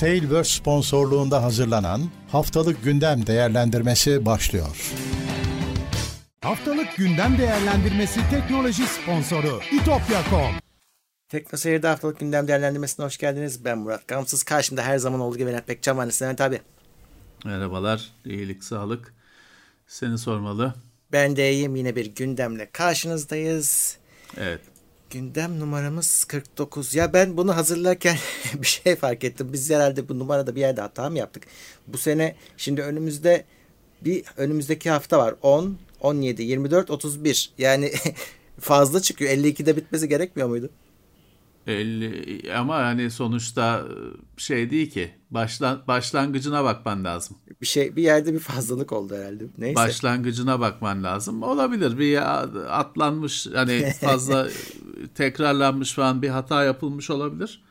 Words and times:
Tailverse 0.00 0.58
sponsorluğunda 0.58 1.42
hazırlanan 1.42 2.10
Haftalık 2.32 2.84
Gündem 2.84 3.26
Değerlendirmesi 3.26 4.26
başlıyor. 4.26 4.92
Haftalık 6.40 6.96
Gündem 6.96 7.38
Değerlendirmesi 7.38 8.20
teknoloji 8.30 8.82
sponsoru 8.86 9.60
itopya.com 9.72 10.54
Tekno 11.28 11.58
Seyir'de 11.58 11.88
haftalık 11.88 12.20
gündem 12.20 12.48
değerlendirmesine 12.48 13.06
hoş 13.06 13.18
geldiniz. 13.18 13.64
Ben 13.64 13.78
Murat 13.78 14.08
Gamsız. 14.08 14.42
Karşımda 14.42 14.82
her 14.82 14.98
zaman 14.98 15.20
olduğu 15.20 15.38
gibi 15.38 15.50
Levent 15.50 15.68
Bekcan 15.68 15.96
var. 15.96 16.06
Levent 16.22 16.40
abi. 16.40 16.60
Merhabalar, 17.44 18.10
iyilik, 18.24 18.64
sağlık. 18.64 19.14
Seni 19.86 20.18
sormalı. 20.18 20.74
Ben 21.12 21.36
de 21.36 21.52
iyiyim. 21.52 21.76
Yine 21.76 21.96
bir 21.96 22.06
gündemle 22.06 22.70
karşınızdayız. 22.72 23.98
Evet. 24.36 24.60
Gündem 25.10 25.60
numaramız 25.60 26.24
49. 26.24 26.94
Ya 26.94 27.12
ben 27.12 27.36
bunu 27.36 27.56
hazırlarken 27.56 28.16
bir 28.54 28.66
şey 28.66 28.96
fark 28.96 29.24
ettim. 29.24 29.52
Biz 29.52 29.70
herhalde 29.70 30.08
bu 30.08 30.18
numarada 30.18 30.56
bir 30.56 30.60
yerde 30.60 30.80
hata 30.80 31.10
mı 31.10 31.18
yaptık? 31.18 31.42
Bu 31.86 31.98
sene 31.98 32.36
şimdi 32.56 32.82
önümüzde 32.82 33.44
bir 34.00 34.24
önümüzdeki 34.36 34.90
hafta 34.90 35.18
var. 35.18 35.34
10, 35.42 35.78
17, 36.00 36.42
24, 36.42 36.90
31. 36.90 37.52
Yani 37.58 37.92
fazla 38.60 39.02
çıkıyor. 39.02 39.30
52'de 39.30 39.76
bitmesi 39.76 40.08
gerekmiyor 40.08 40.48
muydu? 40.48 40.70
50 41.66 42.52
ama 42.56 42.76
hani 42.76 43.10
sonuçta 43.10 43.84
şey 44.36 44.70
değil 44.70 44.90
ki. 44.90 45.10
Başlan 45.30 45.82
başlangıcına 45.88 46.64
bakman 46.64 47.04
lazım. 47.04 47.36
Bir 47.60 47.66
şey 47.66 47.96
bir 47.96 48.02
yerde 48.02 48.34
bir 48.34 48.38
fazlalık 48.38 48.92
oldu 48.92 49.16
herhalde. 49.16 49.44
Neyse. 49.58 49.76
Başlangıcına 49.76 50.60
bakman 50.60 51.04
lazım. 51.04 51.42
Olabilir. 51.42 51.98
Bir 51.98 52.18
atlanmış 52.80 53.46
hani 53.54 53.92
fazla 54.00 54.48
tekrarlanmış 55.14 55.92
falan 55.92 56.22
bir 56.22 56.28
hata 56.28 56.64
yapılmış 56.64 57.10
olabilir. 57.10 57.62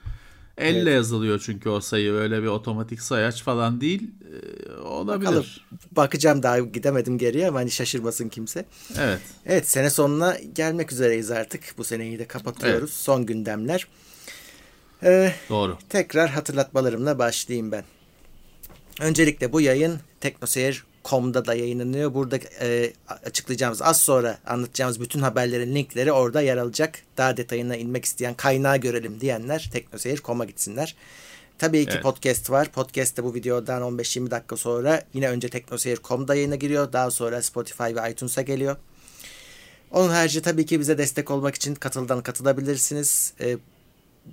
Elle 0.60 0.80
evet. 0.80 0.94
yazılıyor 0.94 1.42
çünkü 1.46 1.70
o 1.70 1.82
sayı 1.82 2.14
öyle 2.14 2.42
bir 2.42 2.48
otomatik 2.48 3.02
sayaç 3.02 3.44
falan 3.44 3.82
değil. 3.82 4.12
Ee, 4.22 4.82
olabilir. 4.82 5.28
Bakalım. 5.28 5.46
Bakacağım 5.92 6.44
daha 6.44 6.60
gidemedim 6.60 7.18
geriye 7.18 7.48
ama 7.48 7.60
hani 7.60 7.72
şaşırmasın 7.72 8.30
kimse. 8.30 8.66
Evet. 9.00 9.22
Evet 9.46 9.70
sene 9.70 9.90
sonuna 9.90 10.38
gelmek 10.56 10.92
üzereyiz 10.92 11.32
artık. 11.32 11.62
Bu 11.78 11.84
seneyi 11.84 12.20
de 12.20 12.26
kapatıyoruz. 12.26 12.80
Evet. 12.80 12.90
Son 12.90 13.26
gündemler. 13.26 13.88
Ee, 15.04 15.34
Doğru. 15.50 15.78
Tekrar 15.90 16.30
hatırlatmalarımla 16.30 17.20
başlayayım 17.20 17.72
ben. 17.72 17.84
Öncelikle 19.02 19.54
bu 19.54 19.62
yayın 19.62 20.00
TeknoSeyir 20.20 20.84
.com'da 21.10 21.46
da 21.46 21.54
yayınlanıyor. 21.54 22.14
Burada 22.14 22.40
e, 22.62 22.94
açıklayacağımız 23.26 23.82
az 23.82 24.02
sonra 24.02 24.38
anlatacağımız 24.48 25.02
bütün 25.02 25.20
haberlerin 25.20 25.76
linkleri 25.76 26.12
orada 26.12 26.42
yer 26.42 26.58
alacak. 26.58 27.00
Daha 27.18 27.38
detayına 27.38 27.76
inmek 27.76 28.06
isteyen 28.06 28.34
kaynağı 28.34 28.78
görelim 28.78 29.22
diyenler 29.22 29.70
teknoseyir.com'a 29.74 30.46
gitsinler. 30.46 30.96
Tabii 31.58 31.86
ki 31.86 31.92
evet. 31.94 32.04
podcast 32.04 32.50
var. 32.50 32.72
Podcast 32.72 33.18
de 33.18 33.24
bu 33.24 33.34
videodan 33.34 33.82
15-20 33.82 34.32
dakika 34.32 34.58
sonra 34.58 35.04
yine 35.14 35.30
önce 35.30 35.50
teknoseyir.com'da 35.50 36.36
yayına 36.36 36.56
giriyor. 36.56 36.94
Daha 36.94 37.12
sonra 37.12 37.42
Spotify 37.42 37.84
ve 37.84 38.12
iTunes'a 38.12 38.42
geliyor. 38.42 38.76
Onun 39.92 40.10
harici 40.10 40.42
tabii 40.42 40.66
ki 40.66 40.80
bize 40.80 40.98
destek 40.98 41.32
olmak 41.32 41.56
için 41.56 41.76
katıldan 41.76 42.22
katılabilirsiniz. 42.22 43.34
E, 43.42 43.58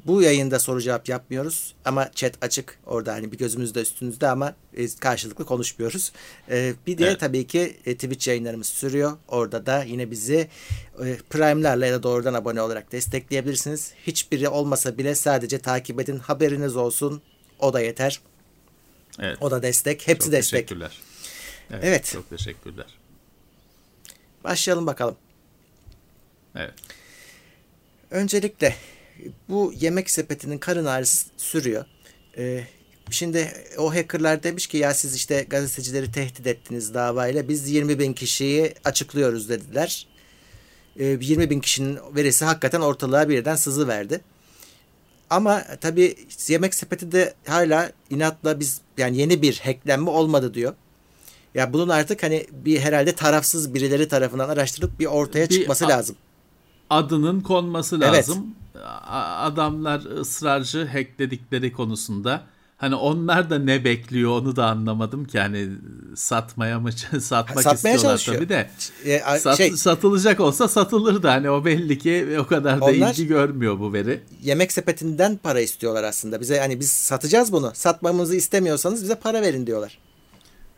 bu 0.05 0.23
yayında 0.23 0.59
soru 0.59 0.81
cevap 0.81 1.09
yapmıyoruz 1.09 1.75
ama 1.85 2.11
chat 2.15 2.35
açık 2.41 2.79
orada 2.87 3.13
hani 3.13 3.33
bir 3.33 3.39
gözümüzde 3.39 3.81
üstünüzde 3.81 4.29
ama 4.29 4.55
e, 4.75 4.89
karşılıklı 4.89 5.45
konuşmuyoruz. 5.45 6.13
E, 6.51 6.75
bir 6.87 6.99
de 6.99 7.07
evet. 7.07 7.21
tabii 7.21 7.47
ki 7.47 7.77
e, 7.87 7.95
Twitch 7.95 8.29
yayınlarımız 8.29 8.67
sürüyor. 8.67 9.13
Orada 9.29 9.67
da 9.67 9.83
yine 9.83 10.11
bizi 10.11 10.49
e, 11.05 11.17
Prime'larla 11.31 11.87
ya 11.87 11.93
da 11.93 12.03
doğrudan 12.03 12.35
abone 12.35 12.63
olarak 12.63 12.93
destekleyebilirsiniz. 12.93 13.93
Hiçbiri 14.07 14.49
olmasa 14.49 14.99
bile 14.99 15.15
sadece 15.15 15.59
takip 15.59 16.01
edin 16.01 16.19
haberiniz 16.19 16.77
olsun 16.77 17.23
o 17.59 17.73
da 17.73 17.81
yeter. 17.81 18.21
Evet. 19.19 19.39
O 19.41 19.51
da 19.51 19.63
destek. 19.63 20.09
Hepsi 20.09 20.27
çok 20.27 20.33
destek. 20.33 20.69
Teşekkürler. 20.69 20.99
Evet, 21.71 21.85
evet. 21.85 22.11
Çok 22.13 22.31
teşekkürler. 22.31 22.87
Başlayalım 24.45 24.87
bakalım. 24.87 25.17
Evet. 26.55 26.75
Öncelikle 28.11 28.77
bu 29.49 29.73
yemek 29.81 30.11
sepetinin 30.11 30.59
karın 30.59 30.85
ağrısı 30.85 31.27
sürüyor. 31.37 31.85
Ee, 32.39 32.65
şimdi 33.11 33.53
o 33.79 33.95
hackerlar 33.95 34.43
demiş 34.43 34.67
ki 34.67 34.77
ya 34.77 34.95
siz 34.95 35.15
işte 35.15 35.47
gazetecileri 35.51 36.13
tehdit 36.13 36.47
ettiniz 36.47 36.95
davayla 36.95 37.49
biz 37.49 37.71
20 37.71 37.99
bin 37.99 38.13
kişiyi 38.13 38.75
açıklıyoruz 38.85 39.49
dediler. 39.49 40.07
Ee, 40.99 41.05
20 41.21 41.51
bin 41.51 41.61
kişinin 41.61 41.99
verisi 42.17 42.45
hakikaten 42.45 42.81
ortalığa 42.81 43.29
birden 43.29 43.57
sızı 43.57 43.89
verdi. 43.89 44.21
Ama 45.31 45.65
tabii 45.81 46.17
yemek 46.49 46.75
sepeti 46.75 47.13
de 47.13 47.35
hala 47.47 47.93
inatla 48.11 48.61
biz 48.61 48.81
yani 48.99 49.17
yeni 49.17 49.43
bir 49.43 49.59
hacklenme 49.65 50.11
olmadı 50.11 50.55
diyor. 50.55 50.75
Ya 51.55 51.73
bunun 51.73 51.89
artık 51.89 52.23
hani 52.23 52.47
bir 52.53 52.81
herhalde 52.81 53.15
tarafsız 53.15 53.75
birileri 53.75 54.09
tarafından 54.09 54.49
araştırılıp 54.49 55.01
bir 55.01 55.07
ortaya 55.07 55.49
bir 55.49 55.55
çıkması 55.55 55.89
lazım. 55.89 56.17
Adının 56.91 57.41
konması 57.41 58.01
lazım. 58.01 58.15
Evet 58.15 58.57
adamlar 59.41 60.01
ısrarcı 60.21 60.87
hackledikleri 60.87 61.73
konusunda. 61.73 62.43
Hani 62.79 62.95
onlar 62.95 63.51
da 63.51 63.59
ne 63.59 63.85
bekliyor 63.85 64.31
onu 64.31 64.57
da 64.57 64.67
anlamadım 64.67 65.25
ki 65.25 65.41
hani 65.41 65.69
satmaya 66.15 66.81
mı 66.81 66.93
satmak 67.21 67.63
Satmaya 67.63 67.75
istiyorlar 67.75 68.03
çalışıyor. 68.03 68.37
tabii 68.37 68.49
de. 68.49 68.71
E, 69.05 69.39
Sat, 69.39 69.57
şey, 69.57 69.71
satılacak 69.71 70.41
olsa 70.41 70.69
satılır 70.69 71.23
da 71.23 71.33
hani 71.33 71.51
o 71.51 71.65
belli 71.65 71.99
ki 71.99 72.37
o 72.41 72.47
kadar 72.47 72.81
da 72.81 72.91
ilgi 72.91 73.27
görmüyor 73.27 73.81
bu 73.81 73.93
veri. 73.93 74.21
Yemek 74.43 74.73
sepetinden 74.73 75.37
para 75.37 75.61
istiyorlar 75.61 76.05
aslında. 76.05 76.41
Bize 76.41 76.59
hani 76.61 76.81
biz 76.81 76.91
satacağız 76.91 77.53
bunu. 77.53 77.71
Satmamızı 77.75 78.37
istemiyorsanız 78.37 79.03
bize 79.03 79.15
para 79.15 79.43
verin 79.43 79.67
diyorlar. 79.67 79.99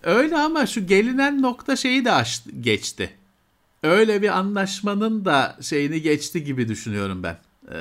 Öyle 0.02 0.36
ama 0.36 0.66
şu 0.66 0.86
gelinen 0.86 1.42
nokta 1.42 1.76
şeyi 1.76 2.04
de 2.04 2.12
açtı, 2.12 2.50
geçti. 2.60 3.10
Öyle 3.82 4.22
bir 4.22 4.38
anlaşmanın 4.38 5.24
da 5.24 5.56
şeyini 5.60 6.02
geçti 6.02 6.44
gibi 6.44 6.68
düşünüyorum 6.68 7.22
ben. 7.22 7.36
Ee, 7.72 7.76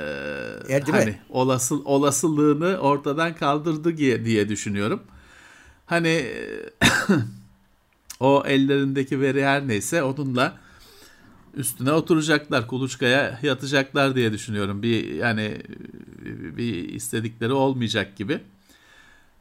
yani 0.68 0.84
hani 0.90 1.04
mi? 1.04 1.20
olası 1.30 1.84
olasılığını 1.84 2.76
ortadan 2.76 3.34
kaldırdı 3.34 3.96
diye, 3.96 4.24
diye 4.24 4.48
düşünüyorum. 4.48 5.02
Hani 5.86 6.26
o 8.20 8.42
ellerindeki 8.46 9.20
veri 9.20 9.44
her 9.44 9.68
neyse 9.68 10.02
onunla 10.02 10.58
üstüne 11.54 11.92
oturacaklar, 11.92 12.66
kuluçkaya 12.66 13.38
yatacaklar 13.42 14.14
diye 14.14 14.32
düşünüyorum. 14.32 14.82
Bir 14.82 15.14
yani 15.14 15.62
bir 16.56 16.88
istedikleri 16.88 17.52
olmayacak 17.52 18.16
gibi. 18.16 18.40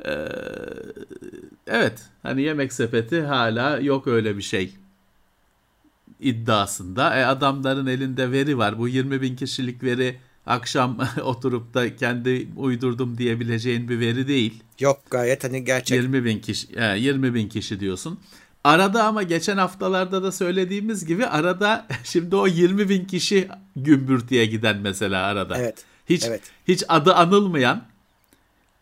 Ee, 0.05 0.27
evet, 1.67 2.05
hani 2.23 2.41
yemek 2.41 2.73
sepeti 2.73 3.21
hala 3.21 3.79
yok 3.79 4.07
öyle 4.07 4.37
bir 4.37 4.41
şey 4.41 4.73
iddiasında. 6.19 7.15
E 7.15 7.25
adamların 7.25 7.87
elinde 7.87 8.31
veri 8.31 8.57
var. 8.57 8.79
Bu 8.79 8.87
20 8.87 9.21
bin 9.21 9.35
kişilik 9.35 9.83
veri 9.83 10.19
akşam 10.47 10.97
oturup 11.23 11.73
da 11.73 11.95
kendi 11.95 12.47
uydurdum 12.57 13.17
diyebileceğin 13.17 13.89
bir 13.89 13.99
veri 13.99 14.27
değil. 14.27 14.63
Yok 14.79 15.01
gayet 15.09 15.43
hani 15.43 15.65
gerçek. 15.65 15.97
20 15.97 16.25
bin 16.25 16.39
kişi, 16.39 16.67
20 16.97 17.33
bin 17.33 17.49
kişi 17.49 17.79
diyorsun. 17.79 18.19
Arada 18.63 19.03
ama 19.03 19.23
geçen 19.23 19.57
haftalarda 19.57 20.23
da 20.23 20.31
söylediğimiz 20.31 21.05
gibi 21.05 21.25
arada 21.25 21.87
şimdi 22.03 22.35
o 22.35 22.47
20 22.47 22.89
bin 22.89 23.05
kişi 23.05 23.47
gümbürtüye 23.75 24.45
giden 24.45 24.77
mesela 24.77 25.25
arada. 25.25 25.57
Evet. 25.57 25.85
Hiç 26.09 26.25
evet. 26.25 26.41
hiç 26.67 26.83
adı 26.87 27.13
anılmayan 27.13 27.83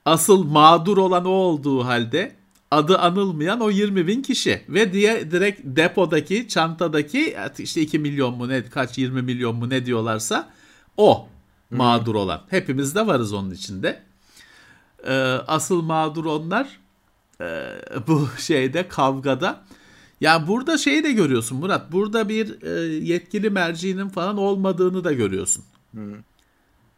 asıl 0.05 0.43
mağdur 0.43 0.97
olan 0.97 1.25
o 1.25 1.29
olduğu 1.29 1.85
halde 1.85 2.35
adı 2.71 2.97
anılmayan 2.97 3.59
o 3.59 3.69
20 3.69 4.07
bin 4.07 4.21
kişi 4.21 4.61
ve 4.69 4.93
diye 4.93 5.31
direkt 5.31 5.61
depodaki 5.63 6.47
çantadaki 6.47 7.35
işte 7.57 7.81
2 7.81 7.99
milyon 7.99 8.37
mu 8.37 8.49
ne 8.49 8.65
kaç 8.65 8.97
20 8.97 9.21
milyon 9.21 9.55
mu 9.55 9.69
ne 9.69 9.85
diyorlarsa 9.85 10.49
o 10.97 11.27
mağdur 11.71 12.15
olan. 12.15 12.41
Hepimiz 12.49 12.95
de 12.95 13.07
varız 13.07 13.33
onun 13.33 13.51
içinde. 13.51 14.03
Ee, 15.07 15.13
asıl 15.47 15.81
mağdur 15.81 16.25
onlar 16.25 16.79
e, 17.41 17.75
bu 18.07 18.29
şeyde 18.39 18.87
kavgada. 18.87 19.65
Yani 20.21 20.47
burada 20.47 20.77
şeyi 20.77 21.03
de 21.03 21.11
görüyorsun 21.11 21.57
Murat. 21.57 21.91
Burada 21.91 22.29
bir 22.29 22.61
e, 22.61 22.69
yetkili 22.95 23.49
mercinin 23.49 24.09
falan 24.09 24.37
olmadığını 24.37 25.03
da 25.03 25.13
görüyorsun. 25.13 25.63
Hı. 25.95 26.15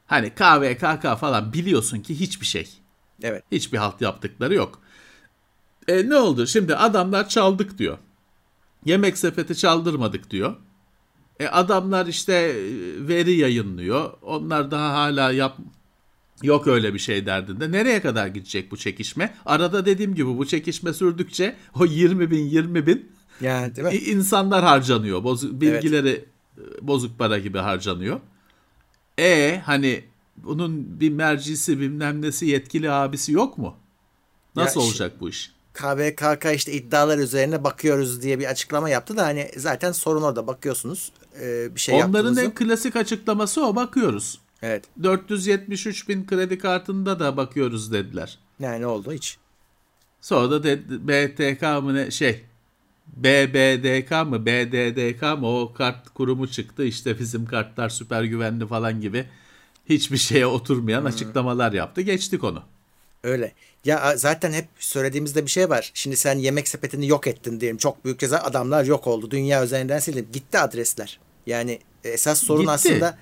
Hani 0.06 0.30
KVKK 0.30 1.20
falan 1.20 1.54
biliyorsun 1.54 2.00
ki 2.00 2.20
hiçbir 2.20 2.46
şey. 2.46 2.70
Evet. 3.24 3.44
Hiçbir 3.52 3.78
halt 3.78 4.02
yaptıkları 4.02 4.54
yok. 4.54 4.82
E, 5.88 6.10
ne 6.10 6.16
oldu? 6.16 6.48
Şimdi 6.48 6.76
adamlar 6.76 7.30
çaldık 7.30 7.78
diyor. 7.78 7.98
Yemek 8.86 9.18
sepeti 9.18 9.58
çaldırmadık 9.58 10.32
diyor. 10.32 10.56
E 11.40 11.48
adamlar 11.48 12.08
işte 12.08 12.34
e, 12.34 13.08
veri 13.08 13.34
yayınlıyor. 13.34 14.14
Onlar 14.22 14.72
daha 14.72 14.94
hala 14.94 15.32
yap 15.32 15.58
yok 16.44 16.68
öyle 16.68 16.94
bir 16.94 17.00
şey 17.00 17.26
derdinde. 17.26 17.72
Nereye 17.72 18.02
kadar 18.02 18.28
gidecek 18.28 18.72
bu 18.72 18.78
çekişme? 18.78 19.34
Arada 19.46 19.86
dediğim 19.86 20.16
gibi 20.16 20.38
bu 20.38 20.48
çekişme 20.48 20.94
sürdükçe 20.94 21.56
o 21.80 21.86
20 21.86 22.32
bin 22.32 22.46
20 22.46 22.88
bin 22.88 23.12
yani, 23.42 23.76
değil 23.76 23.88
mi? 23.88 23.96
insanlar 23.96 24.64
harcanıyor. 24.64 25.24
Bozuk, 25.24 25.62
bilgileri 25.62 26.10
evet. 26.58 26.82
bozuk 26.82 27.20
para 27.20 27.40
gibi 27.40 27.58
harcanıyor. 27.58 28.20
E 29.20 29.62
hani 29.66 30.04
bunun 30.38 31.00
bir 31.00 31.10
mercisi 31.10 31.80
bilmem 31.80 32.22
nesi 32.22 32.46
yetkili 32.46 32.92
abisi 32.92 33.32
yok 33.32 33.58
mu? 33.58 33.76
Nasıl 34.56 34.82
Ya 34.82 34.88
olacak 34.88 35.14
bu 35.20 35.30
iş? 35.30 35.52
KVKK 35.74 36.46
işte 36.56 36.72
iddialar 36.72 37.18
üzerine 37.18 37.64
bakıyoruz 37.64 38.22
diye 38.22 38.40
bir 38.40 38.46
açıklama 38.46 38.90
yaptı 38.90 39.18
da 39.18 39.26
hani 39.26 39.52
zaten 39.58 39.92
sorun 39.92 40.22
orada 40.22 40.48
bakıyorsunuz. 40.48 41.12
Ee, 41.42 41.76
bir 41.76 41.80
şey 41.80 41.96
Onların 41.96 42.14
yaptığınız 42.14 42.38
en 42.38 42.44
yok. 42.44 42.56
klasik 42.56 42.96
açıklaması 42.96 43.66
o 43.66 43.76
bakıyoruz. 43.76 44.40
Evet. 44.62 44.84
473 45.04 46.10
bin 46.10 46.26
kredi 46.28 46.58
kartında 46.58 47.20
da 47.20 47.38
bakıyoruz 47.38 47.92
dediler. 47.94 48.38
Yani 48.60 48.82
ne 48.82 48.88
oldu 48.88 49.12
hiç? 49.12 49.38
Sonra 50.22 50.52
da 50.52 50.64
de- 50.64 51.08
BTK 51.08 51.62
mı 51.84 51.96
ne 51.96 52.12
şey 52.12 52.44
BBDK 53.08 54.12
mı 54.12 54.46
BDDK 54.46 55.22
mı 55.40 55.48
o 55.60 55.74
kart 55.74 56.10
kurumu 56.10 56.48
çıktı 56.48 56.86
işte 56.86 57.20
bizim 57.20 57.46
kartlar 57.46 57.90
süper 57.90 58.24
güvenli 58.24 58.68
falan 58.68 59.02
gibi 59.02 59.26
hiçbir 59.90 60.18
şeye 60.18 60.46
oturmayan 60.46 61.06
açıklamalar 61.06 61.72
yaptı 61.74 62.02
geçtik 62.02 62.44
onu. 62.44 62.64
Öyle. 63.24 63.52
Ya 63.86 64.18
zaten 64.18 64.52
hep 64.54 64.68
söylediğimizde 64.80 65.46
bir 65.46 65.52
şey 65.52 65.70
var. 65.70 65.92
Şimdi 65.94 66.18
sen 66.18 66.38
yemek 66.38 66.68
sepetini 66.68 67.08
yok 67.08 67.28
ettin 67.28 67.60
diyelim. 67.60 67.78
Çok 67.78 68.06
büyük 68.06 68.20
ceza 68.20 68.38
adamlar 68.38 68.86
yok 68.86 69.08
oldu. 69.08 69.32
Dünya 69.32 69.64
üzerinden 69.66 70.00
silindi. 70.00 70.32
Gitti 70.32 70.60
adresler. 70.60 71.20
Yani 71.48 71.80
esas 72.04 72.40
sorun 72.44 72.62
Gitti. 72.62 72.72
aslında 72.72 73.18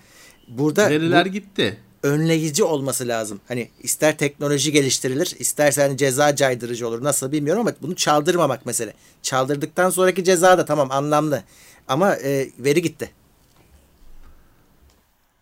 burada 0.48 0.89
Veriler 0.89 1.25
bu 1.25 1.30
gitti. 1.30 1.77
önleyici 2.04 2.63
olması 2.63 3.07
lazım. 3.07 3.42
Hani 3.48 3.69
ister 3.83 4.18
teknoloji 4.18 4.72
geliştirilir, 4.72 5.36
isterse 5.39 5.81
hani 5.81 5.98
ceza 5.98 6.36
caydırıcı 6.36 6.88
olur. 6.88 7.04
Nasıl 7.04 7.31
bilmiyorum 7.31 7.62
ama 7.62 7.74
bunu 7.81 7.95
çaldırmamak 7.95 8.66
mesele. 8.66 8.94
Çaldırdıktan 9.22 9.89
sonraki 9.89 10.24
ceza 10.24 10.57
da 10.57 10.66
tamam 10.66 10.92
anlamlı. 10.92 11.44
Ama 11.88 12.16
e, 12.16 12.50
veri 12.60 12.81
gitti. 12.81 13.12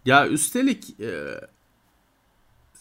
Ya 0.06 0.28
üstelik 0.28 1.00
e, 1.00 1.12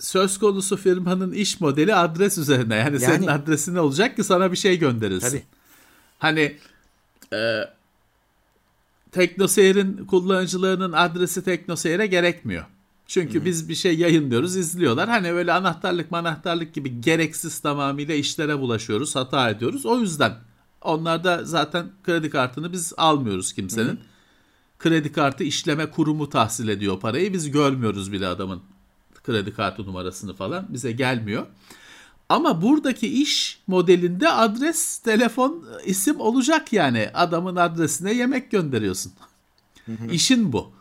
söz 0.01 0.39
konusu 0.39 0.77
firmanın 0.77 1.33
iş 1.33 1.61
modeli 1.61 1.95
adres 1.95 2.39
üzerine. 2.39 2.77
Yani, 2.77 3.01
senin 3.01 3.13
Yani- 3.23 3.31
adresin 3.31 3.75
ne 3.75 3.81
olacak 3.81 4.17
ki 4.17 4.25
sana 4.25 4.53
bir 4.53 4.57
şey 4.57 4.79
gönderilsin. 4.79 5.29
Tabii. 5.29 5.43
Hani 6.19 6.57
e, 7.33 7.61
TeknoSeyir'in 9.13 10.07
kullanıcılarının 10.07 10.93
adresi 10.93 11.45
TeknoSeyir'e 11.45 12.07
gerekmiyor. 12.07 12.65
Çünkü 13.07 13.45
biz 13.45 13.69
bir 13.69 13.75
şey 13.75 13.99
yayınlıyoruz, 13.99 14.57
izliyorlar. 14.57 15.09
Hani 15.09 15.33
öyle 15.33 15.53
anahtarlık 15.53 16.11
manahtarlık 16.11 16.75
gibi 16.75 17.01
gereksiz 17.01 17.61
tamamıyla 17.61 18.15
işlere 18.15 18.59
bulaşıyoruz, 18.59 19.17
hata 19.17 19.51
ediyoruz. 19.51 19.87
O 19.87 19.99
yüzden 20.01 20.35
onlarda 20.81 21.45
zaten 21.45 21.87
kredi 22.05 22.31
kartını 22.31 22.73
biz 22.73 22.93
almıyoruz 22.97 23.53
kimsenin. 23.53 24.01
Kredi 24.79 25.13
kartı 25.13 25.45
işleme 25.45 25.91
kurumu 25.91 26.29
tahsil 26.29 26.69
ediyor 26.69 27.01
parayı. 27.01 27.33
Biz 27.33 27.51
görmüyoruz 27.51 28.13
bile 28.13 28.27
adamın 28.27 28.63
kredi 29.25 29.55
kartı 29.55 29.87
numarasını 29.87 30.35
falan. 30.35 30.67
Bize 30.69 30.93
gelmiyor. 30.93 31.47
Ama 32.33 32.63
buradaki 32.63 33.23
iş 33.23 33.61
modelinde 33.67 34.29
adres, 34.29 34.99
telefon, 34.99 35.65
isim 35.85 36.21
olacak 36.21 36.73
yani. 36.73 37.11
Adamın 37.15 37.57
adresine 37.57 38.13
yemek 38.13 38.51
gönderiyorsun. 38.51 39.13
İşin 40.13 40.53
bu. 40.53 40.73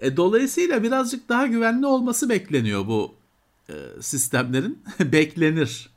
E, 0.00 0.16
dolayısıyla 0.16 0.82
birazcık 0.82 1.28
daha 1.28 1.46
güvenli 1.46 1.86
olması 1.86 2.28
bekleniyor 2.28 2.86
bu 2.86 3.14
e, 3.68 3.74
sistemlerin. 4.00 4.82
Beklenir. 5.00 5.90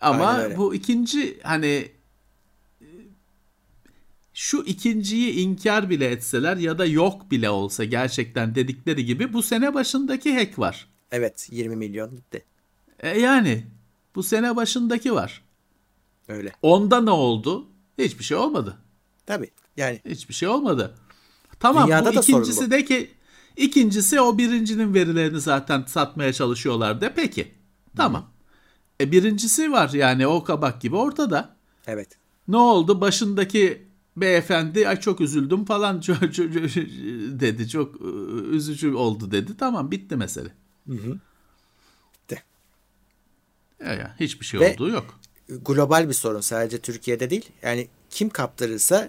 Ama 0.00 0.40
bu 0.56 0.74
ikinci 0.74 1.40
hani 1.42 1.88
şu 4.34 4.62
ikinciyi 4.66 5.32
inkar 5.32 5.90
bile 5.90 6.10
etseler 6.10 6.56
ya 6.56 6.78
da 6.78 6.86
yok 6.86 7.30
bile 7.30 7.50
olsa 7.50 7.84
gerçekten 7.84 8.54
dedikleri 8.54 9.04
gibi 9.04 9.32
bu 9.32 9.42
sene 9.42 9.74
başındaki 9.74 10.34
hack 10.34 10.58
var. 10.58 10.88
Evet 11.12 11.48
20 11.50 11.76
milyon 11.76 12.16
gitti. 12.16 12.44
E 13.00 13.20
yani 13.20 13.66
bu 14.14 14.22
sene 14.22 14.56
başındaki 14.56 15.14
var. 15.14 15.42
Öyle. 16.28 16.52
Onda 16.62 17.00
ne 17.00 17.10
oldu? 17.10 17.66
Hiçbir 17.98 18.24
şey 18.24 18.36
olmadı. 18.36 18.76
Tabii. 19.26 19.50
Yani 19.76 20.00
Hiçbir 20.04 20.34
şey 20.34 20.48
olmadı. 20.48 20.94
Tamam 21.60 21.86
Dünyada 21.86 22.12
bu 22.12 22.16
da 22.16 22.20
ikincisi 22.20 22.66
bu. 22.66 22.70
de 22.70 22.84
ki 22.84 23.10
ikincisi 23.56 24.20
o 24.20 24.38
birincinin 24.38 24.94
verilerini 24.94 25.40
zaten 25.40 25.84
satmaya 25.86 26.32
çalışıyorlar 26.32 27.00
de 27.00 27.12
peki. 27.14 27.54
Tamam. 27.96 28.30
E 29.00 29.12
birincisi 29.12 29.72
var 29.72 29.90
yani 29.90 30.26
o 30.26 30.44
kabak 30.44 30.80
gibi 30.80 30.96
ortada. 30.96 31.56
evet. 31.86 32.08
Ne 32.48 32.56
oldu? 32.56 33.00
Başındaki 33.00 33.86
beyefendi 34.16 34.88
ay 34.88 35.00
çok 35.00 35.20
üzüldüm 35.20 35.64
falan 35.64 36.00
dedi. 37.40 37.68
Çok 37.68 38.00
e, 38.00 38.04
üzücü 38.50 38.92
oldu 38.94 39.30
dedi. 39.30 39.56
Tamam 39.56 39.90
bitti 39.90 40.16
mesele. 40.16 40.52
Bitti. 40.86 41.20
Ya, 43.84 43.92
ya, 43.94 44.16
hiçbir 44.20 44.46
şey 44.46 44.60
Ve- 44.60 44.74
olduğu 44.74 44.88
yok. 44.88 45.20
global 45.48 46.08
bir 46.08 46.14
sorun 46.14 46.40
sadece 46.40 46.78
Türkiye'de 46.78 47.30
değil. 47.30 47.50
Yani 47.62 47.88
kim 48.10 48.28
kaptırırsa 48.30 49.08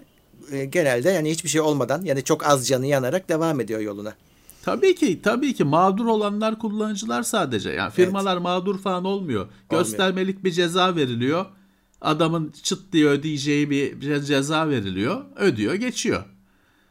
e, 0.52 0.64
genelde 0.64 1.10
yani 1.10 1.30
hiçbir 1.30 1.48
şey 1.48 1.60
olmadan 1.60 2.02
yani 2.02 2.24
çok 2.24 2.46
az 2.46 2.68
canı 2.68 2.86
yanarak 2.86 3.28
devam 3.28 3.60
ediyor 3.60 3.80
yoluna. 3.80 4.14
Tabii 4.62 4.94
ki 4.94 5.22
tabii 5.22 5.54
ki 5.54 5.64
mağdur 5.64 6.06
olanlar 6.06 6.58
kullanıcılar 6.58 7.22
sadece. 7.22 7.70
Yani 7.70 7.92
firmalar 7.92 8.36
mağdur 8.36 8.78
falan 8.78 9.04
olmuyor. 9.04 9.48
Göstermelik 9.70 10.44
bir 10.44 10.50
ceza 10.52 10.96
veriliyor. 10.96 11.46
Adamın 12.00 12.54
çıt 12.62 12.92
diye 12.92 13.06
ödeyeceği 13.06 13.70
bir 13.70 14.22
ceza 14.22 14.68
veriliyor. 14.68 15.24
Ödüyor, 15.36 15.74
geçiyor. 15.74 16.24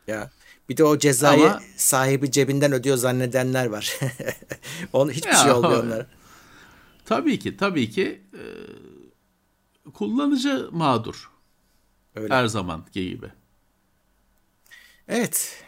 Ya 0.07 0.29
bir 0.69 0.77
de 0.77 0.83
o 0.83 0.97
cezayı 0.97 1.43
Ama- 1.45 1.61
sahibi 1.77 2.31
cebinden 2.31 2.71
ödüyor 2.73 2.97
zannedenler 2.97 3.65
var. 3.65 3.99
Onun 4.93 5.11
hiçbir 5.11 5.31
Ya, 5.31 5.35
şey 5.37 5.51
olmuyor 5.51 5.83
onlara. 5.83 6.07
Tabii 7.11 7.39
ki 7.39 7.57
tabii 7.57 7.89
ki 7.89 8.21
e, 8.33 8.43
kullanıcı 9.91 10.69
mağdur. 10.71 11.31
Öyle. 12.15 12.33
Her 12.33 12.47
zamanki 12.47 13.09
gibi. 13.09 13.25
Evet. 15.07 15.63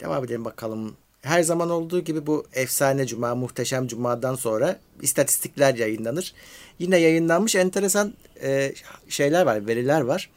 Devam 0.00 0.24
edelim 0.24 0.44
bakalım. 0.44 0.96
Her 1.22 1.42
zaman 1.42 1.70
olduğu 1.70 2.00
gibi 2.00 2.26
bu 2.26 2.46
efsane 2.52 3.06
cuma, 3.06 3.34
muhteşem 3.34 3.86
cumadan 3.86 4.34
sonra 4.34 4.80
istatistikler 5.02 5.74
yayınlanır. 5.74 6.34
Yine 6.78 6.96
yayınlanmış 6.96 7.54
enteresan 7.54 8.14
e, 8.42 8.74
şeyler 9.08 9.46
var, 9.46 9.66
veriler 9.66 10.00
var. 10.00 10.30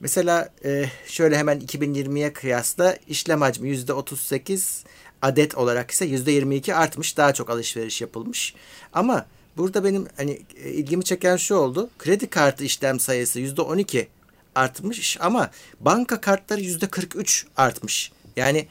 Mesela 0.00 0.48
e, 0.64 0.84
şöyle 1.06 1.38
hemen 1.38 1.60
2020'ye 1.60 2.32
kıyasla 2.32 2.96
işlem 3.08 3.40
hacmi 3.40 3.68
%38 3.70 4.84
adet 5.22 5.54
olarak 5.54 5.90
ise 5.90 6.06
%22 6.06 6.74
artmış. 6.74 7.16
Daha 7.16 7.34
çok 7.34 7.50
alışveriş 7.50 8.00
yapılmış. 8.00 8.54
Ama 8.92 9.26
burada 9.58 9.84
benim 9.84 10.06
hani 10.16 10.42
e, 10.64 10.70
ilgimi 10.70 11.04
çeken 11.04 11.36
şu 11.36 11.54
oldu. 11.54 11.90
Kredi 11.98 12.26
kartı 12.30 12.64
işlem 12.64 13.00
sayısı 13.00 13.40
%12 13.40 14.06
artmış 14.54 15.16
ama 15.20 15.50
banka 15.80 16.20
kartları 16.20 16.60
%43 16.60 17.44
artmış. 17.56 18.12
Yani 18.36 18.68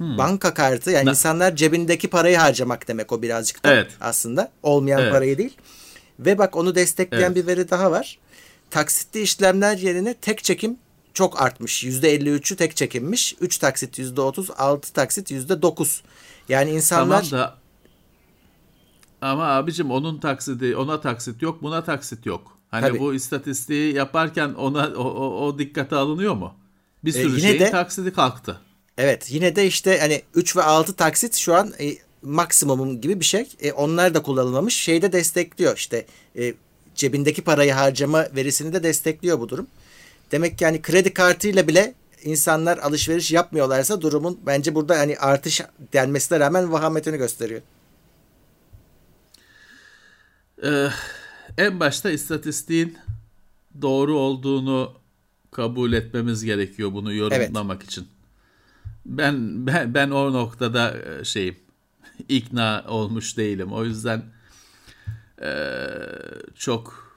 banka 0.00 0.54
kartı 0.54 0.90
yani 0.90 1.06
Na- 1.06 1.10
insanlar 1.10 1.56
cebindeki 1.56 2.08
parayı 2.08 2.36
harcamak 2.36 2.88
demek 2.88 3.12
o 3.12 3.22
birazcık 3.22 3.64
da 3.64 3.72
Evet. 3.72 3.90
aslında. 4.00 4.52
Olmayan 4.62 5.00
Evet. 5.02 5.12
parayı 5.12 5.38
değil. 5.38 5.56
Ve 6.20 6.38
bak 6.38 6.56
onu 6.56 6.74
destekleyen 6.74 7.22
Evet. 7.32 7.36
bir 7.36 7.46
veri 7.46 7.70
daha 7.70 7.90
var. 7.90 8.18
Taksitli 8.70 9.20
işlemler 9.20 9.76
yerine 9.76 10.14
tek 10.14 10.44
çekim 10.44 10.76
çok 11.14 11.42
artmış. 11.42 11.84
%53'ü 11.84 12.56
tek 12.56 12.76
çekimmiş. 12.76 13.36
3 13.40 13.58
taksit 13.58 13.98
%30, 13.98 14.50
6 14.56 14.92
taksit 14.92 15.30
%9. 15.30 16.02
Yani 16.48 16.70
insanlar 16.70 17.24
Tamam 17.30 17.44
da 17.44 17.54
ama 19.22 19.44
abicim 19.46 19.90
onun 19.90 20.18
taksidi 20.18 20.76
ona 20.76 21.00
taksit 21.00 21.42
yok 21.42 21.62
buna 21.62 21.84
taksit 21.84 22.26
yok. 22.26 22.58
Hani 22.70 22.86
Tabii. 22.88 22.98
bu 23.00 23.14
istatistiği 23.14 23.94
yaparken 23.94 24.54
ona 24.54 24.88
o, 24.96 25.02
o, 25.04 25.46
o 25.46 25.58
dikkate 25.58 25.96
alınıyor 25.96 26.34
mu? 26.34 26.54
Bir 27.04 27.10
E, 27.10 27.12
sürü 27.12 27.28
yine 27.30 27.40
şeyin 27.40 27.60
de- 27.60 27.70
taksidi 27.70 28.12
kalktı. 28.12 28.60
evet 28.98 29.26
yine 29.30 29.56
de 29.56 29.66
işte 29.66 29.98
hani 30.00 30.22
3 30.34 30.56
ve 30.56 30.62
6 30.62 30.92
taksit 30.92 31.36
şu 31.36 31.54
an 31.54 31.72
e, 31.80 31.94
maksimumum 32.22 33.00
gibi 33.00 33.20
bir 33.20 33.24
şey. 33.24 33.48
E, 33.60 33.72
onlar 33.72 34.14
da 34.14 34.22
kullanılmamış. 34.22 34.76
Şeyde 34.76 35.12
destekliyor 35.12 35.76
işte 35.76 36.06
e, 36.38 36.54
cebindeki 36.94 37.42
parayı 37.42 37.72
harcama 37.72 38.26
verisini 38.36 38.72
de 38.72 38.82
destekliyor 38.82 39.40
bu 39.40 39.48
durum. 39.48 39.66
Demek 40.32 40.58
ki 40.58 40.64
hani 40.64 40.82
kredi 40.82 41.12
kartıyla 41.14 41.68
bile 41.68 41.94
insanlar 42.24 42.78
alışveriş 42.78 43.32
yapmıyorlarsa 43.32 44.00
durumun 44.00 44.40
bence 44.46 44.74
burada 44.74 44.98
hani 44.98 45.18
artış 45.18 45.60
denmesine 45.92 46.40
rağmen 46.40 46.72
vahametini 46.72 47.16
gösteriyor. 47.16 47.60
Ee, 50.64 50.88
en 51.58 51.80
başta 51.80 52.10
istatistiğin 52.10 52.98
doğru 53.82 54.18
olduğunu 54.18 54.94
kabul 55.50 55.92
etmemiz 55.92 56.44
gerekiyor 56.44 56.92
bunu 56.92 57.14
yorumlamak 57.14 57.82
için. 57.82 58.08
Ben, 59.06 59.66
ben 59.66 59.94
ben 59.94 60.10
o 60.10 60.32
noktada 60.32 60.96
e, 60.98 61.24
şeyim 61.24 61.56
ikna 62.28 62.84
olmuş 62.88 63.36
değilim. 63.36 63.72
O 63.72 63.84
yüzden 63.84 64.22
e, 65.42 65.50
çok 66.54 67.08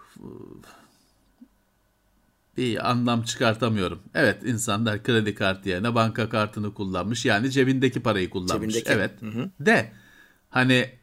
bir 2.58 2.90
anlam 2.90 3.24
çıkartamıyorum. 3.24 4.00
Evet 4.16 4.44
insanlar 4.44 5.04
kredi 5.04 5.36
kartı 5.36 5.70
yerine 5.70 5.96
banka 5.96 6.30
kartını 6.30 6.74
kullanmış. 6.74 7.26
Yani 7.26 7.52
cebindeki 7.52 8.00
parayı 8.00 8.30
kullanmış. 8.30 8.74
Cebindeki. 8.74 8.92
Evet. 8.92 9.12
De 9.60 9.92
hani 10.50 11.01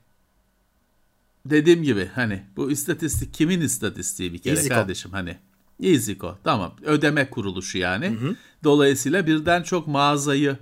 dediğim 1.46 1.82
gibi 1.82 2.10
hani 2.14 2.42
bu 2.56 2.70
istatistik 2.70 3.34
kimin 3.34 3.60
istatistiği 3.60 4.32
bir 4.32 4.38
kere 4.38 4.54
EasyCo. 4.54 4.74
kardeşim 4.74 5.10
hani 5.10 5.38
EasyCo 5.82 6.38
tamam 6.44 6.76
ödeme 6.82 7.30
kuruluşu 7.30 7.78
yani. 7.78 8.16
Dolayısıyla 8.64 9.26
birden 9.26 9.62
çok 9.62 9.86
mağazayı 9.86 10.58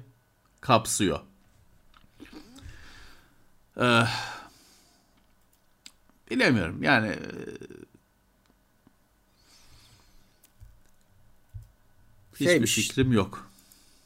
kapsıyor. 0.60 1.20
Ee, 3.80 4.02
bilemiyorum 6.30 6.82
yani 6.82 7.08
e, 7.08 7.20
hiçbir 12.40 12.66
fikrim 12.66 13.12
yok. 13.12 13.45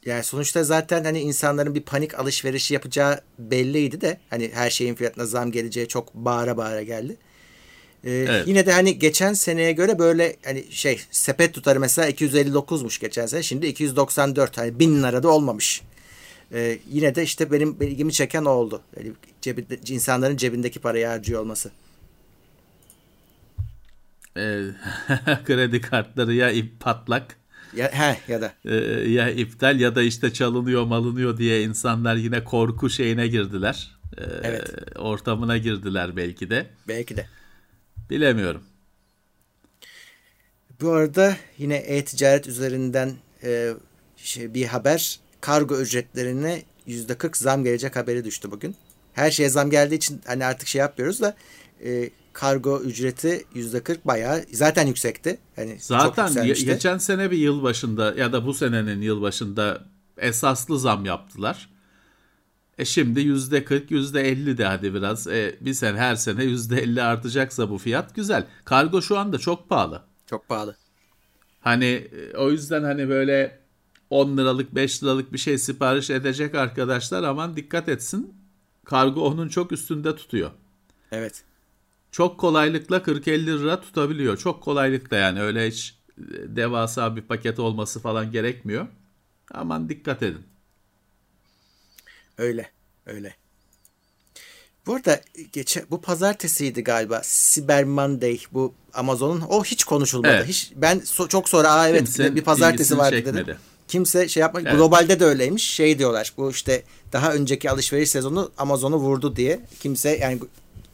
Yani 0.05 0.23
sonuçta 0.23 0.63
zaten 0.63 1.03
hani 1.03 1.19
insanların 1.19 1.75
bir 1.75 1.81
panik 1.81 2.19
alışverişi 2.19 2.73
yapacağı 2.73 3.21
belliydi 3.39 4.01
de 4.01 4.19
hani 4.29 4.51
her 4.53 4.69
şeyin 4.69 4.95
fiyatına 4.95 5.25
zam 5.25 5.51
geleceği 5.51 5.87
çok 5.87 6.13
bağıra 6.13 6.57
bağıra 6.57 6.81
geldi. 6.83 7.17
Ee, 8.03 8.11
Evet. 8.11 8.47
Yine 8.47 8.65
de 8.65 8.71
hani 8.71 8.99
geçen 8.99 9.33
seneye 9.33 9.71
göre 9.71 9.99
böyle 9.99 10.35
hani 10.45 10.65
şey 10.69 11.01
sepet 11.11 11.53
tutarı 11.53 11.79
mesela 11.79 12.09
259'muş 12.09 13.01
geçen 13.01 13.25
sene 13.25 13.43
şimdi 13.43 13.67
294 13.67 14.57
hani 14.57 14.79
1000 14.79 15.03
lirada 15.03 15.29
olmamış. 15.29 15.81
Ee, 16.53 16.77
yine 16.91 17.15
de 17.15 17.23
işte 17.23 17.51
benim 17.51 17.81
ilgimi 17.81 18.13
çeken 18.13 18.45
o 18.45 18.49
oldu. 18.49 18.81
Yani 18.97 19.11
cebinde, 19.41 19.79
insanların 19.87 20.37
cebindeki 20.37 20.79
parayı 20.79 21.07
harcıyor 21.07 21.41
olması. 21.41 21.71
Ee, 24.37 24.61
kredi 25.45 25.81
kartları 25.81 26.33
ya 26.33 26.51
ip 26.51 26.79
patlak 26.79 27.37
Ya, 27.75 27.91
he 27.93 28.33
ya 28.33 28.41
da 28.41 28.53
e, 28.65 28.75
ya 29.11 29.29
iptal 29.29 29.79
ya 29.79 29.95
da 29.95 30.03
işte 30.03 30.33
çalınıyor 30.33 30.83
malınıyor 30.83 31.37
diye 31.37 31.63
insanlar 31.63 32.15
yine 32.15 32.43
korku 32.43 32.89
şeyine 32.89 33.27
girdiler. 33.27 33.91
Ee, 34.17 34.23
Evet. 34.43 34.69
Ortamına 34.97 35.57
girdiler 35.57 36.15
belki 36.17 36.49
de. 36.49 36.67
belki 36.87 37.17
de. 37.17 37.27
Bilemiyorum. 38.09 38.63
Bu 40.81 40.91
arada 40.91 41.37
yine 41.57 41.75
e-ticaret 41.75 42.47
üzerinden 42.47 43.13
e, 43.43 43.73
şey, 44.17 44.53
bir 44.53 44.65
haber 44.65 45.19
kargo 45.41 45.79
ücretlerine 45.81 46.63
%40 46.87 47.37
zam 47.37 47.63
gelecek 47.63 47.95
haberi 47.95 48.25
düştü 48.25 48.51
bugün. 48.51 48.75
Her 49.13 49.31
şeye 49.31 49.49
zam 49.49 49.69
geldiği 49.69 49.95
için 49.95 50.21
hani 50.25 50.45
artık 50.45 50.67
şey 50.67 50.79
yapmıyoruz 50.79 51.21
da 51.21 51.35
e, 51.85 52.09
kargo 52.33 52.81
ücreti 52.81 53.45
%40 53.55 53.97
bayağı 54.05 54.45
zaten 54.51 54.87
yüksekti. 54.87 55.39
Çok 55.55 55.79
Zaten 55.79 56.45
geçen 56.45 56.97
sene 56.97 57.31
bir 57.31 57.37
yıl 57.37 57.63
başında 57.63 58.13
ya 58.13 58.33
da 58.33 58.45
bu 58.45 58.53
senenin 58.53 59.01
yıl 59.01 59.21
başında 59.21 59.83
esaslı 60.17 60.79
zam 60.79 61.05
yaptılar. 61.05 61.69
E 62.77 62.85
şimdi 62.85 63.21
yüzde 63.21 63.65
40, 63.65 63.91
yüzde 63.91 64.21
50 64.21 64.57
de 64.57 64.65
hadi 64.65 64.93
biraz. 64.93 65.27
E, 65.27 65.55
bir 65.61 65.73
sene 65.73 65.97
her 65.97 66.15
sene 66.15 66.43
yüzde 66.43 66.81
50 66.81 67.01
artacaksa 67.01 67.69
bu 67.69 67.77
fiyat 67.77 68.15
güzel. 68.15 68.47
Kargo 68.65 69.01
şu 69.01 69.17
anda 69.17 69.37
çok 69.37 69.69
pahalı. 69.69 70.01
Çok 70.25 70.47
pahalı. 70.47 70.75
Hani 71.59 71.85
e, 71.85 72.37
o 72.37 72.51
yüzden 72.51 72.83
hani 72.83 73.09
böyle 73.09 73.59
10 74.09 74.37
liralık 74.37 74.75
5 74.75 75.03
liralık 75.03 75.33
bir 75.33 75.37
şey 75.37 75.57
sipariş 75.57 76.09
edecek 76.09 76.55
arkadaşlar 76.55 77.23
aman 77.23 77.55
dikkat 77.55 77.89
etsin. 77.89 78.35
Kargo 78.85 79.21
onun 79.21 79.49
çok 79.49 79.71
üstünde 79.71 80.15
tutuyor. 80.15 80.51
Evet. 81.11 81.43
Çok 82.11 82.39
kolaylıkla 82.39 82.97
40-50 82.97 83.45
lira 83.45 83.81
tutabiliyor. 83.81 84.37
Çok 84.37 84.63
kolaylıkla 84.63 85.17
yani 85.17 85.41
öyle 85.41 85.67
hiç 85.67 85.95
e, 86.17 86.23
devasa 86.55 87.15
bir 87.15 87.21
paket 87.21 87.59
olması 87.59 87.99
falan 87.99 88.31
gerekmiyor. 88.31 88.87
Aman 89.53 89.89
dikkat 89.89 90.23
edin. 90.23 90.43
Öyle. 92.37 92.69
Öyle. 93.05 93.35
Bu 94.85 94.95
arada 94.95 95.21
geçen 95.51 95.83
bu 95.91 96.01
pazartesiydi 96.01 96.83
galiba. 96.83 97.21
Cyber 97.25 97.83
Monday 97.83 98.39
bu 98.51 98.73
Amazon'un 98.93 99.41
o 99.41 99.63
hiç 99.63 99.83
konuşulmadı. 99.83 100.33
Evet. 100.33 100.47
Hiç 100.47 100.71
ben 100.75 100.99
so- 100.99 101.29
çok 101.29 101.49
sonra 101.49 101.71
aa 101.71 101.89
evet 101.89 102.03
Kimse 102.03 102.35
bir 102.35 102.41
pazartesi 102.41 102.97
vardı 102.97 103.15
çekmedi. 103.15 103.37
dedim. 103.37 103.57
Kimse 103.87 104.27
şey 104.27 104.41
yapmadı. 104.41 104.63
Evet. 104.67 104.77
Globalde 104.77 105.19
de 105.19 105.25
öyleymiş. 105.25 105.63
Şey 105.69 105.99
diyorlar. 105.99 106.33
Bu 106.37 106.51
işte 106.51 106.83
daha 107.13 107.33
önceki 107.33 107.71
alışveriş 107.71 108.09
sezonu 108.09 108.51
Amazon'u 108.57 108.95
vurdu 108.95 109.35
diye. 109.35 109.59
Kimse 109.79 110.09
yani 110.17 110.39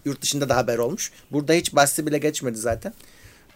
yurt 0.07 0.21
dışında 0.21 0.49
da 0.49 0.55
haber 0.55 0.77
olmuş. 0.77 1.11
Burada 1.31 1.53
hiç 1.53 1.75
bahsi 1.75 2.07
bile 2.07 2.17
geçmedi 2.17 2.57
zaten. 2.57 2.93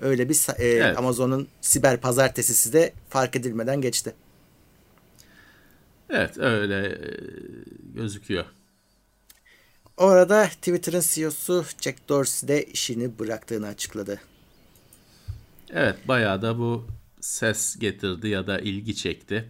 Öyle 0.01 0.29
bir 0.29 0.47
e, 0.59 0.65
Evet. 0.65 0.97
Amazon'un 0.97 1.47
siber 1.61 1.97
pazartesisi 2.01 2.73
de 2.73 2.93
fark 3.09 3.35
edilmeden 3.35 3.81
geçti. 3.81 4.13
Evet 6.09 6.37
öyle 6.37 6.87
e, 6.87 6.99
gözüküyor. 7.95 8.45
Orada 9.97 10.45
Twitter'ın 10.47 11.03
CEO'su 11.07 11.65
Jack 11.81 12.09
Dorsey 12.09 12.49
de 12.49 12.63
işini 12.63 13.19
bıraktığını 13.19 13.67
açıkladı. 13.67 14.19
Evet 15.69 16.07
bayağı 16.07 16.41
da 16.41 16.59
bu 16.59 16.87
ses 17.21 17.75
getirdi 17.79 18.27
ya 18.27 18.47
da 18.47 18.59
ilgi 18.59 18.95
çekti. 18.95 19.49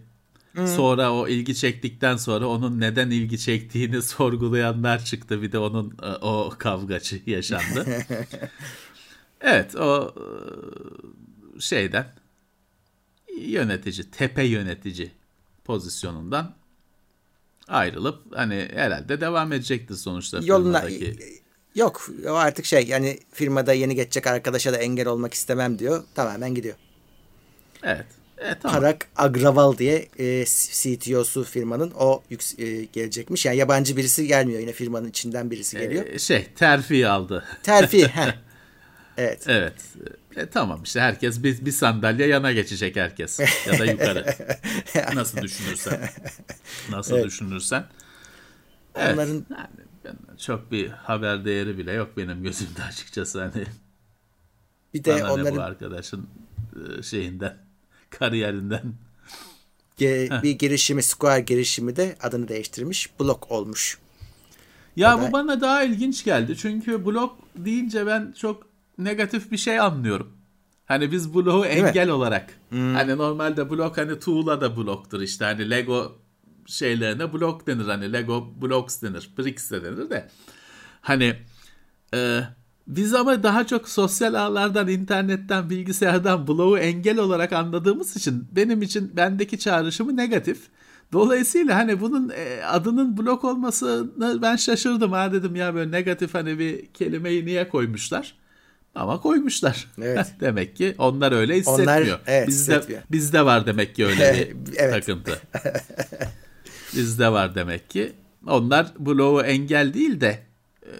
Sonra 0.56 1.12
o 1.12 1.28
ilgi 1.28 1.54
çektikten 1.54 2.16
sonra 2.16 2.46
onun 2.46 2.80
neden 2.80 3.10
ilgi 3.10 3.38
çektiğini 3.38 4.02
sorgulayanlar 4.02 5.04
çıktı. 5.04 5.42
Bir 5.42 5.52
de 5.52 5.58
onun 5.58 5.96
e, 6.02 6.06
o 6.06 6.54
kavgacı 6.58 7.22
yaşandı. 7.26 7.86
evet 9.40 9.76
o 9.76 10.14
e, 10.16 11.60
şeyden 11.60 12.06
yönetici, 13.38 14.10
tepe 14.10 14.44
yönetici 14.44 15.12
pozisyonundan 15.64 16.54
ayrılıp 17.68 18.36
hani 18.36 18.68
herhalde 18.72 19.20
devam 19.20 19.52
edecektir 19.52 19.94
sonuçta 19.94 20.40
Yoluna 20.42 20.80
firmadaki. 20.80 21.42
yok 21.74 22.08
o 22.26 22.32
artık 22.32 22.64
şey 22.64 22.86
yani 22.86 23.18
firmada 23.32 23.72
yeni 23.72 23.94
geçecek 23.94 24.26
arkadaşa 24.26 24.72
da 24.72 24.76
engel 24.76 25.08
olmak 25.08 25.34
istemem 25.34 25.78
diyor. 25.78 26.04
Tamamen 26.14 26.54
gidiyor. 26.54 26.76
Evet. 27.82 28.06
E, 28.42 28.54
tamam. 28.62 28.80
Parag 28.80 29.00
Agraval 29.16 29.78
diye 29.78 30.08
e, 30.18 30.44
CTO'su 30.46 31.44
firmanın 31.44 31.90
o 31.90 32.22
yüks- 32.30 32.62
e, 32.62 32.84
gelecekmiş. 32.84 33.46
Yani 33.46 33.56
yabancı 33.56 33.96
birisi 33.96 34.26
gelmiyor 34.26 34.60
yine 34.60 34.72
firmanın 34.72 35.08
içinden 35.08 35.50
birisi 35.50 35.78
geliyor. 35.78 36.06
E, 36.06 36.18
şey 36.18 36.46
terfi 36.56 37.08
aldı. 37.08 37.44
Terfi. 37.62 38.10
Evet. 39.16 39.44
Evet. 39.48 39.74
E, 40.36 40.46
tamam 40.46 40.82
işte 40.82 41.00
herkes 41.00 41.42
bir, 41.42 41.64
bir 41.66 41.72
sandalye 41.72 42.26
yana 42.26 42.52
geçecek 42.52 42.96
herkes. 42.96 43.40
Ya 43.66 43.78
da 43.78 43.84
yukarı. 43.84 44.26
Nasıl 45.14 45.42
düşünürsen. 45.42 46.08
Nasıl 46.90 47.22
düşünürsen. 47.24 47.84
Evet. 48.94 49.14
Onların 49.14 49.46
Yani 50.04 50.16
çok 50.38 50.72
bir 50.72 50.88
haber 50.88 51.44
değeri 51.44 51.78
bile 51.78 51.92
yok 51.92 52.16
benim 52.16 52.42
gözümde 52.42 52.82
açıkçası. 52.82 53.40
Hani 53.40 53.64
bir 54.94 55.04
de 55.04 55.10
bana 55.10 55.22
ne 55.22 55.28
bu 55.28 55.32
onların 55.32 55.56
arkadaşın 55.56 56.26
e, 56.98 57.02
şeyinden, 57.02 57.56
kariyerinden. 58.18 58.82
ge- 59.98 60.42
bir 60.42 60.50
girişimi 60.50 61.02
Square 61.02 61.40
girişimi 61.40 61.96
de 61.96 62.16
adını 62.22 62.48
değiştirmiş. 62.48 63.10
Block 63.20 63.50
olmuş. 63.50 63.98
Ya 64.96 65.16
O 65.16 65.20
da- 65.20 65.28
bu 65.28 65.32
bana 65.32 65.60
daha 65.60 65.82
ilginç 65.82 66.24
geldi. 66.24 66.56
Çünkü 66.56 67.04
blok 67.06 67.38
deyince 67.56 68.06
ben 68.06 68.34
çok 68.38 68.66
negatif 68.98 69.50
bir 69.52 69.56
şey 69.56 69.80
anlıyorum. 69.80 70.32
Hani 70.84 71.12
biz 71.12 71.34
bloğu 71.34 71.60
mi? 71.64 71.76
Hmm. 71.76 71.86
engel 71.86 72.08
olarak. 72.10 72.58
Hani 72.70 73.16
normalde 73.18 73.70
blok 73.70 73.98
hani 73.98 74.18
tuğla 74.20 74.60
da 74.60 74.76
bloktur 74.76 75.20
işte. 75.20 75.44
Hani 75.44 75.70
Lego 75.70 76.18
şeylerine 76.66 77.32
blok 77.32 77.66
denir. 77.66 77.84
Hani 77.86 78.12
Lego 78.12 78.52
blocks 78.62 79.02
denir. 79.02 79.30
Bricks 79.38 79.70
de 79.70 79.84
denir 79.84 80.10
de. 80.10 80.28
Hani 81.00 81.36
e, 82.14 82.40
biz 82.86 83.14
ama 83.14 83.42
daha 83.42 83.66
çok 83.66 83.88
sosyal 83.88 84.34
ağlardan, 84.34 84.88
internetten, 84.88 85.70
bilgisayardan 85.70 86.46
bloğu 86.46 86.78
engel 86.78 87.18
olarak 87.18 87.52
anladığımız 87.52 88.16
için 88.16 88.48
benim 88.52 88.82
için 88.82 89.16
bendeki 89.16 89.58
çağrışımı 89.58 90.16
negatif. 90.16 90.58
Dolayısıyla 91.12 91.76
hani 91.76 92.00
bunun 92.00 92.28
e, 92.36 92.64
adının 92.64 93.16
blok 93.16 93.44
olmasına 93.44 94.42
ben 94.42 94.56
şaşırdım 94.56 95.12
ha 95.12 95.32
dedim 95.32 95.56
ya 95.56 95.74
böyle 95.74 95.90
negatif 95.90 96.34
hani 96.34 96.58
bir 96.58 96.86
kelimeyi 96.86 97.46
niye 97.46 97.68
koymuşlar? 97.68 98.34
Ama 98.94 99.20
koymuşlar. 99.20 99.86
Evet. 100.02 100.26
demek 100.40 100.76
ki 100.76 100.94
onlar 100.98 101.32
öyle 101.32 101.56
hissetmiyor. 101.56 102.20
evet, 102.26 102.48
bizde 102.48 102.72
hissetmiyor. 102.74 103.02
bizde 103.10 103.44
var 103.44 103.66
demek 103.66 103.94
ki 103.96 104.06
öyle 104.06 104.48
bir 104.54 104.76
Evet. 104.76 104.92
takıntı. 105.06 105.40
bizde 106.96 107.32
var 107.32 107.54
demek 107.54 107.90
ki. 107.90 108.12
Onlar 108.46 108.86
bloğu 108.98 109.42
engel 109.42 109.94
değil 109.94 110.20
de 110.20 110.38
e, 110.82 110.90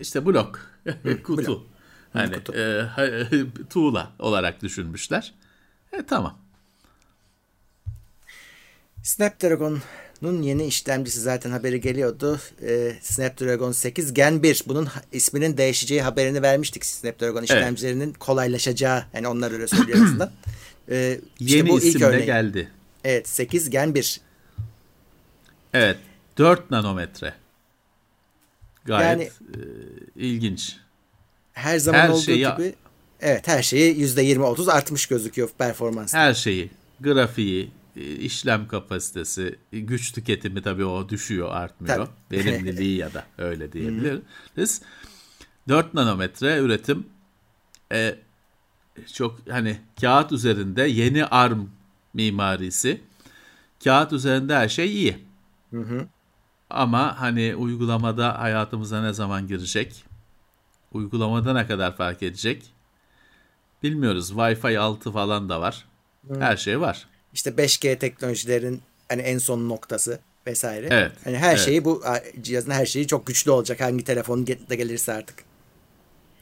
işte 0.00 0.26
blok, 0.26 0.60
kutu. 1.24 1.36
blok. 1.46 1.66
Hani 2.12 2.34
kutu. 2.34 2.54
e, 2.54 2.86
tuğla 3.70 4.12
olarak 4.18 4.62
düşünmüşler. 4.62 5.34
E 5.92 6.06
tamam. 6.06 6.38
Snapdragon'un 9.02 10.42
yeni 10.42 10.66
işlemcisi 10.66 11.20
zaten 11.20 11.50
haberi 11.50 11.80
geliyordu. 11.80 12.40
Ee, 12.62 12.96
Snapdragon 13.02 13.72
8 13.72 14.14
Gen 14.14 14.42
1. 14.42 14.62
Bunun 14.66 14.88
isminin 15.12 15.56
değişeceği 15.56 16.02
haberini 16.02 16.42
vermiştik. 16.42 16.84
Snapdragon 16.86 17.42
işlemcilerinin 17.42 18.12
kolaylaşacağı. 18.12 19.04
Yani 19.14 19.28
onlar 19.28 19.52
öyle 19.52 19.66
söylüyor 19.66 19.98
azından. 20.06 20.30
Ee, 20.90 21.20
işte 21.40 21.56
Yeni 21.56 21.68
bu 21.68 21.78
ilk 21.78 21.84
isim 21.84 22.00
de 22.00 22.04
örneği. 22.04 22.26
geldi. 22.26 22.70
Evet 23.04 23.28
8 23.28 23.70
Gen 23.70 23.94
1. 23.94 24.20
Evet. 25.72 25.98
4 26.38 26.70
nanometre. 26.70 27.34
Gayet 28.84 29.10
Yani- 29.10 29.22
e, 29.24 29.60
ilginç. 30.16 30.76
her 31.52 31.78
zaman 31.78 31.98
Her 31.98 32.08
olduğu 32.08 32.20
şeyi- 32.20 32.38
gibi 32.38 32.74
evet 33.20 33.48
her 33.48 33.62
şeyi 33.62 33.94
%20-30 34.00 34.68
artmış 34.68 35.06
gözüküyor 35.06 35.48
performans. 35.58 36.14
Her 36.14 36.34
şeyi, 36.34 36.70
grafiği, 37.00 37.70
e, 37.96 38.00
işlem 38.12 38.68
kapasitesi, 38.68 39.58
e, 39.72 39.80
güç 39.80 40.12
tüketimi 40.12 40.62
tabii 40.62 40.84
o 40.84 41.08
düşüyor, 41.08 41.48
artmıyor. 41.52 41.96
Tabii. 41.96 42.08
Verimliliği 42.44 42.96
ya 42.96 43.14
da 43.14 43.24
öyle 43.38 43.72
diyebiliriz. 43.72 44.82
4 45.68 45.94
nanometre 45.94 46.58
üretim 46.58 47.06
e, 47.92 48.14
çok 49.12 49.40
hani 49.50 49.76
kağıt 50.00 50.32
üzerinde 50.32 50.82
yeni 50.82 51.24
ARM 51.26 51.66
mimarisi. 52.14 53.00
Kağıt 53.84 54.12
üzerinde 54.12 54.54
her 54.56 54.68
şey 54.68 54.92
iyi. 54.92 55.18
Ama 56.70 57.20
hani 57.20 57.56
uygulamada 57.56 58.40
hayatımıza 58.40 59.02
ne 59.02 59.12
zaman 59.12 59.46
girecek? 59.48 60.04
Uygulamada 60.92 61.52
ne 61.52 61.66
kadar 61.66 61.96
fark 61.96 62.22
edecek? 62.22 62.62
Bilmiyoruz. 63.82 64.30
Wi-Fi 64.30 64.78
6 64.78 65.12
falan 65.12 65.48
da 65.48 65.60
var. 65.60 65.84
Her 66.38 66.56
şey 66.56 66.80
var. 66.80 67.06
İşte 67.32 67.50
5G 67.50 67.98
teknolojilerin 67.98 68.82
hani 69.08 69.22
en 69.22 69.38
son 69.38 69.68
noktası 69.68 70.20
vesaire. 70.46 70.88
Evet, 70.90 71.12
Hani 71.24 71.38
her 71.38 71.50
evet. 71.50 71.64
şeyi 71.64 71.84
bu 71.84 72.02
cihazın 72.42 72.70
her 72.70 72.86
şeyi 72.86 73.06
çok 73.06 73.26
güçlü 73.26 73.50
olacak. 73.50 73.80
Hangi 73.80 74.04
telefon 74.04 74.46
de 74.46 74.76
gelirse 74.76 75.12
artık. 75.12 75.44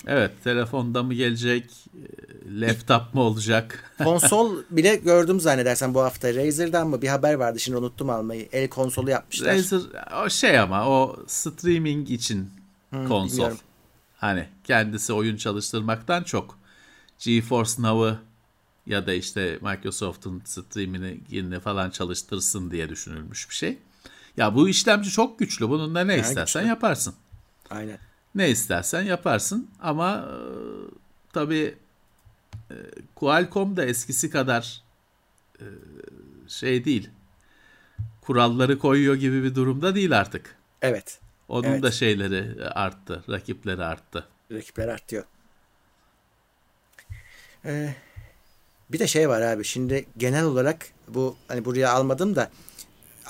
Evet, 0.07 0.31
telefonda 0.45 1.03
mı 1.03 1.15
gelecek? 1.15 1.65
e, 1.95 2.61
Laptop 2.61 3.15
mu 3.15 3.23
olacak? 3.23 3.95
Konsol 4.05 4.63
bile 4.71 4.97
gördüm 4.97 5.41
zannedersen 5.41 5.95
bu 5.95 6.01
hafta. 6.03 6.35
Razer'dan 6.35 6.89
mı 6.89 7.03
bir 7.03 7.09
haber 7.09 7.35
vardı 7.35 7.61
şimdi 7.61 7.79
unuttum 7.79 8.11
almayı. 8.11 8.49
El 8.53 8.69
konsolu 8.69 9.11
yapmışlar. 9.11 9.55
Razer 9.55 9.81
o 10.25 10.31
şey 10.31 10.59
ama 10.59 10.89
o 10.89 11.17
streaming 11.27 12.11
için 12.11 12.51
konsol. 12.91 13.33
bilmiyorum. 13.33 13.59
Hani 14.17 14.49
kendisi 14.65 15.13
oyun 15.13 15.37
çalıştırmaktan 15.37 16.23
çok 16.23 16.59
GeForce 17.19 17.73
Now'ı 17.79 18.19
ya 18.87 19.07
da 19.07 19.13
işte 19.13 19.59
Microsoft'un 19.63 20.43
streamini 20.45 21.61
falan 21.61 21.91
çalıştırsın 21.91 22.71
diye 22.71 22.89
düşünülmüş 22.89 23.51
bir 23.51 23.55
şey. 23.55 23.79
Ya 24.37 24.55
bu 24.55 24.69
işlemci 24.69 25.11
çok 25.11 25.39
güçlü. 25.39 25.69
Bununla 25.69 26.05
ne 26.05 26.19
istersen 26.19 26.63
güçlü. 26.63 26.69
yaparsın. 26.69 27.15
Aynen. 27.71 27.99
Ne 28.35 28.51
istersen 28.51 29.03
yaparsın 29.03 29.71
ama 29.81 30.17
e, 30.17 30.35
tabii 31.33 31.75
e, 32.71 32.75
Qualcomm 33.15 33.77
da 33.77 33.85
eskisi 33.85 34.31
kadar 34.31 34.83
e, 35.61 35.67
şey 36.49 36.85
değil. 36.85 37.11
Kuralları 38.21 38.79
koyuyor 38.79 39.15
gibi 39.15 39.43
bir 39.43 39.55
durumda 39.55 39.95
değil 39.95 40.19
artık. 40.19 40.57
Evet. 40.83 41.21
Onun 41.49 41.69
Evet. 41.69 41.83
da 41.83 41.91
şeyleri 41.91 42.65
arttı, 42.69 43.25
rakipleri 43.29 43.85
arttı. 43.85 44.29
Rakipler 44.53 44.89
artıyor. 44.89 45.25
Ee, 47.65 47.95
bir 48.93 48.99
de 48.99 49.07
şey 49.07 49.29
var 49.29 49.41
abi 49.41 49.65
şimdi 49.65 50.07
genel 50.17 50.45
olarak 50.45 50.87
bu 51.09 51.37
hani 51.49 51.65
buraya 51.65 51.93
almadım 51.93 52.37
da 52.37 52.51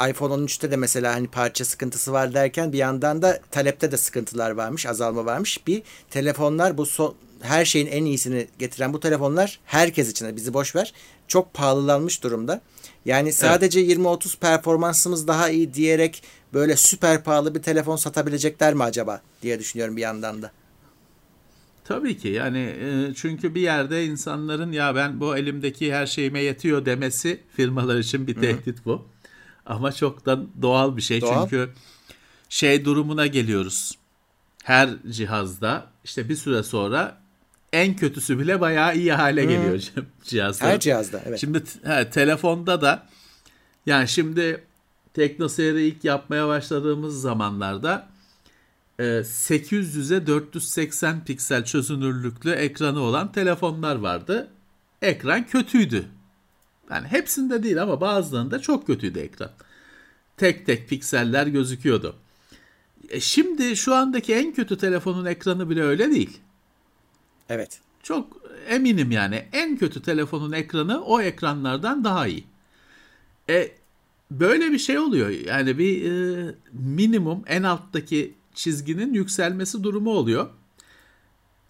iPhone 0.08 0.34
13'te 0.34 0.70
de 0.70 0.76
mesela 0.76 1.14
hani 1.14 1.28
parça 1.28 1.64
sıkıntısı 1.64 2.12
var 2.12 2.34
derken 2.34 2.72
bir 2.72 2.78
yandan 2.78 3.22
da 3.22 3.40
talepte 3.50 3.92
de 3.92 3.96
sıkıntılar 3.96 4.50
varmış, 4.50 4.86
azalma 4.86 5.24
varmış. 5.24 5.66
Bir 5.66 5.82
telefonlar 6.10 6.78
bu 6.78 6.86
son, 6.86 7.14
her 7.40 7.64
şeyin 7.64 7.86
en 7.86 8.04
iyisini 8.04 8.48
getiren 8.58 8.92
bu 8.92 9.00
telefonlar 9.00 9.60
herkes 9.64 10.10
için 10.10 10.36
bizi 10.36 10.54
boş 10.54 10.76
ver 10.76 10.92
çok 11.28 11.54
pahalılanmış 11.54 12.22
durumda. 12.22 12.60
Yani 13.04 13.32
sadece 13.32 13.80
20-30 13.80 14.38
performansımız 14.38 15.28
daha 15.28 15.48
iyi 15.48 15.74
diyerek 15.74 16.22
böyle 16.54 16.76
süper 16.76 17.24
pahalı 17.24 17.54
bir 17.54 17.62
telefon 17.62 17.96
satabilecekler 17.96 18.74
mi 18.74 18.82
acaba 18.82 19.22
diye 19.42 19.58
düşünüyorum 19.58 19.96
bir 19.96 20.02
yandan 20.02 20.42
da. 20.42 20.50
Tabii 21.84 22.18
ki 22.18 22.28
yani 22.28 22.58
e, 22.58 23.14
çünkü 23.14 23.54
bir 23.54 23.60
yerde 23.60 24.04
insanların 24.04 24.72
ya 24.72 24.94
ben 24.94 25.20
bu 25.20 25.36
elimdeki 25.36 25.94
her 25.94 26.06
şeyime 26.06 26.42
yetiyor 26.42 26.86
demesi 26.86 27.40
firmalar 27.56 27.98
için 27.98 28.26
bir 28.26 28.34
tehdit 28.34 28.86
bu. 28.86 29.06
Ama 29.66 29.92
çok 29.92 30.26
da 30.26 30.40
doğal 30.62 30.96
bir 30.96 31.02
şey 31.02 31.20
Doğal. 31.20 31.42
çünkü 31.42 31.70
şey 32.48 32.84
durumuna 32.84 33.26
geliyoruz. 33.26 33.98
Her 34.64 34.90
cihazda 35.10 35.86
işte 36.04 36.28
bir 36.28 36.36
süre 36.36 36.62
sonra 36.62 37.22
en 37.72 37.96
kötüsü 37.96 38.38
bile 38.38 38.60
bayağı 38.60 38.96
iyi 38.96 39.12
hale 39.12 39.44
geliyor 39.44 39.80
cihazlar. 40.24 40.70
Her 40.70 40.80
cihazda 40.80 41.22
evet. 41.26 41.40
Şimdi 41.40 41.62
he, 41.84 42.10
telefonda 42.10 42.80
da 42.80 43.06
yani 43.86 44.08
şimdi 44.08 44.64
TeknoSeyir'i 45.14 45.82
ilk 45.82 46.04
yapmaya 46.04 46.48
başladığımız 46.48 47.20
zamanlarda 47.20 48.08
e, 48.98 49.02
800'e 49.02 50.26
480 50.26 51.24
piksel 51.24 51.64
çözünürlüklü 51.64 52.50
ekranı 52.50 53.00
olan 53.00 53.32
telefonlar 53.32 53.96
vardı. 53.96 54.48
Ekran 55.02 55.46
kötüydü. 55.46 56.04
Yani 56.92 57.08
hepsinde 57.08 57.62
değil 57.62 57.82
ama 57.82 58.00
bazılarında 58.00 58.58
çok 58.58 58.86
kötüydü 58.86 59.18
ekran. 59.18 59.50
Tek 60.36 60.66
tek 60.66 60.88
pikseller 60.88 61.46
gözüküyordu. 61.46 62.16
E, 63.08 63.20
şimdi 63.20 63.76
şu 63.76 63.94
andaki 63.94 64.34
en 64.34 64.54
kötü 64.54 64.78
telefonun 64.78 65.24
ekranı 65.24 65.70
bile 65.70 65.82
öyle 65.82 66.10
değil. 66.10 66.40
Evet. 67.48 67.80
Çok 68.02 68.42
eminim 68.68 69.10
yani 69.10 69.44
en 69.52 69.76
kötü 69.76 70.02
telefonun 70.02 70.52
ekranı 70.52 71.04
o 71.04 71.20
ekranlardan 71.20 72.04
daha 72.04 72.26
iyi. 72.26 72.44
E 73.48 73.70
böyle 74.30 74.72
bir 74.72 74.78
şey 74.78 74.98
oluyor. 74.98 75.28
Yani 75.28 75.78
bir 75.78 76.12
e, 76.12 76.54
minimum 76.72 77.42
en 77.46 77.62
alttaki 77.62 78.34
çizginin 78.54 79.14
yükselmesi 79.14 79.82
durumu 79.82 80.10
oluyor. 80.10 80.50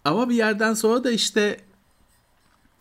Ama 0.05 0.29
bir 0.29 0.35
yerden 0.35 0.73
sonra 0.73 1.03
da 1.03 1.11
işte 1.11 1.59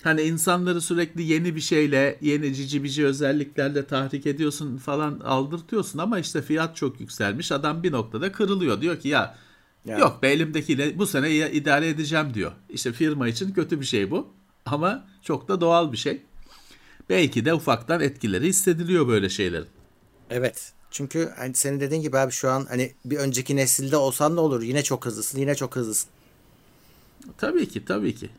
hani 0.03 0.23
insanları 0.23 0.81
sürekli 0.81 1.23
yeni 1.23 1.57
bir 1.57 1.61
şeyle, 1.61 2.19
yeni 2.21 2.55
cici 2.55 2.85
bici 2.85 3.07
özelliklerle 3.07 3.87
tahrik 3.87 4.27
ediyorsun 4.27 4.77
falan 4.77 5.21
aldırtıyorsun 5.21 5.99
ama 5.99 6.19
işte 6.19 6.43
fiyat 6.43 6.77
çok 6.77 7.01
yükselmiş. 7.01 7.53
Adam 7.53 7.83
bir 7.83 7.93
noktada 7.93 8.33
kırılıyor. 8.33 8.81
Diyor 8.81 9.01
ki 9.01 9.09
ya 9.09 9.39
Ya. 9.87 9.99
yok 9.99 10.23
be 10.23 10.29
elimdekiyle 10.33 10.99
bu 10.99 11.07
sene 11.07 11.51
idare 11.53 11.89
edeceğim 11.89 12.35
diyor. 12.35 12.53
İşte 12.69 12.93
firma 12.93 13.29
için 13.29 13.53
kötü 13.53 13.81
bir 13.81 13.87
şey 13.87 14.11
bu 14.11 14.29
ama 14.67 15.05
çok 15.23 15.49
da 15.49 15.61
doğal 15.61 15.93
bir 15.93 15.97
şey. 15.97 16.23
Belki 17.09 17.45
de 17.45 17.55
ufaktan 17.55 18.01
etkileri 18.01 18.47
hissediliyor 18.47 19.09
böyle 19.09 19.29
şeylerin. 19.29 19.67
Evet. 20.31 20.73
Çünkü 20.91 21.33
hani 21.37 21.55
senin 21.55 21.81
dediğin 21.81 22.03
gibi 22.03 22.19
abi 22.19 22.33
şu 22.33 22.51
an 22.51 22.67
hani 22.69 22.93
bir 23.05 23.17
önceki 23.17 23.57
nesilde 23.57 23.97
olsan 23.97 24.37
ne 24.37 24.41
olur? 24.41 24.63
Yine 24.63 24.83
çok 24.83 25.07
hızlısın, 25.07 25.39
yine 25.39 25.55
çok 25.55 25.77
hızlısın. 25.77 26.11
Tabii 27.39 27.69
ki 27.69 27.85
tabii 27.85 28.15
ki. 28.15 28.31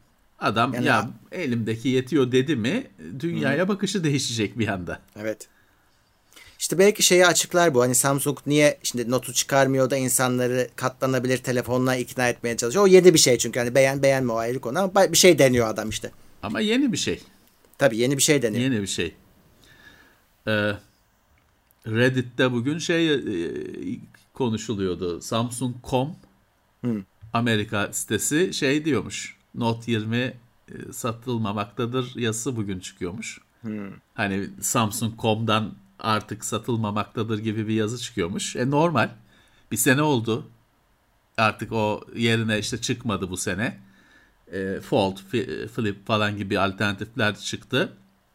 Adam 0.43 0.73
Yani- 0.73 0.86
ya 0.86 1.10
elimdeki 1.32 1.89
yetiyor 1.89 2.32
dedi 2.32 2.56
mi 2.56 2.88
dünyaya 3.19 3.67
bakışı 3.67 4.03
değişecek 4.03 4.60
bir 4.60 4.67
anda. 4.67 4.99
Evet. 5.15 5.47
İşte 6.60 6.77
belki 6.77 7.03
şeyi 7.03 7.25
açıklar 7.25 7.73
bu. 7.73 7.82
Hani 7.82 7.95
Samsung 7.95 8.38
niye 8.45 8.79
şimdi 8.84 9.12
notu 9.12 9.34
çıkarmıyor 9.34 9.89
da 9.89 9.97
insanları 9.97 10.69
katlanabilir 10.75 11.38
telefonla 11.38 11.95
ikna 11.95 12.29
etmeye 12.29 12.58
çalışıyor. 12.58 12.84
O 12.84 12.88
yeni 12.88 13.13
bir 13.13 13.19
şey 13.19 13.38
çünkü 13.38 13.60
hani 13.60 13.75
beğen 13.75 14.03
beğenme 14.03 14.34
o 14.34 14.36
ayrı 14.36 14.60
konu 14.60 14.79
ama 14.79 15.12
bir 15.12 15.17
şey 15.17 15.39
deniyor 15.39 15.67
adam 15.67 15.89
işte. 15.89 16.12
Ama 16.43 16.60
yeni 16.60 16.91
bir 16.91 16.97
şey. 16.97 17.21
Tabii 17.77 17.97
yeni 17.97 18.17
bir 18.17 18.23
şey 18.23 18.41
deniyor. 18.41 18.63
Yeni 18.63 18.82
bir 18.82 18.88
şey. 18.88 19.15
Ee, 20.47 20.71
Reddit'te 21.88 22.51
bugün 22.51 22.77
şey 22.77 23.13
e, 23.13 23.19
konuşuluyordu. 24.34 25.21
Samsung.com 25.21 26.15
Amerika 27.34 27.93
sitesi 27.93 28.53
şey 28.53 28.86
diyormuş. 28.86 29.42
Note 29.55 29.91
20 29.91 30.17
e, 30.17 30.33
satılmamaktadır 30.91 32.15
yazısı 32.15 32.55
bugün 32.55 32.79
çıkıyormuş. 32.79 33.41
Hani 34.13 34.49
Samsung.com'dan 34.61 35.73
artık 35.99 36.45
satılmamaktadır 36.45 37.39
gibi 37.39 37.67
bir 37.67 37.73
yazı 37.73 37.97
çıkıyormuş. 37.97 38.55
E 38.55 38.69
normal. 38.69 39.09
Bir 39.71 39.77
sene 39.77 40.01
oldu. 40.01 40.47
Artık 41.37 41.71
o 41.71 42.01
yerine 42.15 42.59
işte 42.59 42.81
çıkmadı 42.81 43.29
bu 43.29 43.37
sene. 43.37 43.77
E, 44.51 44.79
Fold, 44.81 45.17
Flip 45.67 46.07
falan 46.07 46.37
gibi 46.37 46.59
alternatifler 46.59 47.35
çıktı. 47.35 47.93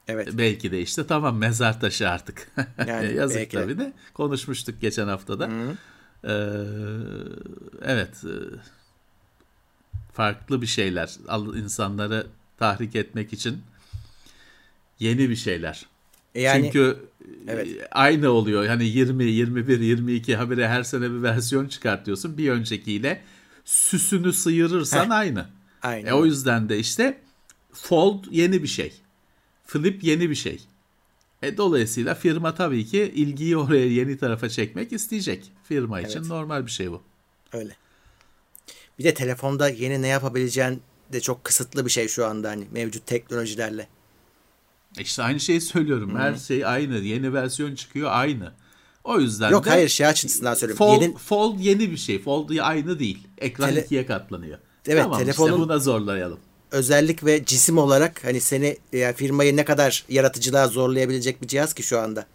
Evet. 0.09 0.29
Belki 0.33 0.73
de 0.73 0.81
işte 0.81 1.07
tamam 1.07 1.37
mezar 1.37 1.81
taşı 1.81 2.11
artık. 2.11 2.51
Yani 2.87 3.15
Yazık 3.15 3.37
belki 3.37 3.57
tabii 3.57 3.79
de. 3.79 3.93
Konuşmuştuk 4.15 4.81
geçen 4.81 5.09
haftada. 5.09 5.51
Ee, 6.25 6.31
evet. 7.83 8.25
e, 8.25 8.33
Farklı 10.19 10.63
bir 10.63 10.67
şeyler. 10.67 11.11
İnsanları 11.57 12.27
tahrik 12.59 12.97
etmek 12.97 13.33
için 13.33 13.63
yeni 14.99 15.31
bir 15.31 15.37
şeyler. 15.37 15.87
E 16.35 16.43
Yani 16.43 16.65
Çünkü 16.65 16.99
Evet. 17.49 17.69
e, 17.69 17.89
aynı 17.91 18.31
oluyor. 18.31 18.67
Hani 18.67 18.85
20, 18.85 19.25
21, 19.25 19.81
22 19.81 20.37
habire 20.37 20.69
her 20.69 20.83
sene 20.83 21.03
bir 21.11 21.23
versiyon 21.23 21.69
çıkartıyorsun. 21.69 22.39
Bir 22.39 22.51
öncekiyle 22.51 23.23
süsünü 23.65 24.33
sıyırırsan 24.33 25.05
Heh. 25.05 25.11
aynı. 25.11 25.47
Aynen. 25.83 26.07
E, 26.09 26.13
o 26.13 26.25
yüzden 26.25 26.69
de 26.69 26.79
işte 26.79 27.21
fold 27.73 28.25
yeni 28.31 28.63
bir 28.63 28.69
şey. 28.69 28.93
Flip 29.67 30.05
yeni 30.05 30.31
bir 30.31 30.35
şey. 30.35 30.61
E, 31.43 31.57
dolayısıyla 31.57 32.15
firma 32.15 32.55
tabii 32.55 32.87
ki 32.87 33.13
ilgiyi 33.15 33.57
oraya 33.57 33.87
yeni 33.87 34.19
tarafa 34.19 34.49
çekmek 34.49 34.93
isteyecek. 34.93 35.53
Firma 35.65 36.01
için 36.01 36.19
Evet. 36.19 36.29
normal 36.29 36.67
bir 36.67 36.71
şey 36.71 36.91
bu. 36.91 37.03
Öyle. 37.53 37.77
Bir 38.99 39.05
de 39.05 39.15
telefonda 39.15 39.69
yeni 39.69 40.03
ne 40.03 40.09
yapabileceğin 40.09 40.83
de 41.13 41.21
çok 41.21 41.45
kısıtlı 41.45 41.87
bir 41.87 41.91
şey 41.91 42.09
şu 42.09 42.27
anda 42.27 42.49
hani 42.51 42.65
mevcut 42.73 43.07
teknolojilerle. 43.07 43.89
İşte 44.99 45.23
aynı 45.23 45.41
şeyi 45.41 45.61
söylüyorum. 45.61 46.17
Her 46.17 46.35
şey 46.35 46.67
aynı. 46.67 46.99
Yeni 46.99 47.35
versiyon 47.35 47.75
çıkıyor 47.75 48.11
aynı. 48.13 48.53
O 49.05 49.21
yüzden 49.21 49.51
Yok 49.51 49.65
de 49.65 49.71
hayır 49.71 49.89
şey 49.89 50.07
açısından 50.07 50.55
söylüyorum. 50.55 50.87
Fold, 50.87 51.03
Yeni, 51.03 51.17
Fold 51.17 51.59
yeni 51.59 51.91
bir 51.91 51.97
şey. 51.97 52.23
Fold 52.23 52.59
aynı 52.59 52.99
değil. 52.99 53.29
Ekran 53.39 53.71
Tele- 53.71 53.85
ikiye 53.85 54.07
katlanıyor. 54.07 54.59
Evet, 54.89 55.03
tamam, 55.03 55.21
telefonun- 55.21 55.49
işte 55.51 55.59
buna 55.59 55.79
zorlayalım. 55.79 56.39
özellik 56.71 57.25
ve 57.25 57.45
cisim 57.45 57.79
olarak 57.79 58.25
hani 58.25 58.41
seni 58.41 58.77
yani 58.93 59.15
firmayı 59.15 59.57
ne 59.57 59.65
kadar 59.65 60.05
yaratıcılığa 60.09 60.69
zorlayabilecek 60.69 61.43
bir 61.43 61.49
cihaz 61.49 61.75
ki 61.75 61.83
şu 61.83 61.99
anda. 61.99 62.27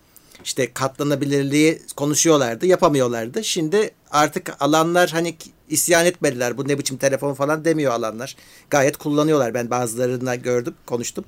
İşte 0.44 0.74
katlanabilirliği 0.74 1.82
konuşuyorlardı, 1.96 2.66
yapamıyorlardı. 2.66 3.44
Şimdi 3.44 3.92
artık 4.12 4.56
alanlar 4.60 5.10
hani 5.10 5.36
isyan 5.70 6.06
etmediler. 6.06 6.58
Bu 6.58 6.68
ne 6.68 6.80
biçim 6.80 6.98
telefon 6.98 7.34
falan 7.34 7.66
demiyor 7.66 7.94
alanlar. 7.94 8.36
Gayet 8.70 8.98
kullanıyorlar. 8.98 9.54
Ben 9.54 9.70
bazılarına 9.70 10.36
gördüm, 10.36 10.74
konuştum. 10.86 11.26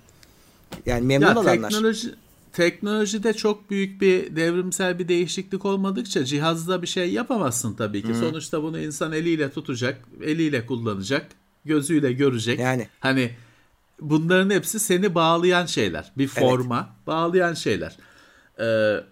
Yani 0.85 1.05
memnun 1.05 1.27
Ya 1.27 1.39
olanlar. 1.39 1.69
teknoloji 1.69 2.15
teknolojide 2.53 3.33
çok 3.33 3.69
büyük 3.69 4.01
bir 4.01 4.35
devrimsel 4.35 4.99
bir 4.99 5.07
değişiklik 5.07 5.65
olmadıkça 5.65 6.25
cihazda 6.25 6.81
bir 6.81 6.87
şey 6.87 7.11
yapamazsın 7.11 7.73
tabii 7.73 8.01
ki. 8.01 8.15
Sonuçta 8.15 8.63
bunu 8.63 8.79
insan 8.79 9.11
eliyle 9.11 9.51
tutacak, 9.51 10.01
eliyle 10.23 10.65
kullanacak, 10.65 11.27
gözüyle 11.65 12.13
görecek. 12.13 12.59
Yani. 12.59 12.87
Hani 12.99 13.31
bunların 14.01 14.49
hepsi 14.49 14.79
seni 14.79 15.15
bağlayan 15.15 15.65
şeyler. 15.65 16.11
Bir 16.17 16.27
forma 16.27 16.89
bağlayan 17.07 17.53
şeyler. 17.53 17.97
Ee, 18.59 19.03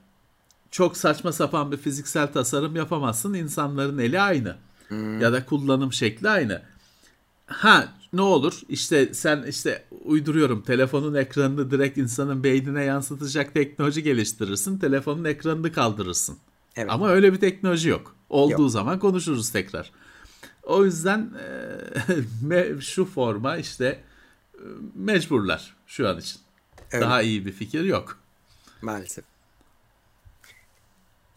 çok 0.71 0.97
saçma 0.97 1.31
sapan 1.31 1.71
bir 1.71 1.77
fiziksel 1.77 2.33
tasarım 2.33 2.75
yapamazsın. 2.75 3.33
İnsanların 3.33 3.97
eli 3.97 4.21
aynı. 4.21 4.55
Ya 5.21 5.33
da 5.33 5.45
kullanım 5.45 5.93
şekli 5.93 6.29
aynı. 6.29 6.61
Ha 7.45 7.93
ne 8.13 8.21
olur 8.21 8.61
işte 8.69 9.13
sen 9.13 9.43
işte 9.43 9.85
uyduruyorum 10.05 10.61
telefonun 10.61 11.13
ekranını 11.13 11.71
direkt 11.71 11.97
insanın 11.97 12.43
beynine 12.43 12.83
yansıtacak 12.83 13.53
teknoloji 13.53 14.03
geliştirirsin. 14.03 14.79
Telefonun 14.79 15.23
ekranını 15.23 15.71
kaldırırsın. 15.71 16.37
Evet. 16.75 16.91
Ama 16.91 17.09
öyle 17.09 17.33
bir 17.33 17.39
teknoloji 17.39 17.89
yok. 17.89 18.15
Olduğu 18.29 18.61
Yok. 18.61 18.71
zaman 18.71 18.99
konuşuruz 18.99 19.49
tekrar. 19.49 19.91
O 20.63 20.85
yüzden 20.85 21.31
e, 22.49 22.81
şu 22.81 23.05
forma 23.05 23.57
işte 23.57 23.85
e, 24.53 24.59
mecburlar 24.95 25.75
şu 25.87 26.09
an 26.09 26.19
için. 26.19 26.39
Öyle. 26.91 27.05
Daha 27.05 27.21
iyi 27.21 27.45
bir 27.45 27.51
fikir 27.51 27.83
yok. 27.83 28.19
Maalesef. 28.81 29.32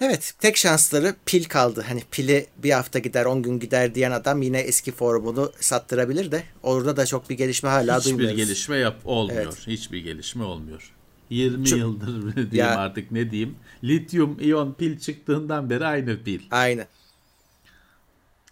Evet, 0.01 0.35
tek 0.41 0.57
şansları 0.57 1.15
pil 1.27 1.45
kaldı. 1.45 1.85
Hani 1.89 2.03
pili 2.11 2.47
bir 2.57 2.71
hafta 2.71 2.99
gider, 2.99 3.25
10 3.25 3.43
gün 3.43 3.59
gider 3.59 3.95
diyen 3.95 4.11
adam 4.11 4.43
yine 4.43 4.59
eski 4.61 4.93
formunu 4.93 5.53
sattırabilir 5.61 6.33
de 6.33 6.43
orada 6.63 6.97
da 6.97 7.07
çok 7.07 7.31
bir 7.31 7.35
gelişme 7.35 7.69
hala 7.69 7.99
Hiçbir 7.99 8.11
duymuyoruz. 8.11 8.37
gelişme 8.37 8.77
yap 8.77 9.01
olmuyor. 9.05 9.43
Evet. 9.45 9.67
Hiçbir 9.67 9.99
gelişme 9.99 10.45
olmuyor. 10.45 10.93
20 11.31 11.67
Çok- 11.67 11.79
yıldır 11.79 12.35
diyeyim 12.37 12.55
Ya- 12.57 12.79
artık 12.79 13.11
ne 13.11 13.31
diyeyim. 13.31 13.57
Lityum 13.85 14.41
iyon 14.41 14.73
pil 14.75 14.99
çıktığından 14.99 15.71
beri 15.71 15.87
aynı 15.87 16.23
pil. 16.25 16.41
Aynı. 16.51 16.87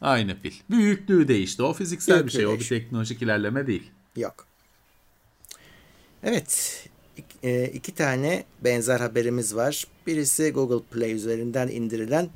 Aynı 0.00 0.40
pil. 0.40 0.52
Büyüklüğü 0.70 1.28
değişti. 1.28 1.62
O 1.62 1.72
fiziksel 1.72 2.14
bir 2.16 2.20
Büyüklüğü 2.22 2.36
şey. 2.38 2.46
O 2.46 2.50
bir 2.52 2.54
değişti. 2.58 2.74
teknolojik 2.78 3.22
ilerleme 3.22 3.66
değil. 3.66 3.90
Yok. 4.16 4.46
Evet. 6.22 6.84
E, 7.44 7.64
iki 7.66 7.94
tane 7.94 8.44
benzer 8.64 9.00
haberimiz 9.00 9.56
var. 9.56 9.86
Birisi 10.06 10.50
Google 10.50 10.84
Play 10.92 11.12
üzerinden 11.12 11.68
indirilen 11.68 12.28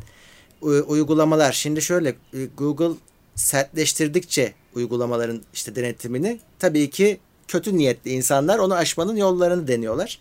u- 0.62 0.84
uygulamalar. 0.88 1.52
Şimdi 1.52 1.82
şöyle 1.82 2.08
e, 2.08 2.44
Google 2.56 2.94
sertleştirdikçe 3.34 4.54
uygulamaların 4.74 5.42
işte 5.54 5.76
denetimini 5.76 6.40
tabii 6.58 6.90
ki 6.90 7.18
kötü 7.48 7.78
niyetli 7.78 8.10
insanlar 8.10 8.58
onu 8.58 8.74
aşmanın 8.74 9.16
yollarını 9.16 9.68
deniyorlar. 9.68 10.18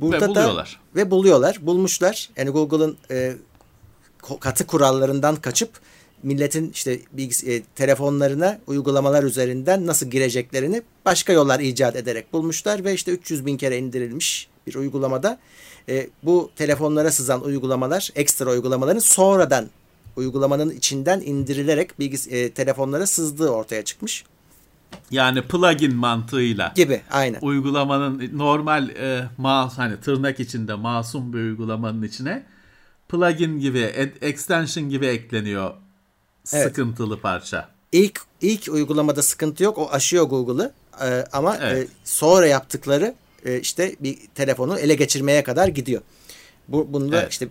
Burada 0.00 0.20
Ve 0.20 0.28
buluyorlar. 0.28 0.80
Da, 0.94 1.00
ve 1.00 1.10
buluyorlar. 1.10 1.58
Bulmuşlar. 1.62 2.30
Yani 2.36 2.50
Google'ın 2.50 2.96
e, 3.10 3.34
katı 4.40 4.66
kurallarından 4.66 5.36
kaçıp 5.36 5.70
milletin 6.22 6.70
işte 6.70 6.98
bilgis- 7.16 7.50
e, 7.50 7.62
telefonlarına 7.62 8.58
uygulamalar 8.66 9.22
üzerinden 9.22 9.86
nasıl 9.86 10.06
gireceklerini 10.06 10.82
başka 11.04 11.32
yollar 11.32 11.60
icat 11.60 11.96
ederek 11.96 12.32
bulmuşlar 12.32 12.84
ve 12.84 12.94
işte 12.94 13.12
300 13.12 13.46
bin 13.46 13.56
kere 13.56 13.78
indirilmiş 13.78 14.48
bir 14.66 14.74
uygulamada 14.74 15.38
e, 15.88 16.08
bu 16.22 16.50
telefonlara 16.56 17.10
sızan 17.10 17.44
uygulamalar 17.44 18.10
ekstra 18.14 18.50
uygulamaların 18.50 18.98
sonradan 18.98 19.66
uygulamanın 20.16 20.70
içinden 20.70 21.20
indirilerek 21.20 21.98
bilgis 21.98 22.28
e, 22.28 22.50
telefonlara 22.50 23.06
sızdığı 23.06 23.48
ortaya 23.48 23.84
çıkmış. 23.84 24.24
Yani 25.10 25.42
plugin 25.42 25.96
mantığıyla. 25.96 26.72
Gibi 26.76 27.00
aynen. 27.10 27.38
uygulamanın 27.42 28.30
normal 28.38 28.88
e, 28.88 29.28
mas 29.38 29.78
hani 29.78 30.00
tırnak 30.00 30.40
içinde 30.40 30.74
masum 30.74 31.32
bir 31.32 31.38
uygulamanın 31.38 32.02
içine 32.02 32.46
plugin 33.08 33.58
gibi, 33.58 33.80
extension 34.20 34.88
gibi 34.88 35.06
ekleniyor 35.06 35.74
Evet. 36.52 36.66
sıkıntılı 36.68 37.20
parça. 37.20 37.68
İlk 37.92 38.20
ilk 38.40 38.68
uygulamada 38.68 39.22
sıkıntı 39.22 39.64
yok. 39.64 39.78
O 39.78 39.90
aşıyor 39.90 40.24
Google'ı. 40.24 40.72
Ee, 41.04 41.24
ama 41.32 41.56
Evet. 41.60 41.88
e, 41.88 41.92
sonra 42.04 42.46
yaptıkları 42.46 43.14
e, 43.44 43.60
işte 43.60 43.96
bir 44.00 44.18
telefonu 44.34 44.78
ele 44.78 44.94
geçirmeye 44.94 45.42
kadar 45.42 45.68
gidiyor. 45.68 46.02
Bu 46.68 46.92
bunu 46.92 47.12
da 47.12 47.20
Evet. 47.22 47.32
işte 47.32 47.48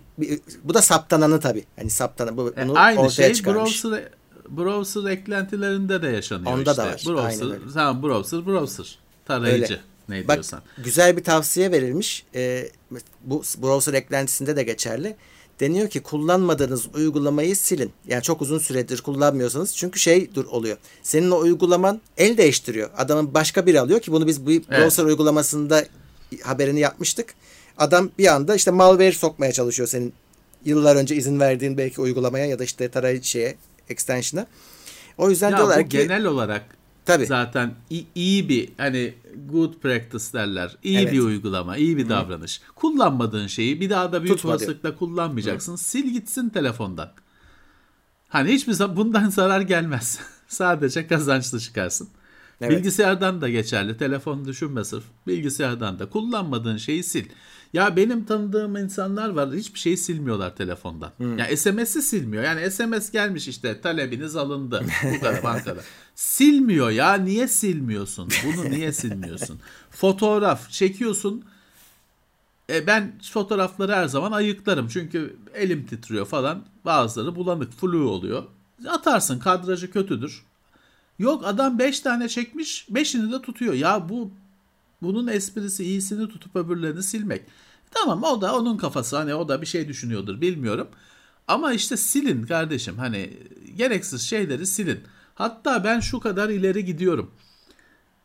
bu 0.64 0.74
da 0.74 0.82
saptananı 0.82 1.40
tabii. 1.40 1.64
Hani 1.76 1.90
saptanan 1.90 2.36
bu 2.36 2.54
E, 2.56 2.68
bunu 2.68 2.78
aynı 2.78 3.00
ortaya 3.00 3.10
şey 3.12 3.32
çıkarmış. 3.34 3.84
browser 3.84 4.08
browser 4.48 5.10
eklentilerinde 5.10 6.02
de 6.02 6.08
yaşanıyor 6.08 6.52
Onda 6.52 6.70
işte. 6.70 6.82
da 6.82 6.86
var, 6.86 7.02
Browser, 7.06 7.48
tamam 7.74 8.02
browser, 8.02 8.46
browser. 8.46 8.98
Tarayıcı 9.24 9.72
Öyle. 9.74 9.80
ne 10.22 10.28
Bak 10.28 10.34
diyorsan. 10.36 10.62
güzel 10.84 11.16
bir 11.16 11.24
tavsiye 11.24 11.72
verilmiş. 11.72 12.26
Ee, 12.34 12.68
bu 13.20 13.42
browser 13.62 13.94
eklentisinde 13.94 14.56
de 14.56 14.62
geçerli. 14.62 15.16
Deniyor 15.60 15.88
ki 15.88 16.00
kullanmadığınız 16.00 16.86
uygulamayı 16.94 17.56
silin. 17.56 17.92
Yani 18.08 18.22
çok 18.22 18.42
uzun 18.42 18.58
süredir 18.58 19.02
kullanmıyorsanız 19.02 19.76
çünkü 19.76 20.00
şey 20.00 20.34
dur 20.34 20.44
oluyor. 20.44 20.76
Senin 21.02 21.30
o 21.30 21.38
uygulaman 21.38 22.00
el 22.16 22.36
değiştiriyor. 22.36 22.90
Adamın 22.96 23.34
başka 23.34 23.66
biri 23.66 23.80
alıyor 23.80 24.00
ki 24.00 24.12
bunu 24.12 24.26
biz 24.26 24.46
bu 24.46 24.50
browser 24.50 25.04
uygulamasında 25.04 25.84
haberini 26.42 26.80
yapmıştık. 26.80 27.34
Adam 27.78 28.10
bir 28.18 28.26
anda 28.26 28.54
işte 28.54 28.70
malware 28.70 29.12
sokmaya 29.12 29.52
çalışıyor 29.52 29.88
senin 29.88 30.12
yıllar 30.64 30.96
önce 30.96 31.16
izin 31.16 31.40
verdiğin 31.40 31.78
belki 31.78 32.00
uygulamaya 32.00 32.46
ya 32.46 32.58
da 32.58 32.64
işte 32.64 32.88
tarayıcı 32.88 33.28
şeye 33.28 33.56
extension'a. 33.88 34.46
O 35.18 35.30
yüzden 35.30 35.50
Ya 35.50 35.56
diyorlar 35.56 35.84
bu 35.84 35.88
ki 35.88 35.98
genel 35.98 36.24
olarak 36.24 36.64
Tabii. 37.06 37.26
zaten 37.26 37.74
iyi 38.14 38.48
bir 38.48 38.68
hani 38.76 39.14
good 39.46 39.74
practice 39.74 40.24
derler. 40.32 40.76
İyi 40.82 40.98
Evet. 40.98 41.12
bir 41.12 41.20
uygulama, 41.20 41.76
iyi 41.76 41.96
bir 41.96 42.08
davranış. 42.08 42.60
Kullanmadığın 42.74 43.46
şeyi 43.46 43.80
bir 43.80 43.90
daha 43.90 44.12
da 44.12 44.22
büyük 44.22 44.36
Tutma 44.36 44.50
diyor. 44.50 44.60
olasılıkla 44.60 44.96
kullanmayacaksın. 44.96 45.76
Sil 45.88 46.06
gitsin 46.12 46.48
telefondan. 46.48 47.12
Hani 48.28 48.52
hiçbir 48.52 48.72
zaman 48.72 48.96
bundan 48.96 49.28
zarar 49.30 49.60
gelmez. 49.60 50.20
Sadece 50.48 51.06
kazançlı 51.06 51.60
çıkarsın. 51.60 52.08
Evet. 52.60 52.78
Bilgisayardan 52.78 53.40
da 53.40 53.48
geçerli. 53.48 53.96
Telefonu 53.96 54.44
düşünme 54.44 54.84
sırf. 54.84 55.04
Bilgisayardan 55.26 55.98
da 55.98 56.08
kullanmadığın 56.08 56.76
şeyi 56.76 57.04
sil. 57.12 57.26
Ya 57.72 57.96
benim 57.96 58.24
tanıdığım 58.24 58.76
insanlar 58.76 59.28
var 59.28 59.52
hiçbir 59.52 59.78
şeyi 59.78 59.96
silmiyorlar 59.96 60.56
telefondan. 60.56 61.12
Ya 61.38 61.56
SMS'i 61.56 62.02
silmiyor. 62.02 62.44
Yani 62.44 62.70
SMS 62.70 63.10
gelmiş 63.10 63.48
işte 63.48 63.80
talebiniz 63.80 64.36
alındı. 64.36 64.84
Bu 65.04 65.20
kadar 65.20 65.42
bankada. 65.42 65.80
Silmiyor 66.14 66.90
ya. 66.90 67.14
Niye 67.14 67.48
silmiyorsun? 67.48 68.28
Bunu 68.44 68.70
niye 68.70 68.92
silmiyorsun? 68.92 69.60
Fotoğraf 69.90 70.70
çekiyorsun. 70.70 71.44
E 72.70 72.86
ben 72.86 73.18
fotoğrafları 73.32 73.92
her 73.92 74.06
zaman 74.06 74.32
ayıklarım. 74.32 74.88
Çünkü 74.88 75.36
elim 75.54 75.86
titriyor 75.86 76.26
falan. 76.26 76.64
Bazıları 76.84 77.36
bulanık, 77.36 77.72
flu 77.72 78.10
oluyor. 78.10 78.42
Atarsın 78.88 79.38
kadrajı 79.38 79.90
kötüdür. 79.90 80.42
Yok 81.18 81.42
adam 81.46 81.78
5 81.78 82.00
tane 82.00 82.28
çekmiş 82.28 82.88
5'ini 82.92 83.32
de 83.32 83.42
tutuyor. 83.42 83.74
Ya 83.74 84.08
bu 84.08 84.30
bunun 85.02 85.26
esprisi 85.26 85.84
iyisini 85.84 86.28
tutup 86.28 86.56
öbürlerini 86.56 87.02
silmek. 87.02 87.42
Tamam 87.90 88.22
o 88.22 88.40
da 88.40 88.56
onun 88.56 88.76
kafası 88.76 89.16
hani 89.16 89.34
o 89.34 89.48
da 89.48 89.60
bir 89.60 89.66
şey 89.66 89.88
düşünüyordur 89.88 90.40
bilmiyorum. 90.40 90.88
Ama 91.48 91.72
işte 91.72 91.96
silin 91.96 92.46
kardeşim 92.46 92.98
hani 92.98 93.30
gereksiz 93.76 94.22
şeyleri 94.22 94.66
silin. 94.66 95.00
Hatta 95.34 95.84
ben 95.84 96.00
şu 96.00 96.20
kadar 96.20 96.48
ileri 96.48 96.84
gidiyorum. 96.84 97.30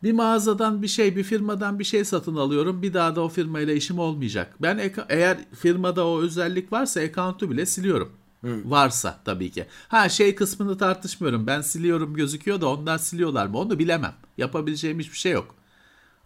Bir 0.03 0.11
mağazadan 0.11 0.81
bir 0.81 0.87
şey, 0.87 1.15
bir 1.15 1.23
firmadan 1.23 1.79
bir 1.79 1.83
şey 1.83 2.05
satın 2.05 2.35
alıyorum. 2.35 2.81
Bir 2.81 2.93
daha 2.93 3.15
da 3.15 3.21
o 3.21 3.29
firmayla 3.29 3.73
işim 3.73 3.99
olmayacak. 3.99 4.55
Ben 4.61 4.91
eğer 5.09 5.37
firmada 5.55 6.07
o 6.07 6.21
özellik 6.21 6.71
varsa 6.71 6.99
account'u 7.01 7.51
bile 7.51 7.65
siliyorum. 7.65 8.13
Varsa 8.43 9.19
tabii 9.25 9.51
ki. 9.51 9.65
Ha 9.87 10.09
şey 10.09 10.35
kısmını 10.35 10.77
tartışmıyorum. 10.77 11.47
Ben 11.47 11.61
siliyorum 11.61 12.13
gözüküyor 12.13 12.61
da 12.61 12.69
onlar 12.69 12.97
siliyorlar 12.97 13.45
mı? 13.47 13.57
Onu 13.57 13.79
bilemem. 13.79 14.13
Yapabileceğim 14.37 14.99
hiçbir 14.99 15.17
şey 15.17 15.31
yok. 15.31 15.55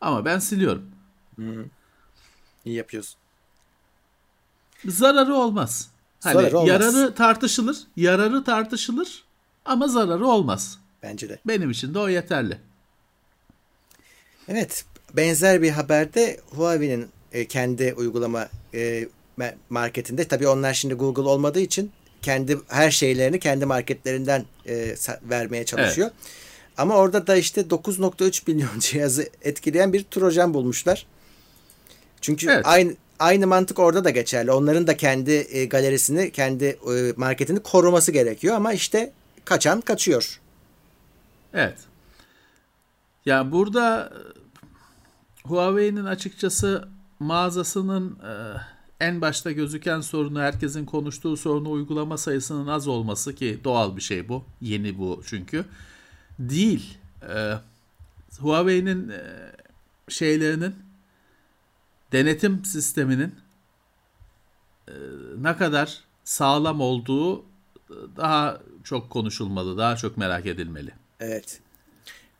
Ama 0.01 0.25
ben 0.25 0.39
siliyorum. 0.39 0.91
iyi 2.65 2.75
yapıyorsun. 2.75 3.15
Zararı 4.85 5.35
olmaz. 5.35 5.89
Hani 6.23 6.33
Zararı 6.33 6.57
olmaz. 6.57 6.69
yararı 6.69 7.15
tartışılır, 7.15 7.77
yararı 7.95 8.43
tartışılır 8.43 9.23
ama 9.65 9.87
zararı 9.87 10.25
olmaz. 10.27 10.79
Bence 11.03 11.29
de. 11.29 11.39
Benim 11.47 11.69
için 11.71 11.93
de 11.93 11.99
o 11.99 12.09
yeterli. 12.09 12.57
Evet. 14.47 14.85
Benzer 15.13 15.61
bir 15.61 15.69
haberde 15.71 16.39
Huawei'nin 16.49 17.07
e, 17.31 17.47
kendi 17.47 17.93
uygulama 17.97 18.47
e, 18.73 19.07
marketinde 19.69 20.27
tabii 20.27 20.47
onlar 20.47 20.73
şimdi 20.73 20.93
Google 20.93 21.21
olmadığı 21.21 21.59
için 21.59 21.91
kendi 22.21 22.57
her 22.67 22.91
şeylerini 22.91 23.39
kendi 23.39 23.65
marketlerinden 23.65 24.45
e, 24.67 24.95
vermeye 25.23 25.65
çalışıyor. 25.65 26.09
Evet. 26.13 26.31
Ama 26.77 26.95
orada 26.95 27.27
da 27.27 27.35
işte 27.35 27.61
9.3 27.61 28.41
milyon 28.47 28.79
cihazı 28.79 29.29
etkileyen 29.41 29.93
bir 29.93 30.03
trojan 30.03 30.53
bulmuşlar. 30.53 31.05
Çünkü 32.21 32.49
evet. 32.49 32.65
aynı 32.65 32.95
aynı 33.19 33.47
mantık 33.47 33.79
orada 33.79 34.03
da 34.03 34.09
geçerli. 34.09 34.51
Onların 34.51 34.87
da 34.87 34.97
kendi 34.97 35.31
e, 35.31 35.65
galerisini, 35.65 36.31
kendi 36.31 36.65
e, 36.65 37.13
marketini 37.17 37.59
koruması 37.59 38.11
gerekiyor 38.11 38.55
ama 38.55 38.73
işte 38.73 39.13
kaçan 39.45 39.81
kaçıyor. 39.81 40.39
Evet. 41.53 41.77
Ya 43.25 43.51
burada 43.51 44.13
Huawei'nin 45.43 46.05
açıkçası 46.05 46.87
mağazasının 47.19 48.19
e, 48.19 48.33
en 48.99 49.21
başta 49.21 49.51
gözüken 49.51 50.01
sorunu 50.01 50.39
herkesin 50.39 50.85
konuştuğu 50.85 51.37
sorunu 51.37 51.71
uygulama 51.71 52.17
sayısının 52.17 52.67
az 52.67 52.87
olması 52.87 53.35
ki 53.35 53.59
doğal 53.63 53.95
bir 53.95 54.01
şey 54.01 54.29
bu. 54.29 54.45
Yeni 54.61 54.97
bu 54.97 55.21
çünkü. 55.25 55.65
Değil. 56.39 56.97
E, 57.21 57.53
Huawei'nin 58.39 59.09
e, 59.09 59.51
şeylerinin 60.09 60.75
denetim 62.11 62.65
sisteminin 62.65 63.35
e, 64.87 64.93
ne 65.37 65.57
kadar 65.57 66.03
sağlam 66.23 66.81
olduğu 66.81 67.45
daha 68.17 68.61
çok 68.83 69.09
konuşulmalı, 69.09 69.77
daha 69.77 69.95
çok 69.95 70.17
merak 70.17 70.45
edilmeli. 70.45 70.91
Evet. 71.19 71.61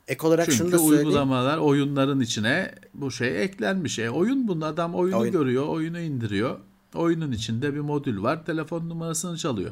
Ek 0.08 0.28
olarak 0.28 0.46
Çünkü 0.46 0.58
şunu 0.58 0.72
da 0.72 0.78
söyleyeyim. 0.78 1.08
uygulamalar 1.08 1.58
oyunların 1.58 2.20
içine 2.20 2.76
bu 2.94 3.12
şey 3.12 3.44
eklenmiş. 3.44 4.00
E, 4.00 4.10
oyun 4.10 4.48
bunun 4.48 4.62
adam 4.62 4.96
oyunu 4.96 5.18
oyun. 5.18 5.32
görüyor, 5.32 5.68
oyunu 5.68 6.00
indiriyor. 6.00 6.60
Oyunun 6.96 7.32
içinde 7.32 7.74
bir 7.74 7.80
modül 7.80 8.24
var. 8.24 8.46
Telefon 8.46 8.90
numarasını 8.90 9.38
çalıyor. 9.38 9.72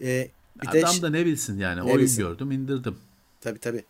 Ee, 0.00 0.30
bir 0.62 0.68
adam 0.68 0.96
de, 0.96 1.02
da 1.02 1.10
ne 1.10 1.26
bilsin 1.26 1.58
yani. 1.58 1.78
Ne 1.78 1.82
oyun 1.82 1.98
bilsin. 1.98 2.22
gördüm, 2.22 2.50
indirdim. 2.50 2.96
Tabii 3.40 3.58
tabii. 3.58 3.84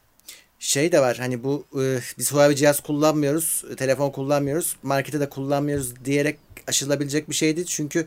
Şey 0.59 0.93
de 0.93 1.01
var 1.01 1.17
hani 1.17 1.45
bu 1.45 1.65
e, 1.81 2.01
biz 2.19 2.33
Huawei 2.33 2.57
cihaz 2.57 2.81
kullanmıyoruz, 2.81 3.65
telefon 3.77 4.11
kullanmıyoruz, 4.11 4.77
markete 4.83 5.21
de 5.21 5.29
kullanmıyoruz 5.29 6.05
diyerek 6.05 6.39
aşılabilecek 6.67 7.29
bir 7.29 7.35
şey 7.35 7.57
değil. 7.57 7.67
Çünkü 7.67 8.07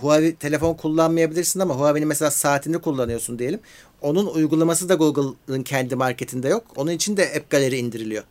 Huawei 0.00 0.34
telefon 0.34 0.74
kullanmayabilirsin 0.74 1.60
ama 1.60 1.74
Huawei'nin 1.74 2.08
mesela 2.08 2.30
saatini 2.30 2.78
kullanıyorsun 2.78 3.38
diyelim. 3.38 3.60
Onun 4.00 4.26
uygulaması 4.26 4.88
da 4.88 4.94
Google'ın 4.94 5.62
kendi 5.62 5.96
marketinde 5.96 6.48
yok. 6.48 6.64
Onun 6.76 6.90
için 6.90 7.16
de 7.16 7.32
App 7.36 7.50
Gallery 7.50 7.78
indiriliyor. 7.78 8.24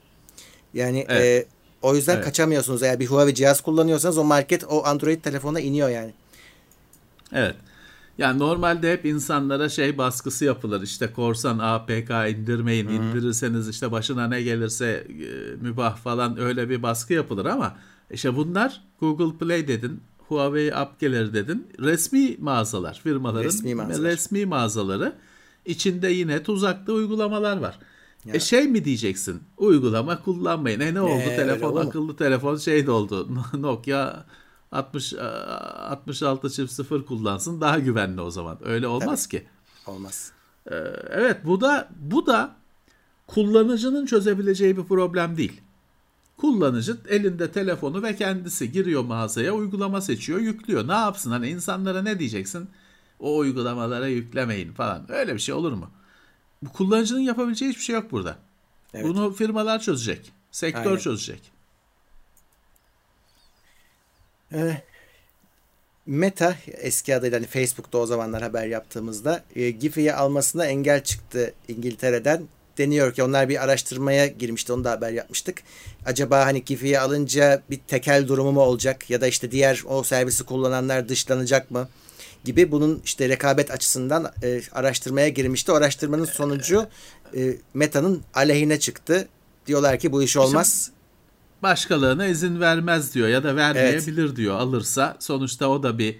Yani 0.73 1.05
evet. 1.09 1.45
e, 1.45 1.47
o 1.81 1.95
yüzden 1.95 2.15
evet. 2.15 2.25
kaçamıyorsunuz. 2.25 2.83
Eğer 2.83 2.99
bir 2.99 3.07
Huawei 3.07 3.35
cihaz 3.35 3.61
kullanıyorsanız 3.61 4.17
o 4.17 4.23
market 4.23 4.63
o 4.63 4.85
Android 4.85 5.21
telefona 5.21 5.59
iniyor 5.59 5.89
yani. 5.89 6.13
Evet. 7.33 7.55
Yani 8.17 8.39
normalde 8.39 8.93
hep 8.93 9.05
insanlara 9.05 9.69
şey 9.69 9.97
baskısı 9.97 10.45
yapılır. 10.45 10.81
İşte 10.81 11.13
korsan 11.13 11.59
APK 11.59 12.09
indirmeyin. 12.09 12.87
Hı-hı. 12.87 12.93
İndirirseniz 12.93 13.69
işte 13.69 13.91
başına 13.91 14.27
ne 14.27 14.41
gelirse 14.41 15.07
e, 15.09 15.55
mübah 15.61 15.97
falan 15.97 16.39
öyle 16.39 16.69
bir 16.69 16.83
baskı 16.83 17.13
yapılır 17.13 17.45
ama 17.45 17.77
işte 18.11 18.35
bunlar 18.35 18.83
Google 18.99 19.37
Play 19.37 19.67
dedin, 19.67 20.01
Huawei 20.27 20.73
App 20.73 20.99
Gallery 20.99 21.33
dedin. 21.33 21.67
Resmi 21.79 22.37
mağazalar, 22.39 22.99
firmaların 23.03 23.47
resmi, 23.47 23.75
mağazalar. 23.75 24.11
resmi 24.11 24.45
mağazaları. 24.45 25.15
İçinde 25.65 26.07
yine 26.07 26.43
tuzaklı 26.43 26.93
uygulamalar 26.93 27.57
var. 27.57 27.79
Ya. 28.25 28.33
E 28.33 28.39
şey 28.39 28.67
mi 28.67 28.85
diyeceksin? 28.85 29.43
Uygulama 29.57 30.23
kullanmayın. 30.23 30.79
E 30.79 30.93
ne 30.93 31.01
oldu? 31.01 31.21
Ee, 31.21 31.35
telefon 31.35 31.75
akıllı 31.75 32.05
mu? 32.05 32.15
telefon 32.15 32.57
şey 32.57 32.87
de 32.87 32.91
oldu. 32.91 33.29
Nokia 33.53 34.25
60 34.71 35.13
66 35.13 36.49
çift 36.49 36.71
0 36.71 37.05
kullansın 37.05 37.61
daha 37.61 37.79
güvenli 37.79 38.21
o 38.21 38.31
zaman. 38.31 38.57
Öyle 38.65 38.87
olmaz 38.87 39.27
Tabii. 39.27 39.41
ki. 39.41 39.47
Olmaz. 39.87 40.31
Ee, 40.71 40.75
evet 41.09 41.37
bu 41.45 41.61
da 41.61 41.89
bu 41.95 42.25
da 42.25 42.55
kullanıcının 43.27 44.05
çözebileceği 44.05 44.77
bir 44.77 44.83
problem 44.83 45.37
değil. 45.37 45.61
Kullanıcı 46.37 46.97
elinde 47.09 47.51
telefonu 47.51 48.03
ve 48.03 48.15
kendisi 48.15 48.71
giriyor 48.71 49.03
mağazaya, 49.03 49.53
uygulama 49.53 50.01
seçiyor, 50.01 50.39
yüklüyor. 50.39 50.87
Ne 50.87 50.93
yapsın? 50.93 51.31
Hani 51.31 51.49
insanlara 51.49 52.01
ne 52.01 52.19
diyeceksin? 52.19 52.69
O 53.19 53.37
uygulamalara 53.37 54.07
yüklemeyin 54.07 54.73
falan. 54.73 55.11
Öyle 55.11 55.33
bir 55.33 55.39
şey 55.39 55.55
olur 55.55 55.73
mu? 55.73 55.91
Bu 56.61 56.69
kullanıcının 56.69 57.19
yapabileceği 57.19 57.71
hiçbir 57.71 57.83
şey 57.83 57.95
yok 57.95 58.11
burada. 58.11 58.37
Evet. 58.93 59.05
Bunu 59.05 59.33
firmalar 59.33 59.79
çözecek. 59.79 60.31
Sektör 60.51 60.85
Aynen. 60.85 60.97
çözecek. 60.97 61.51
Ee, 64.53 64.81
Meta 66.05 66.55
eski 66.67 67.15
adıyla 67.15 67.37
hani 67.37 67.47
Facebook'ta 67.47 67.97
o 67.97 68.05
zamanlar 68.05 68.41
haber 68.41 68.67
yaptığımızda 68.67 69.43
e, 69.55 69.69
Giphy'yi 69.69 70.13
almasına 70.13 70.65
engel 70.65 71.03
çıktı 71.03 71.53
İngiltere'den. 71.67 72.47
Deniyor 72.77 73.13
ki 73.13 73.23
onlar 73.23 73.49
bir 73.49 73.63
araştırmaya 73.63 74.27
girmişti 74.27 74.73
onu 74.73 74.83
da 74.83 74.91
haber 74.91 75.11
yapmıştık. 75.11 75.63
Acaba 76.05 76.45
hani 76.45 76.63
Giphy'yi 76.63 76.99
alınca 76.99 77.61
bir 77.69 77.79
tekel 77.87 78.27
durumu 78.27 78.51
mu 78.51 78.61
olacak 78.61 79.09
ya 79.09 79.21
da 79.21 79.27
işte 79.27 79.51
diğer 79.51 79.83
o 79.85 80.03
servisi 80.03 80.43
kullananlar 80.43 81.09
dışlanacak 81.09 81.71
mı? 81.71 81.87
gibi 82.43 82.71
bunun 82.71 83.01
işte 83.05 83.29
rekabet 83.29 83.71
açısından 83.71 84.31
e, 84.43 84.61
araştırmaya 84.71 85.29
girmişti. 85.29 85.71
O 85.71 85.75
araştırmanın 85.75 86.25
sonucu 86.25 86.87
e, 87.35 87.55
Meta'nın 87.73 88.21
aleyhine 88.33 88.79
çıktı. 88.79 89.27
Diyorlar 89.67 89.99
ki 89.99 90.11
bu 90.11 90.23
iş 90.23 90.37
olmaz 90.37 90.91
başkalarına 91.63 92.25
izin 92.25 92.59
vermez 92.59 93.15
diyor 93.15 93.27
ya 93.27 93.43
da 93.43 93.55
vermeyebilir 93.55 94.25
evet. 94.25 94.35
diyor 94.35 94.55
alırsa. 94.55 95.17
Sonuçta 95.19 95.67
o 95.67 95.83
da 95.83 95.97
bir 95.97 96.15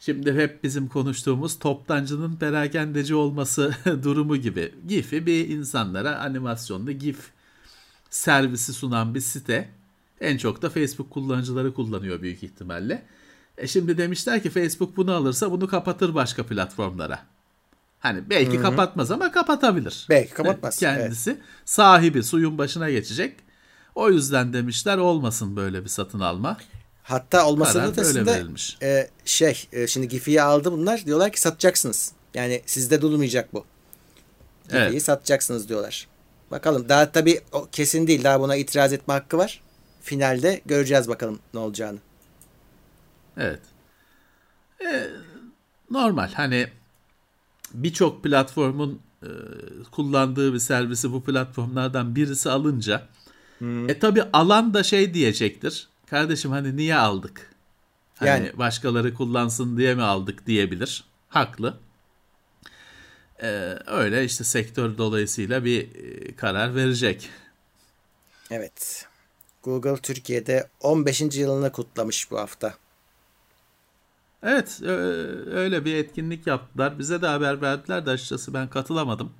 şimdi 0.00 0.34
hep 0.34 0.64
bizim 0.64 0.88
konuştuğumuz 0.88 1.58
toptancının 1.58 2.36
perakendeci 2.36 3.14
olması 3.14 3.74
durumu 4.02 4.36
gibi. 4.36 4.74
GIF'i 4.88 5.26
bir 5.26 5.48
insanlara 5.48 6.18
animasyonlu 6.18 6.92
GIF 6.92 7.30
servisi 8.10 8.72
sunan 8.72 9.14
bir 9.14 9.20
site. 9.20 9.68
En 10.20 10.36
çok 10.36 10.62
da 10.62 10.70
Facebook 10.70 11.10
kullanıcıları 11.10 11.74
kullanıyor 11.74 12.22
büyük 12.22 12.42
ihtimalle. 12.42 13.02
E 13.58 13.66
şimdi 13.66 13.98
demişler 13.98 14.42
ki 14.42 14.50
Facebook 14.50 14.96
bunu 14.96 15.12
alırsa 15.12 15.50
bunu 15.50 15.68
kapatır 15.68 16.14
başka 16.14 16.46
platformlara. 16.46 17.18
Hani 18.00 18.30
belki 18.30 18.52
Hı-hı. 18.52 18.62
kapatmaz 18.62 19.10
ama 19.10 19.32
kapatabilir. 19.32 20.06
Belki 20.10 20.34
kapatmaz. 20.34 20.78
Kendisi 20.78 21.30
evet. 21.30 21.42
sahibi 21.64 22.22
suyun 22.22 22.58
başına 22.58 22.90
geçecek 22.90 23.36
o 23.98 24.10
yüzden 24.10 24.52
demişler 24.52 24.98
olmasın 24.98 25.56
böyle 25.56 25.84
bir 25.84 25.88
satın 25.88 26.20
alma. 26.20 26.56
Hatta 27.08 27.46
olmasının 27.46 27.92
ötesinde 27.92 28.44
e, 28.82 29.08
şey 29.24 29.68
e, 29.72 29.86
şimdi 29.86 30.08
Gifi'yi 30.08 30.42
aldı 30.42 30.72
bunlar 30.72 31.06
diyorlar 31.06 31.32
ki 31.32 31.40
satacaksınız. 31.40 32.12
Yani 32.34 32.62
sizde 32.66 33.02
durmayacak 33.02 33.54
bu. 33.54 33.64
Gifi'yi 34.64 34.82
evet. 34.82 35.02
satacaksınız 35.02 35.68
diyorlar. 35.68 36.08
Bakalım 36.50 36.88
daha 36.88 37.12
tabii 37.12 37.40
o 37.52 37.68
kesin 37.72 38.06
değil. 38.06 38.24
Daha 38.24 38.40
buna 38.40 38.56
itiraz 38.56 38.92
etme 38.92 39.14
hakkı 39.14 39.38
var. 39.38 39.62
Finalde 40.02 40.60
göreceğiz 40.66 41.08
bakalım 41.08 41.38
ne 41.54 41.60
olacağını. 41.60 41.98
Evet. 43.36 43.60
Ee, 44.80 45.06
normal 45.90 46.32
hani 46.32 46.68
birçok 47.74 48.24
platformun 48.24 49.00
e, 49.22 49.28
kullandığı 49.90 50.54
bir 50.54 50.58
servisi 50.58 51.12
bu 51.12 51.24
platformlardan 51.24 52.16
birisi 52.16 52.50
alınca 52.50 53.02
Hmm. 53.58 53.90
E 53.90 53.98
tabi 53.98 54.22
alan 54.32 54.74
da 54.74 54.82
şey 54.82 55.14
diyecektir. 55.14 55.88
Kardeşim 56.10 56.50
hani 56.50 56.76
niye 56.76 56.96
aldık? 56.96 57.54
Hani 58.14 58.28
yani 58.28 58.58
başkaları 58.58 59.14
kullansın 59.14 59.76
diye 59.76 59.94
mi 59.94 60.02
aldık 60.02 60.46
diyebilir. 60.46 61.04
Haklı. 61.28 61.78
Ee, 63.42 63.78
öyle 63.86 64.24
işte 64.24 64.44
sektör 64.44 64.98
dolayısıyla 64.98 65.64
bir 65.64 65.94
e, 65.94 66.36
karar 66.36 66.74
verecek. 66.74 67.30
Evet. 68.50 69.06
Google 69.62 69.96
Türkiye'de 69.96 70.68
15. 70.80 71.20
yılını 71.20 71.72
kutlamış 71.72 72.30
bu 72.30 72.38
hafta. 72.38 72.74
Evet 74.42 74.80
öyle 75.52 75.84
bir 75.84 75.94
etkinlik 75.94 76.46
yaptılar. 76.46 76.98
Bize 76.98 77.22
de 77.22 77.26
haber 77.26 77.60
verdiler 77.62 78.06
de 78.06 78.10
açıkçası 78.10 78.54
ben 78.54 78.70
katılamadım. 78.70 79.32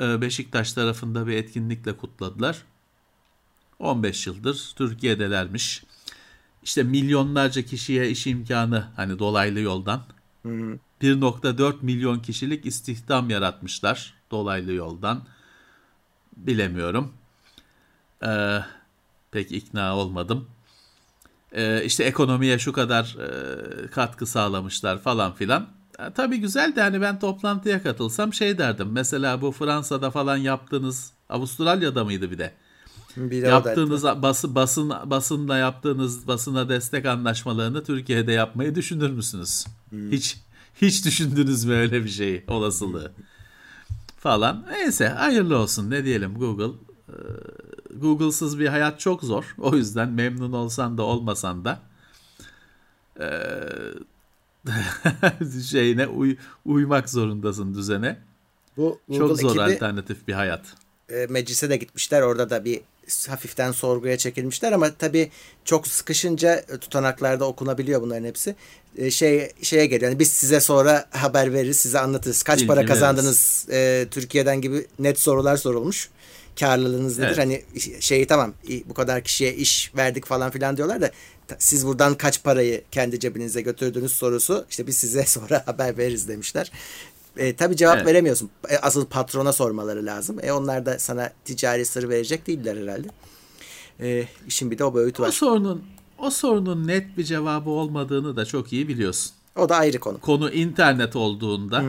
Ee, 0.00 0.20
Beşiktaş 0.20 0.72
tarafında 0.72 1.26
bir 1.26 1.36
etkinlikle 1.36 1.96
kutladılar. 1.96 2.64
15 3.78 4.26
yıldır 4.26 4.72
Türkiye'delermiş. 4.76 5.84
İşte 6.62 6.82
milyonlarca 6.82 7.62
kişiye 7.62 8.10
iş 8.10 8.26
imkanı 8.26 8.86
hani 8.96 9.18
dolaylı 9.18 9.60
yoldan. 9.60 10.02
1.4 11.02 11.74
milyon 11.82 12.18
kişilik 12.18 12.66
istihdam 12.66 13.30
yaratmışlar 13.30 14.14
dolaylı 14.30 14.72
yoldan. 14.72 15.22
Bilemiyorum. 16.36 17.12
Ee, 18.26 18.58
pek 19.30 19.52
ikna 19.52 19.96
olmadım. 19.96 20.48
Ee, 21.52 21.84
işte 21.84 22.04
ekonomiye 22.04 22.58
şu 22.58 22.72
kadar 22.72 23.16
e, 23.20 23.86
katkı 23.90 24.26
sağlamışlar 24.26 24.98
falan 25.02 25.34
filan. 25.34 25.68
E, 25.98 26.12
Tabii 26.12 26.36
güzel 26.40 26.76
de 26.76 26.80
hani 26.82 27.00
ben 27.00 27.18
toplantıya 27.18 27.82
katılsam 27.82 28.34
şey 28.34 28.58
derdim. 28.58 28.88
Mesela 28.92 29.40
bu 29.40 29.52
Fransa'da 29.52 30.10
falan 30.10 30.36
yaptığınız 30.36 31.12
Avustralya'da 31.28 32.04
mıydı 32.04 32.30
bir 32.30 32.38
de? 32.38 32.54
Bir 33.18 33.42
Yaptığınız 33.42 34.04
bası, 34.04 34.54
basın 34.54 34.90
basınla 34.90 35.56
yaptığınız 35.56 36.26
basına 36.26 36.68
destek 36.68 37.06
anlaşmalarını 37.06 37.84
Türkiye'de 37.84 38.32
yapmayı 38.32 38.74
düşünür 38.74 39.10
müsünüz? 39.10 39.66
Hiç 39.92 40.36
hiç 40.82 41.04
düşündünüz 41.04 41.64
mü 41.64 41.74
öyle 41.74 42.04
bir 42.04 42.08
şey 42.08 42.44
olasılığı? 42.48 43.12
Falan. 44.18 44.66
Neyse 44.70 45.08
hayırlı 45.08 45.58
olsun 45.58 45.90
ne 45.90 46.04
diyelim 46.04 46.34
Google. 46.34 46.76
Ee, 47.08 47.12
Google'sız 48.00 48.58
bir 48.58 48.66
hayat 48.66 49.00
çok 49.00 49.22
zor. 49.22 49.54
O 49.58 49.76
yüzden 49.76 50.08
memnun 50.08 50.52
olsan 50.52 50.98
da 50.98 51.02
olmasan 51.02 51.64
da 51.64 51.80
ee, 53.20 53.50
şeyine 55.70 56.06
uy- 56.06 56.36
uymak 56.64 57.10
zorundasın 57.10 57.74
düzene. 57.74 58.18
Bu 58.76 58.98
Google 59.08 59.18
Çok 59.28 59.40
zor 59.40 59.50
ekibi 59.50 59.62
alternatif 59.62 60.28
bir 60.28 60.32
hayat. 60.32 60.74
e, 61.08 61.26
meclise 61.26 61.70
de 61.70 61.76
gitmişler. 61.76 62.22
Orada 62.22 62.50
da 62.50 62.64
bir 62.64 62.80
hafiften 63.28 63.72
sorguya 63.72 64.18
çekilmişler 64.18 64.72
ama 64.72 64.94
tabii 64.94 65.30
çok 65.64 65.86
sıkışınca 65.86 66.54
e, 66.54 66.78
tutanaklarda 66.78 67.44
okunabiliyor 67.44 68.02
bunların 68.02 68.24
hepsi. 68.24 68.56
E, 68.96 69.10
şey 69.10 69.52
şeye 69.62 69.86
geliyor. 69.86 70.10
Yani 70.10 70.18
biz 70.18 70.30
size 70.30 70.60
sonra 70.60 71.06
haber 71.10 71.52
veririz, 71.52 71.76
size 71.76 71.98
anlatırız. 71.98 72.42
Kaç 72.42 72.66
para 72.66 72.86
kazandınız 72.86 73.66
e, 73.70 74.06
Türkiye'den 74.10 74.60
gibi 74.60 74.86
net 74.98 75.20
sorular 75.20 75.56
sorulmuş. 75.56 76.08
Karlılığınız 76.60 77.18
nedir? 77.18 77.28
Evet. 77.28 77.38
Hani 77.38 77.62
şeyi 78.00 78.26
tamam 78.26 78.54
bu 78.84 78.94
kadar 78.94 79.24
kişiye 79.24 79.54
iş 79.54 79.92
verdik 79.96 80.26
falan 80.26 80.50
filan 80.50 80.76
diyorlar 80.76 81.00
da 81.00 81.10
siz 81.58 81.86
buradan 81.86 82.14
kaç 82.14 82.42
parayı 82.42 82.82
kendi 82.90 83.20
cebinize 83.20 83.60
götürdünüz 83.60 84.12
sorusu 84.12 84.66
işte 84.70 84.86
biz 84.86 84.96
size 84.96 85.24
sonra 85.26 85.62
haber 85.66 85.98
veririz 85.98 86.28
demişler. 86.28 86.72
E, 87.38 87.56
tabii 87.56 87.76
cevap 87.76 87.96
Evet. 87.96 88.06
veremiyorsun. 88.06 88.50
E, 88.68 88.76
asıl 88.78 89.06
patrona 89.06 89.52
sormaları 89.52 90.06
lazım. 90.06 90.36
E, 90.42 90.52
onlar 90.52 90.86
da 90.86 90.98
sana 90.98 91.30
ticari 91.44 91.86
sır 91.86 92.08
verecek 92.08 92.46
değiller 92.46 92.76
herhalde. 92.76 93.08
E, 94.00 94.28
işin 94.46 94.70
bir 94.70 94.78
de 94.78 94.84
o 94.84 94.94
boyutu 94.94 95.22
O 95.22 95.26
var. 95.26 95.32
sorunun 95.32 95.84
o 96.18 96.30
sorunun 96.30 96.86
net 96.86 97.18
bir 97.18 97.24
cevabı 97.24 97.70
olmadığını 97.70 98.36
da 98.36 98.44
çok 98.44 98.72
iyi 98.72 98.88
biliyorsun. 98.88 99.32
O 99.56 99.68
da 99.68 99.76
ayrı 99.76 99.98
konu. 100.00 100.20
Konu 100.20 100.50
internet 100.50 101.16
olduğunda 101.16 101.82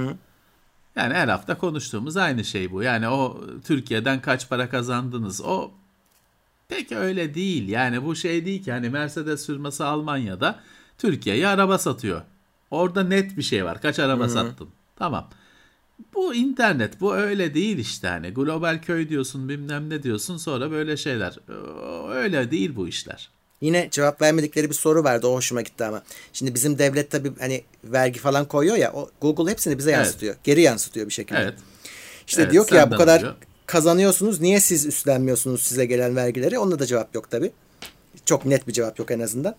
yani 0.96 1.14
her 1.14 1.28
hafta 1.28 1.58
konuştuğumuz 1.58 2.18
aynı 2.18 2.44
şey 2.44 2.72
bu. 2.72 2.84
Yani 2.84 3.08
o 3.10 3.42
Türkiye'den 3.66 4.22
kaç 4.22 4.50
para 4.50 4.70
kazandınız? 4.70 5.42
O 5.42 5.72
pek 6.68 6.92
öyle 6.92 7.34
değil. 7.34 7.70
Yani 7.70 8.06
bu 8.06 8.16
şey 8.16 8.46
değil 8.46 8.64
ki 8.64 8.72
hani 8.72 8.90
Mercedes 8.90 9.46
firması 9.46 9.86
Almanya'da 9.86 10.60
Türkiye'ye 10.98 11.48
araba 11.48 11.78
satıyor. 11.78 12.22
Orada 12.72 13.04
net 13.04 13.38
bir 13.38 13.42
şey 13.44 13.66
var. 13.66 13.82
Kaç 13.82 14.00
araba 14.00 14.30
sattın? 14.30 14.70
Tamam. 15.00 15.30
Bu 16.14 16.36
internet 16.36 17.02
bu 17.02 17.16
öyle 17.16 17.54
değil 17.54 17.78
işte 17.78 18.08
hani 18.08 18.30
global 18.30 18.82
köy 18.82 19.10
diyorsun 19.10 19.50
bilmem 19.50 19.90
ne 19.90 20.04
diyorsun 20.04 20.38
sonra 20.38 20.72
böyle 20.72 20.98
şeyler. 20.98 21.38
Öyle 22.16 22.52
değil 22.52 22.76
bu 22.76 22.88
işler. 22.88 23.30
Yine 23.62 23.88
cevap 23.92 24.22
vermedikleri 24.22 24.70
bir 24.70 24.76
soru 24.76 25.04
vardı. 25.04 25.28
O 25.28 25.34
hoşuma 25.34 25.62
gitti 25.62 25.84
ama. 25.86 26.04
Şimdi 26.34 26.56
bizim 26.56 26.78
devlet 26.80 27.12
tabii 27.12 27.32
hani 27.40 27.64
vergi 27.84 28.20
falan 28.20 28.46
koyuyor 28.48 28.76
ya. 28.78 28.92
O 28.94 29.10
Google 29.22 29.52
hepsini 29.52 29.78
bize 29.78 29.90
Evet. 29.92 29.98
yansıtıyor. 29.98 30.36
Geri 30.44 30.62
yansıtıyor 30.62 31.08
bir 31.08 31.14
şekilde. 31.14 31.40
Evet. 31.40 31.54
İşte 32.28 32.42
Evet, 32.42 32.52
diyor 32.52 32.68
ki 32.68 32.76
ya 32.76 32.92
bu 32.92 32.98
kadar 32.98 33.20
alıyor. 33.20 33.36
kazanıyorsunuz. 33.66 34.42
Niye 34.42 34.60
siz 34.60 34.86
üstlenmiyorsunuz 34.86 35.62
size 35.62 35.86
gelen 35.86 36.16
vergileri? 36.16 36.60
Onda 36.60 36.80
da 36.80 36.86
cevap 36.86 37.16
yok 37.16 37.32
tabii. 37.32 37.52
Çok 38.26 38.46
net 38.46 38.68
bir 38.68 38.74
cevap 38.74 39.00
yok 39.00 39.12
en 39.12 39.20
azından. 39.20 39.56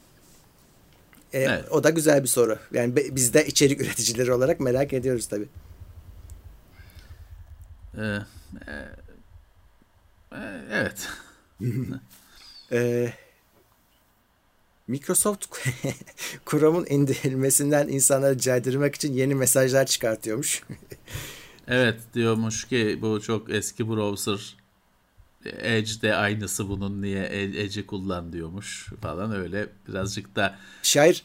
E, 1.32 1.38
Evet. 1.38 1.64
O 1.70 1.84
da 1.84 1.90
güzel 1.90 2.22
bir 2.22 2.28
soru. 2.28 2.58
Yani 2.72 2.96
biz 2.96 3.34
de 3.34 3.46
içerik 3.46 3.80
üreticileri 3.80 4.32
olarak 4.32 4.60
merak 4.60 4.92
ediyoruz 4.92 5.26
tabii. 5.26 5.48
Ee, 7.98 8.18
e, 8.66 8.72
e, 10.32 10.40
evet. 10.70 11.08
Ee, 12.72 13.12
Microsoft 14.88 15.46
Chrome'un 16.50 16.86
indirilmesinden 16.88 17.88
insanları 17.88 18.38
caydırmak 18.38 18.94
için 18.94 19.12
yeni 19.12 19.34
mesajlar 19.34 19.86
çıkartıyormuş. 19.86 20.62
Evet 21.72 22.00
diyormuş 22.14 22.64
ki 22.64 22.98
bu 23.02 23.20
çok 23.20 23.50
eski 23.50 23.88
browser. 23.88 24.56
Edge 25.46 25.90
de 26.02 26.14
aynısı 26.16 26.68
bunun 26.68 27.02
niye 27.02 27.22
E- 27.24 27.42
Edge'i 27.62 27.86
kullan 27.86 28.32
diyormuş 28.32 28.86
falan 29.02 29.32
öyle 29.36 29.66
birazcık 29.88 30.36
da 30.36 30.54
Şair 30.82 31.22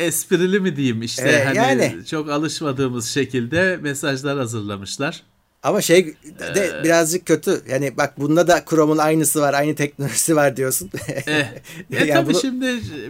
esprili 0.00 0.60
mi 0.60 0.76
diyeyim 0.76 1.02
işte 1.02 1.28
Ee, 1.28 1.44
hani 1.44 1.56
yani. 1.56 2.06
çok 2.06 2.30
alışmadığımız 2.30 3.08
şekilde 3.08 3.76
mesajlar 3.82 4.38
hazırlamışlar. 4.38 5.22
ama 5.62 5.80
şey 5.80 6.14
de 6.54 6.80
birazcık 6.84 7.26
kötü. 7.26 7.62
Yani 7.70 7.96
bak 7.96 8.20
bunda 8.20 8.48
da 8.48 8.64
Chrome'un 8.70 8.98
aynısı 8.98 9.40
var, 9.40 9.54
aynı 9.54 9.74
teknolojisi 9.74 10.36
var 10.36 10.56
diyorsun. 10.56 10.90
E 11.26 11.50
Yani 11.90 12.10
tabii 12.12 12.26
bunu- 12.34 12.40
şimdi 12.40 12.66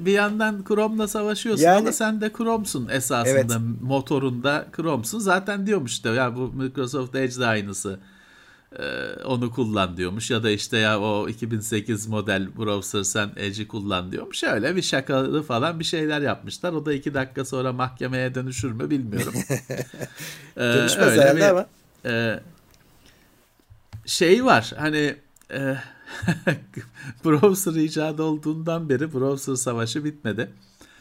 bir 0.07 0.13
yandan 0.13 0.65
Chrome'la 0.69 1.09
savaşıyorsun 1.09 1.65
Yani- 1.65 1.79
ama 1.79 1.93
sen 1.93 2.21
de 2.21 2.33
Chrome'sun 2.37 2.89
esasında 2.89 3.31
Evet. 3.39 3.51
motorunda 3.83 4.67
Chrome'sun. 4.77 5.19
Zaten 5.19 5.67
diyormuş 5.67 6.05
da 6.05 6.09
ya 6.15 6.37
bu 6.37 6.53
Microsoft 6.53 7.15
Edge 7.15 7.37
de 7.41 7.47
aynısı. 7.47 8.01
Ee, 8.79 8.83
onu 9.25 9.51
kullan 9.51 9.97
diyormuş 9.97 10.31
ya 10.31 10.43
da 10.43 10.51
işte 10.51 10.77
ya 10.79 11.01
o 11.01 11.29
2008 11.29 12.07
model 12.07 12.57
browser 12.57 13.03
sen 13.03 13.31
Edge'i 13.37 13.69
kullan 13.69 14.13
diyormuş. 14.13 14.45
Öyle 14.45 14.77
bir 14.77 14.83
şakalı 14.83 15.43
falan 15.43 15.81
bir 15.81 15.85
şeyler 15.85 16.21
yapmışlar. 16.21 16.73
O 16.73 16.87
da 16.87 16.93
iki 16.93 17.15
dakika 17.15 17.45
sonra 17.45 17.73
mahkemeye 17.73 18.35
dönüşür 18.35 18.71
mü 18.73 18.91
bilmiyorum. 18.91 19.35
Ee, 20.57 20.61
Dönüşmez 20.61 21.19
öyle 21.19 21.37
bir- 21.37 21.43
ama. 21.43 21.67
e, 22.07 22.41
şey 24.07 24.45
var 24.45 24.73
hani 24.79 25.17
e, 25.53 25.77
browser 27.25 27.73
icat 27.75 28.21
olduğundan 28.21 28.89
beri 28.89 29.13
browser 29.15 29.55
savaşı 29.55 30.05
bitmedi. 30.05 30.51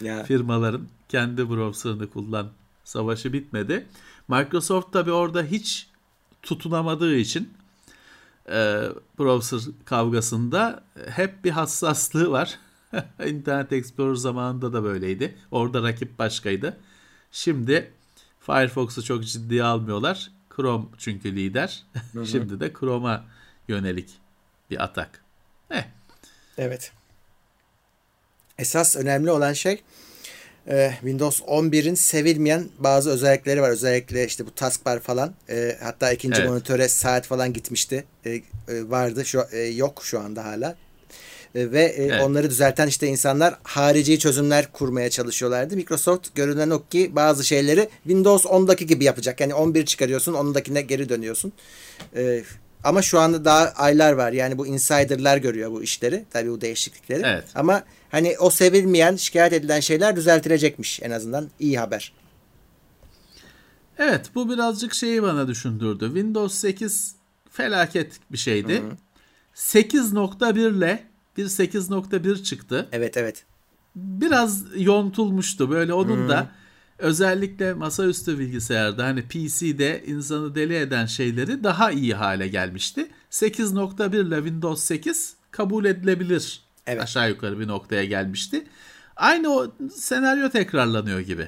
Ya. 0.01 0.23
Firmaların 0.23 0.87
kendi 1.09 1.49
browser'ını 1.49 2.09
kullan 2.09 2.47
savaşı 2.83 3.33
bitmedi. 3.33 3.85
Microsoft 4.27 4.93
tabi 4.93 5.11
orada 5.11 5.43
hiç 5.43 5.87
tutunamadığı 6.41 7.15
için 7.15 7.53
e, 8.49 8.83
browser 9.19 9.59
kavgasında 9.85 10.83
hep 11.09 11.43
bir 11.43 11.51
hassaslığı 11.51 12.31
var. 12.31 12.59
Internet 13.25 13.73
Explorer 13.73 14.15
zamanında 14.15 14.73
da 14.73 14.83
böyleydi. 14.83 15.37
Orada 15.51 15.83
rakip 15.83 16.19
başkaydı. 16.19 16.77
Şimdi 17.31 17.91
Firefox'u 18.39 19.03
çok 19.03 19.25
ciddiye 19.25 19.63
almıyorlar. 19.63 20.31
Chrome 20.55 20.85
çünkü 20.97 21.35
lider. 21.35 21.83
Şimdi 22.25 22.59
de 22.59 22.73
Chrome'a 22.79 23.25
yönelik 23.67 24.09
bir 24.69 24.83
atak. 24.83 25.23
Eh, 25.71 25.83
Evet. 26.57 26.91
Esas 28.57 28.95
önemli 28.95 29.31
olan 29.31 29.53
şey 29.53 29.83
e, 30.69 30.91
Windows 30.99 31.41
11'in 31.41 31.95
sevilmeyen 31.95 32.65
bazı 32.79 33.09
özellikleri 33.09 33.61
var. 33.61 33.69
Özellikle 33.69 34.25
işte 34.25 34.45
bu 34.45 34.55
taskbar 34.55 34.99
falan. 34.99 35.33
E, 35.49 35.77
hatta 35.83 36.11
ikinci 36.11 36.41
Evet. 36.41 36.49
monitöre 36.49 36.87
saat 36.89 37.25
falan 37.27 37.53
gitmişti. 37.53 38.03
E, 38.25 38.29
e, 38.31 38.41
vardı. 38.67 39.25
Şu 39.25 39.43
e, 39.51 39.59
yok 39.59 40.01
şu 40.03 40.19
anda 40.19 40.45
hala. 40.45 40.75
E, 41.55 41.71
ve 41.71 41.83
e, 41.83 42.03
Evet. 42.03 42.21
onları 42.21 42.49
düzelten 42.49 42.87
işte 42.87 43.07
insanlar 43.07 43.55
harici 43.63 44.19
çözümler 44.19 44.71
kurmaya 44.71 45.09
çalışıyorlardı. 45.09 45.75
Microsoft 45.75 46.35
görünen 46.35 46.69
o 46.69 46.83
ki 46.89 47.11
bazı 47.15 47.45
şeyleri 47.45 47.89
Windows 48.03 48.45
10'daki 48.45 48.85
gibi 48.85 49.03
yapacak. 49.03 49.41
Yani 49.41 49.53
11 49.53 49.85
çıkarıyorsun, 49.85 50.33
10'dakine 50.33 50.79
geri 50.81 51.09
dönüyorsun. 51.09 51.53
E, 52.15 52.43
ama 52.83 53.01
şu 53.01 53.19
anda 53.19 53.45
daha 53.45 53.65
aylar 53.65 54.13
var. 54.13 54.31
Yani 54.31 54.57
bu 54.57 54.67
insiderlar 54.67 55.37
görüyor 55.37 55.71
bu 55.71 55.83
işleri. 55.83 56.25
Tabii 56.31 56.51
bu 56.51 56.61
değişiklikleri. 56.61 57.21
Evet. 57.25 57.45
Ama 57.55 57.83
hani 58.09 58.35
o 58.39 58.49
sevilmeyen, 58.49 59.15
şikayet 59.15 59.53
edilen 59.53 59.79
şeyler 59.79 60.15
düzeltilecekmiş 60.15 60.99
en 61.03 61.11
azından. 61.11 61.49
iyi 61.59 61.79
haber. 61.79 62.13
Evet 63.97 64.29
bu 64.35 64.49
birazcık 64.49 64.93
şeyi 64.93 65.23
bana 65.23 65.47
düşündürdü. 65.47 66.05
Windows 66.05 66.55
8 66.57 67.15
felaket 67.51 68.19
bir 68.31 68.37
şeydi. 68.37 68.83
8.1 69.55 70.77
ile 70.77 71.03
bir 71.37 71.45
8.1 71.45 72.43
çıktı. 72.43 72.87
Evet 72.91 73.17
evet. 73.17 73.45
Biraz 73.95 74.63
yontulmuştu. 74.75 75.71
Böyle 75.71 75.93
onun 75.93 76.29
da 76.29 76.49
özellikle 76.99 77.73
masaüstü 77.73 78.39
bilgisayarda 78.39 79.05
hani 79.05 79.21
PC'de 79.21 80.03
insanı 80.07 80.55
deli 80.55 80.75
eden 80.75 81.05
şeyleri 81.05 81.63
daha 81.63 81.91
iyi 81.91 82.15
hale 82.15 82.47
gelmişti. 82.47 83.09
8.1 83.31 84.27
ile 84.27 84.35
Windows 84.35 84.83
8 84.83 85.35
kabul 85.51 85.85
edilebilir. 85.85 86.61
Evet. 86.87 87.03
Aşağı 87.03 87.29
yukarı 87.29 87.59
bir 87.59 87.67
noktaya 87.67 88.05
gelmişti. 88.05 88.67
Aynı 89.15 89.49
o 89.49 89.71
senaryo 89.95 90.49
tekrarlanıyor 90.49 91.19
gibi. 91.19 91.47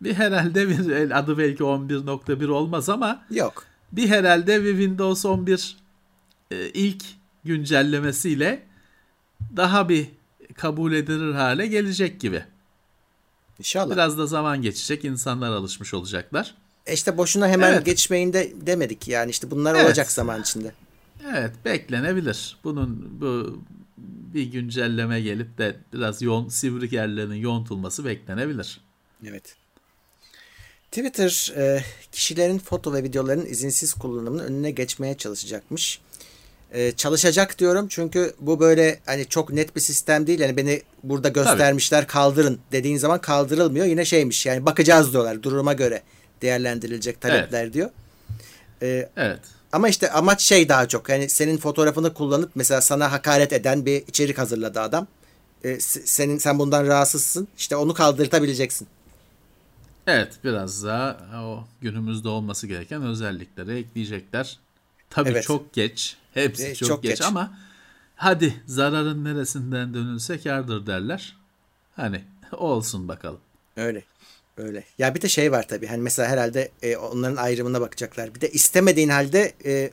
Bir 0.00 0.14
herhalde 0.14 0.68
bir 0.68 1.10
adı 1.10 1.38
belki 1.38 1.62
11.1 1.62 2.46
olmaz 2.46 2.88
ama 2.88 3.22
Yok. 3.30 3.64
bir 3.92 4.08
herhalde 4.08 4.64
bir 4.64 4.70
Windows 4.70 5.24
11 5.24 5.76
e, 6.50 6.68
ilk 6.68 7.04
güncellemesiyle 7.44 8.62
daha 9.56 9.88
bir 9.88 10.08
kabul 10.54 10.92
edilir 10.92 11.34
hale 11.34 11.66
gelecek 11.66 12.20
gibi. 12.20 12.44
İnşallah. 13.60 13.92
Biraz 13.94 14.18
da 14.18 14.26
zaman 14.26 14.62
geçecek. 14.62 15.04
insanlar 15.04 15.50
alışmış 15.52 15.94
olacaklar. 15.94 16.54
E 16.86 16.92
işte 16.94 17.16
boşuna 17.16 17.48
hemen 17.48 17.72
Evet. 17.72 17.86
geçmeyin 17.86 18.32
de 18.32 18.52
demedik 18.60 19.08
yani 19.08 19.30
işte 19.30 19.50
bunlar 19.50 19.74
Evet. 19.74 19.86
olacak 19.86 20.12
zaman 20.12 20.40
içinde. 20.40 20.72
Evet 21.30 21.52
beklenebilir. 21.64 22.56
Bunun 22.64 23.20
bu 23.20 23.58
bir 24.34 24.42
güncelleme 24.52 25.20
gelip 25.20 25.58
de 25.58 25.76
biraz 25.92 26.22
yoğun, 26.22 26.48
sivri 26.48 26.94
yerlerinin 26.94 27.34
yoğuntulması 27.34 28.04
beklenebilir. 28.04 28.80
Evet. 29.26 29.54
Twitter 30.90 31.52
e, 31.56 31.84
kişilerin 32.12 32.58
foto 32.58 32.92
ve 32.92 33.02
videoların 33.02 33.46
izinsiz 33.46 33.94
kullanımının 33.94 34.44
önüne 34.44 34.70
geçmeye 34.70 35.16
çalışacakmış. 35.16 36.00
E, 36.72 36.92
çalışacak 36.92 37.58
diyorum 37.58 37.86
çünkü 37.88 38.34
bu 38.40 38.60
böyle 38.60 39.00
hani 39.06 39.26
çok 39.26 39.52
net 39.52 39.76
bir 39.76 39.80
sistem 39.80 40.26
değil. 40.26 40.40
Yani 40.40 40.56
beni 40.56 40.82
burada 41.02 41.28
göstermişler 41.28 42.06
kaldırın 42.06 42.58
dediğin 42.72 42.96
zaman 42.96 43.20
kaldırılmıyor. 43.20 43.86
Yine 43.86 44.04
şeymiş 44.04 44.46
yani 44.46 44.66
bakacağız 44.66 45.12
diyorlar 45.12 45.42
duruma 45.42 45.72
göre 45.72 46.02
değerlendirilecek 46.42 47.20
talepler 47.20 47.72
diyor. 47.72 47.90
E, 48.82 49.08
Evet. 49.16 49.40
ama 49.72 49.88
işte 49.88 50.10
amaç 50.10 50.40
şey 50.40 50.68
daha 50.68 50.88
çok. 50.88 51.08
Yani 51.08 51.28
senin 51.28 51.56
fotoğrafını 51.58 52.14
kullanıp 52.14 52.50
mesela 52.54 52.80
sana 52.80 53.12
hakaret 53.12 53.52
eden 53.52 53.86
bir 53.86 54.06
içerik 54.06 54.38
hazırladı 54.38 54.80
adam. 54.80 55.06
E, 55.64 55.80
senin 55.80 56.38
sen 56.38 56.58
bundan 56.58 56.86
rahatsızsın. 56.86 57.48
İşte 57.58 57.76
onu 57.76 57.94
kaldırtabileceksin. 57.94 58.88
Evet 60.06 60.32
biraz 60.44 60.84
daha 60.84 61.16
o 61.34 61.64
günümüzde 61.80 62.28
olması 62.28 62.66
gereken 62.66 63.02
özellikleri 63.02 63.78
ekleyecekler. 63.78 64.58
Tabii 65.10 65.30
Evet. 65.30 65.44
çok 65.44 65.72
geç. 65.72 66.16
Hepsi 66.34 66.66
E, 66.66 66.74
çok, 66.74 66.88
çok 66.88 67.02
geç. 67.02 67.10
geç. 67.18 67.22
ama 67.22 67.58
hadi 68.16 68.54
zararın 68.66 69.24
neresinden 69.24 69.94
dönülse 69.94 70.38
kârdır 70.40 70.86
derler. 70.86 71.36
Hani 71.96 72.24
olsun 72.52 73.08
bakalım. 73.08 73.40
Öyle. 73.76 74.04
Öyle. 74.56 74.84
Ya 74.98 75.14
bir 75.14 75.22
de 75.22 75.28
şey 75.28 75.52
var 75.52 75.68
tabii. 75.68 75.86
Hani 75.86 76.02
mesela 76.02 76.28
herhalde 76.28 76.70
e, 76.82 76.96
onların 76.96 77.36
ayrımına 77.36 77.80
bakacaklar. 77.80 78.34
Bir 78.34 78.40
de 78.40 78.50
istemediğin 78.50 79.08
halde 79.08 79.52
e, 79.64 79.90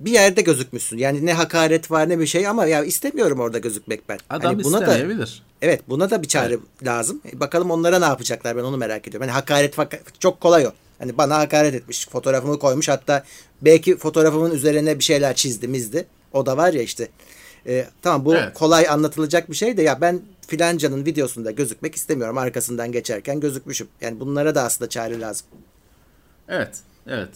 bir 0.00 0.10
yerde 0.12 0.40
gözükmüşsün. 0.42 0.98
Yani 0.98 1.26
ne 1.26 1.32
hakaret 1.32 1.90
var 1.90 2.08
ne 2.08 2.18
bir 2.18 2.26
şey 2.26 2.46
ama 2.46 2.66
ya 2.66 2.84
istemiyorum 2.84 3.40
orada 3.40 3.58
gözükmek 3.58 4.08
ben. 4.08 4.18
Adam 4.30 4.52
Hani 4.54 4.64
buna 4.64 4.80
da 4.80 4.84
istemeyebilir. 4.86 5.42
evet 5.62 5.82
buna 5.88 6.10
da 6.10 6.22
bir 6.22 6.28
çare 6.28 6.58
lazım. 6.82 7.20
E, 7.32 7.40
bakalım 7.40 7.70
onlara 7.70 7.98
ne 7.98 8.04
yapacaklar 8.04 8.56
ben 8.56 8.62
onu 8.62 8.76
merak 8.76 9.08
ediyorum. 9.08 9.28
Hani 9.28 9.32
hakaret 9.34 9.76
çok 10.18 10.40
kolay 10.40 10.66
o. 10.66 10.72
Hani 11.02 11.18
bana 11.18 11.38
hakaret 11.38 11.74
etmiş, 11.74 12.08
fotoğrafımı 12.08 12.58
koymuş 12.58 12.88
hatta 12.88 13.24
belki 13.62 13.96
fotoğrafımın 13.96 14.50
üzerine 14.50 14.98
bir 14.98 15.04
şeyler 15.04 15.34
çizdi, 15.36 15.68
mizdi. 15.68 16.06
O 16.32 16.46
da 16.46 16.56
var 16.56 16.72
ya 16.72 16.82
işte. 16.82 17.08
E, 17.66 17.86
tamam 18.02 18.24
bu 18.24 18.34
Evet. 18.34 18.54
kolay 18.54 18.88
anlatılacak 18.88 19.50
bir 19.50 19.54
şey 19.56 19.76
de 19.76 19.82
ya 19.82 20.00
ben 20.00 20.22
filancanın 20.46 21.06
videosunda 21.06 21.50
gözükmek 21.50 21.94
istemiyorum. 21.94 22.38
Arkasından 22.38 22.92
geçerken 22.92 23.40
gözükmüşüm. 23.40 23.88
Yani 24.00 24.20
bunlara 24.20 24.54
da 24.54 24.62
aslında 24.62 24.88
çare 24.88 25.20
lazım. 25.20 25.46
Evet, 26.48 26.78
evet. 27.06 27.30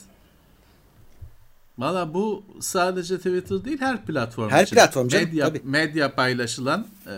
Valla 1.79 2.15
bu 2.15 2.45
sadece 2.61 3.17
Twitter 3.17 3.65
değil 3.65 3.81
her 3.81 4.05
platform 4.07 4.51
Her 4.51 4.65
için. 4.65 4.77
platform 4.77 5.09
canım, 5.09 5.27
medya, 5.27 5.49
tabii. 5.49 5.61
medya 5.65 6.15
paylaşılan, 6.15 6.87
e, 7.07 7.17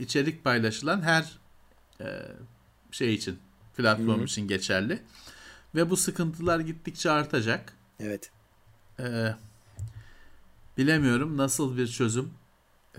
içerik 0.00 0.44
paylaşılan 0.44 1.02
her 1.02 1.38
e, 2.00 2.06
şey 2.90 3.14
için, 3.14 3.38
platform 3.76 4.24
için 4.24 4.48
geçerli. 4.48 4.98
Ve 5.74 5.90
bu 5.90 5.96
sıkıntılar 5.96 6.60
gittikçe 6.60 7.10
artacak. 7.10 7.72
Evet. 8.00 8.30
E, 9.00 9.34
bilemiyorum 10.78 11.36
nasıl 11.36 11.76
bir 11.76 11.86
çözüm 11.86 12.30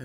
e, 0.00 0.04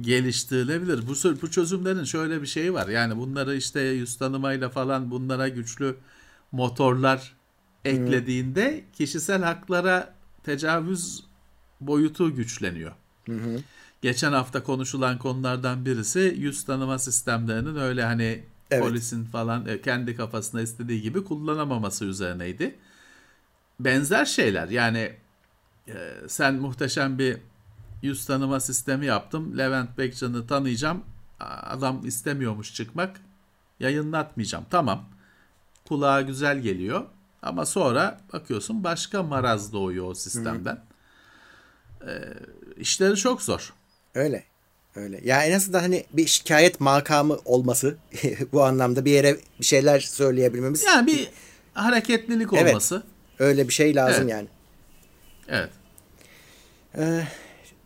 geliştirilebilir. 0.00 1.06
Bu, 1.08 1.42
bu 1.42 1.50
çözümlerin 1.50 2.04
şöyle 2.04 2.42
bir 2.42 2.46
şeyi 2.46 2.74
var. 2.74 2.88
Yani 2.88 3.16
bunları 3.16 3.56
işte 3.56 3.80
yüz 3.80 4.16
tanımayla 4.16 4.68
falan 4.68 5.10
bunlara 5.10 5.48
güçlü 5.48 5.96
motorlar 6.52 7.36
eklediğinde 7.84 8.84
kişisel 8.92 9.42
haklara 9.42 10.14
tecavüz 10.42 11.24
boyutu 11.80 12.34
güçleniyor. 12.34 12.92
Geçen 14.02 14.32
hafta 14.32 14.62
konuşulan 14.62 15.18
konulardan 15.18 15.84
birisi 15.84 16.34
yüz 16.38 16.64
tanıma 16.64 16.98
sistemlerinin 16.98 17.76
öyle 17.76 18.04
hani 18.04 18.44
Evet. 18.70 18.82
polisin 18.82 19.24
falan 19.24 19.66
e, 19.66 19.80
kendi 19.82 20.16
kafasına 20.16 20.60
istediği 20.60 21.02
gibi 21.02 21.24
kullanamaması 21.24 22.04
üzerineydi. 22.04 22.78
Benzer 23.80 24.24
şeyler 24.24 24.68
yani 24.68 25.16
e, 25.88 25.94
sen 26.28 26.54
muhteşem 26.54 27.18
bir 27.18 27.36
yüz 28.02 28.24
tanıma 28.26 28.60
sistemi 28.60 29.06
yaptım. 29.06 29.58
Levent 29.58 29.98
Bekcan'ı 29.98 30.46
tanıyacağım. 30.46 31.04
Adam 31.40 32.06
istemiyormuş 32.06 32.74
çıkmak. 32.74 33.20
Yayınlatmayacağım. 33.80 34.64
Tamam. 34.70 35.04
Kulağa 35.88 36.20
güzel 36.20 36.60
geliyor. 36.60 37.04
Ama 37.42 37.66
sonra 37.66 38.20
bakıyorsun 38.32 38.84
başka 38.84 39.22
maraz 39.22 39.72
doğuyor 39.72 40.06
o 40.06 40.14
sistemden. 40.14 40.80
E, 42.06 42.34
işleri 42.76 43.16
çok 43.16 43.42
zor. 43.42 43.74
Öyle. 44.14 44.44
Öyle. 44.96 45.20
Ya 45.24 45.44
en 45.44 45.52
azından 45.52 45.80
hani 45.80 46.04
bir 46.12 46.26
şikayet 46.26 46.80
makamı 46.80 47.38
olması 47.44 47.96
bu 48.52 48.62
anlamda 48.64 49.04
bir 49.04 49.10
yere 49.10 49.36
bir 49.60 49.64
şeyler 49.64 50.00
söyleyebilmemiz 50.00 50.82
Yani 50.82 51.06
bir 51.06 51.30
hareketlilik 51.74 52.48
Evet. 52.52 52.68
olması. 52.70 53.02
öyle 53.38 53.68
bir 53.68 53.72
şey 53.72 53.94
lazım 53.94 54.28
Evet. 54.28 54.30
yani. 54.30 54.48
Evet. 55.48 55.70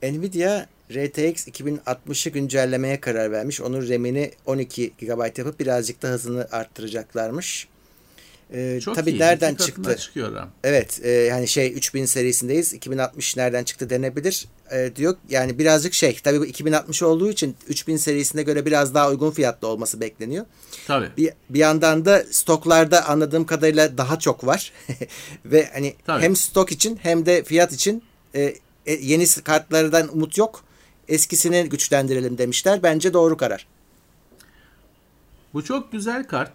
Nvidia 0.02 0.66
RTX 0.90 1.48
2060'ı 1.48 2.32
güncellemeye 2.32 3.00
karar 3.00 3.32
vermiş. 3.32 3.60
Onun 3.60 3.88
RAM'ini 3.88 4.30
12 4.46 4.92
GB 5.00 5.38
yapıp 5.38 5.60
birazcık 5.60 6.02
da 6.02 6.08
hızını 6.08 6.48
arttıracaklarmış. 6.52 7.68
Ee, 8.52 8.80
Çok 8.82 8.94
tabii 8.94 9.10
iyi. 9.10 9.18
nereden 9.18 9.54
çıktı? 9.54 9.96
çıkıyor 9.96 10.34
RAM. 10.34 10.50
Evet, 10.64 11.00
e, 11.02 11.10
yani 11.10 11.48
şey 11.48 11.72
3000 11.72 12.04
serisindeyiz. 12.04 12.72
2060 12.72 13.36
nereden 13.36 13.64
çıktı 13.64 13.90
denebilir. 13.90 14.46
E, 14.70 14.96
diyor 14.96 15.16
yani 15.28 15.58
birazcık 15.58 15.94
şey 15.94 16.18
tabii 16.24 16.40
bu 16.40 16.46
2060 16.46 17.02
olduğu 17.02 17.30
için 17.30 17.56
3000 17.68 17.96
serisine 17.96 18.42
göre 18.42 18.66
biraz 18.66 18.94
daha 18.94 19.10
uygun 19.10 19.30
fiyatlı 19.30 19.68
olması 19.68 20.00
bekleniyor. 20.00 20.46
Tabii. 20.86 21.10
Bir, 21.16 21.32
bir 21.50 21.58
yandan 21.58 22.04
da 22.04 22.24
stoklarda 22.30 23.08
anladığım 23.08 23.46
kadarıyla 23.46 23.98
daha 23.98 24.18
çok 24.18 24.46
var. 24.46 24.72
Ve 25.44 25.68
hani 25.72 25.94
Tabii. 26.06 26.22
hem 26.22 26.36
stok 26.36 26.72
için 26.72 26.98
hem 27.02 27.26
de 27.26 27.44
fiyat 27.44 27.72
için 27.72 28.02
e, 28.34 28.54
e, 28.86 28.92
yeni 28.92 29.26
kartlardan 29.44 30.14
umut 30.14 30.38
yok. 30.38 30.64
Eskisini 31.08 31.68
güçlendirelim 31.68 32.38
demişler. 32.38 32.82
Bence 32.82 33.12
doğru 33.12 33.36
karar. 33.36 33.66
Bu 35.54 35.64
çok 35.64 35.92
güzel 35.92 36.26
kart. 36.26 36.52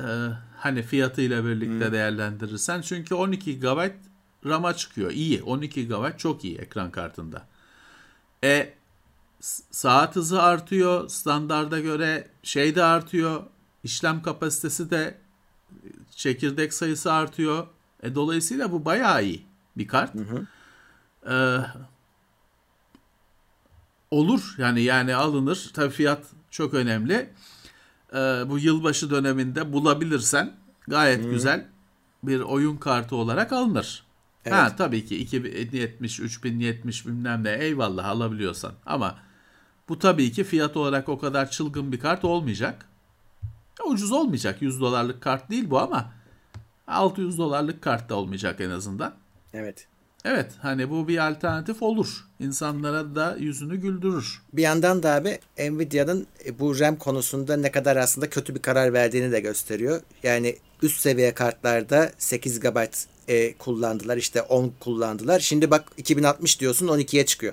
Ee, 0.00 0.04
hani 0.56 0.82
fiyatıyla 0.82 1.44
birlikte 1.44 1.92
değerlendirirsen. 1.92 2.80
Çünkü 2.80 3.14
12 3.14 3.60
GB 3.60 3.90
RAM'a 4.46 4.74
çıkıyor. 4.74 5.10
İyi. 5.10 5.42
12 5.42 5.88
GB 5.88 6.18
çok 6.18 6.44
iyi 6.44 6.58
ekran 6.58 6.90
kartında. 6.90 7.46
E 8.44 8.74
saat 9.70 10.16
hızı 10.16 10.42
artıyor. 10.42 11.08
Standarda 11.08 11.80
göre 11.80 12.28
şey 12.42 12.74
de 12.74 12.84
artıyor. 12.84 13.42
İşlem 13.84 14.22
kapasitesi 14.22 14.90
de 14.90 15.18
çekirdek 16.10 16.74
sayısı 16.74 17.12
artıyor. 17.12 17.66
E, 18.02 18.14
dolayısıyla 18.14 18.72
bu 18.72 18.84
bayağı 18.84 19.24
iyi 19.24 19.46
bir 19.76 19.88
kart. 19.88 20.12
Ee, 21.30 21.58
olur 24.10 24.54
yani 24.58 24.82
yani 24.82 25.14
alınır. 25.14 25.70
Tabii 25.74 25.90
fiyat 25.90 26.26
çok 26.50 26.74
önemli. 26.74 27.30
Ee, 28.12 28.16
bu 28.48 28.58
yılbaşı 28.58 29.10
döneminde 29.10 29.72
bulabilirsen 29.72 30.56
gayet 30.88 31.24
güzel 31.30 31.66
bir 32.22 32.40
oyun 32.40 32.76
kartı 32.76 33.16
olarak 33.16 33.52
alınır. 33.52 34.04
Ha 34.50 34.76
tabii 34.76 35.06
ki 35.06 35.16
2070, 35.18 36.20
3070 36.20 37.06
bilmem 37.06 37.44
ne 37.44 37.52
eyvallah 37.52 38.04
alabiliyorsan. 38.04 38.72
Ama 38.86 39.18
bu 39.88 39.98
tabii 39.98 40.32
ki 40.32 40.44
fiyat 40.44 40.76
olarak 40.76 41.08
o 41.08 41.18
kadar 41.18 41.50
çılgın 41.50 41.92
bir 41.92 42.00
kart 42.00 42.24
olmayacak. 42.24 42.86
Ucuz 43.86 44.12
olmayacak. 44.12 44.62
100 44.62 44.80
dolarlık 44.80 45.20
kart 45.20 45.50
değil 45.50 45.70
bu 45.70 45.78
ama 45.80 46.12
600 46.86 47.38
dolarlık 47.38 47.82
kart 47.82 48.08
da 48.08 48.14
olmayacak 48.14 48.60
en 48.60 48.70
azından. 48.70 49.14
Evet. 49.52 49.88
Evet 50.28 50.52
hani 50.58 50.90
bu 50.90 51.08
bir 51.08 51.28
alternatif 51.28 51.82
olur. 51.82 52.24
İnsanlara 52.40 53.14
da 53.14 53.36
yüzünü 53.40 53.76
güldürür. 53.76 54.42
Bir 54.52 54.62
yandan 54.62 55.02
da 55.02 55.14
abi 55.14 55.38
Nvidia'nın 55.58 56.26
e, 56.44 56.58
bu 56.58 56.80
RAM 56.80 56.96
konusunda 56.96 57.56
ne 57.56 57.70
kadar 57.70 57.96
aslında 57.96 58.30
kötü 58.30 58.54
bir 58.54 58.62
karar 58.62 58.92
verdiğini 58.92 59.32
de 59.32 59.40
gösteriyor. 59.40 60.00
Yani 60.22 60.56
üst 60.82 61.00
seviye 61.00 61.34
kartlarda 61.34 62.12
8 62.18 62.60
GB 62.60 62.76
e, 63.28 63.54
kullandılar 63.54 64.16
işte 64.16 64.42
10 64.42 64.72
kullandılar. 64.80 65.40
Şimdi 65.40 65.70
bak 65.70 65.84
2060 65.96 66.60
diyorsun 66.60 66.88
12'ye 66.88 67.26
çıkıyor. 67.26 67.52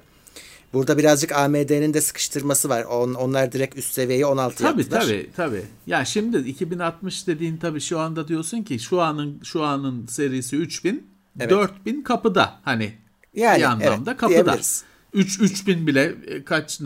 Burada 0.74 0.98
birazcık 0.98 1.32
AMD'nin 1.32 1.94
de 1.94 2.02
sıkıştırması 2.02 2.70
var. 2.70 2.84
On, 2.84 3.14
onlar 3.14 3.52
direkt 3.52 3.78
üst 3.78 3.94
seviyeyi 3.94 4.26
16 4.26 4.58
Tabii 4.58 4.82
yaptılar. 4.82 5.02
tabii 5.02 5.30
tabii. 5.36 5.64
Ya 5.88 6.06
şimdi 6.06 6.38
2060 6.38 7.28
dediğin 7.28 7.58
tabii 7.58 7.82
şu 7.82 8.00
anda 8.00 8.28
diyorsun 8.28 8.64
ki 8.64 8.80
şu 8.80 9.02
anın 9.02 9.42
şu 9.44 9.64
anın 9.64 10.08
serisi 10.08 10.56
3000, 10.56 11.13
Evet. 11.40 11.50
4000 11.52 12.02
kapıda 12.02 12.60
hani 12.64 12.94
Yani, 13.34 13.58
bir 13.58 13.64
anlamda 13.64 14.12
evet, 14.12 14.20
kapıda. 14.20 14.30
diyebiliriz. 14.30 14.84
3 15.14 15.40
3000 15.42 15.88
bile 15.88 16.16
e, 16.28 16.44
kaç 16.44 16.82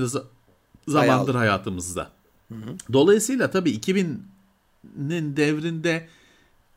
zamandır 0.88 1.36
hayatımızda. 1.36 2.12
Dolayısıyla 2.94 3.52
tabii 3.52 3.72
2000'nin 3.72 5.38
devrinde 5.38 6.08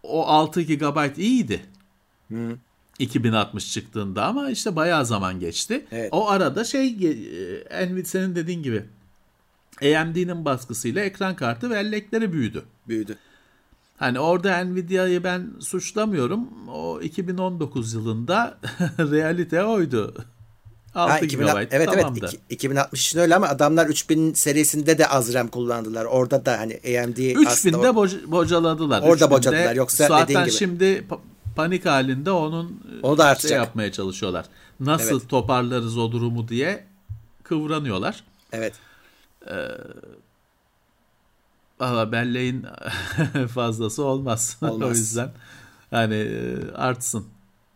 o 0.02 0.26
6 0.26 0.62
GB 0.62 1.18
iyiydi. 1.18 1.60
2060 2.98 3.72
çıktığında 3.72 4.24
ama 4.26 4.50
işte 4.50 4.76
bayağı 4.76 5.06
zaman 5.06 5.40
geçti. 5.40 5.86
Evet. 5.92 6.08
O 6.12 6.28
arada 6.28 6.64
şey 6.64 6.86
e, 7.70 7.86
Nvidia 7.86 8.04
senin 8.04 8.34
dediğin 8.34 8.62
gibi 8.62 8.84
AMD'nin 9.82 10.44
baskısıyla 10.44 11.04
ekran 11.04 11.36
kartı 11.36 11.70
bellekleri 11.70 12.32
büyüdü. 12.32 12.64
Büyüdü. 12.88 13.18
Hani 14.00 14.20
orada 14.20 14.64
Nvidia'yı 14.64 15.24
ben 15.24 15.50
suçlamıyorum. 15.60 16.48
O 16.74 17.00
2019 17.00 17.94
yılında 17.94 18.58
realite 18.98 19.64
oydu. 19.64 20.14
6 20.94 21.12
Ha, 21.12 21.18
GB 21.18 21.24
2000, 21.24 21.46
evet 21.70 21.92
tamamdı. 21.92 22.18
evet 22.22 22.32
iki- 22.34 22.54
2060 22.54 23.06
için 23.06 23.18
öyle 23.18 23.36
ama 23.36 23.48
adamlar 23.48 23.86
3000 23.86 24.34
serisinde 24.34 24.98
de 24.98 25.06
az 25.06 25.34
RAM 25.34 25.48
kullandılar. 25.48 26.04
Orada 26.04 26.46
da 26.46 26.58
hani 26.58 26.72
AMD 26.74 27.16
3000'de 27.18 27.48
aslında 27.48 27.78
o- 27.90 28.04
boc- 28.06 28.30
bocaladılar. 28.30 29.02
Orada 29.02 29.24
3000'de 29.24 29.30
bocaladılar. 29.30 29.74
Yoksa 29.74 30.06
zaten 30.08 30.28
dediğin 30.28 30.40
gibi. 30.44 30.54
şimdi 30.54 30.84
pa- 30.84 31.18
panik 31.56 31.86
halinde 31.86 32.30
onun 32.30 32.66
e, 32.68 33.06
Onu 33.06 33.18
da 33.18 33.22
şey 33.22 33.30
artacak. 33.30 33.56
yapmaya 33.58 33.92
çalışıyorlar. 33.92 34.44
Nasıl 34.80 35.18
Evet. 35.20 35.28
toparlarız 35.28 35.98
o 35.98 36.12
durumu 36.12 36.48
diye 36.48 36.84
kıvranıyorlar. 37.42 38.24
evet. 38.52 38.74
Valla 41.80 42.12
belleğin 42.12 42.66
fazlası 43.54 44.02
olmaz. 44.04 44.56
o 44.62 44.66
Olmaz. 44.66 44.98
yüzden 44.98 45.30
hani 45.90 46.28
artsın. 46.74 47.26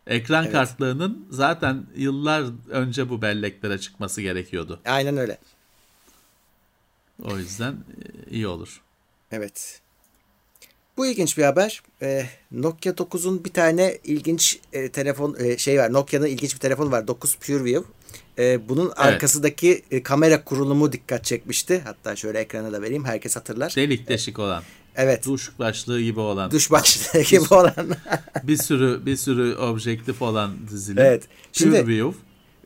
Ekran 0.07 0.43
Evet. 0.43 0.53
kartlarının 0.53 1.27
zaten 1.31 1.85
yıllar 1.95 2.43
önce 2.69 3.09
bu 3.09 3.21
belleklere 3.21 3.77
çıkması 3.79 4.21
gerekiyordu. 4.21 4.79
Aynen 4.85 5.17
öyle. 5.17 5.37
O 7.23 7.37
yüzden 7.37 7.71
e, 7.73 8.29
iyi 8.31 8.47
olur. 8.47 8.81
Evet. 9.31 9.81
Bu 10.97 11.05
ilginç 11.05 11.37
bir 11.37 11.43
haber. 11.43 11.81
Ee, 12.01 12.25
Nokia 12.51 12.91
9'un 12.93 13.45
bir 13.45 13.53
tane 13.53 13.97
ilginç 14.03 14.59
e, 14.73 14.89
telefon 14.91 15.35
e, 15.39 15.57
şey 15.57 15.79
var. 15.79 15.93
Nokia'nın 15.93 16.25
ilginç 16.25 16.53
bir 16.55 16.59
telefonu 16.59 16.91
var. 16.91 17.07
9 17.07 17.35
PureView. 17.35 17.91
Ee, 18.39 18.69
bunun 18.69 18.91
arkasındaki 18.95 19.81
e, 19.91 20.03
kamera 20.03 20.43
kurulumu 20.43 20.91
dikkat 20.91 21.23
çekmişti. 21.25 21.81
Hatta 21.85 22.15
şöyle 22.15 22.39
ekrana 22.39 22.71
da 22.71 22.81
vereyim. 22.81 23.05
Herkes 23.05 23.35
hatırlar. 23.35 23.73
Delik 23.75 24.07
deşik 24.09 24.39
olan, 24.39 24.63
Evet. 24.95 25.25
duş 25.25 25.51
başlığı 25.59 26.01
gibi 26.01 26.19
olan, 26.19 26.51
Duş 26.51 26.71
başlığı 26.71 27.21
gibi 27.21 27.53
olan. 27.53 27.73
bir 28.43 28.57
sürü 28.57 29.05
bir 29.05 29.15
sürü 29.15 29.55
objektif 29.55 30.21
olan 30.21 30.51
dizili. 30.71 30.99
Evet. 30.99 31.23
Şimdi- 31.51 31.81
PureView. 31.81 32.19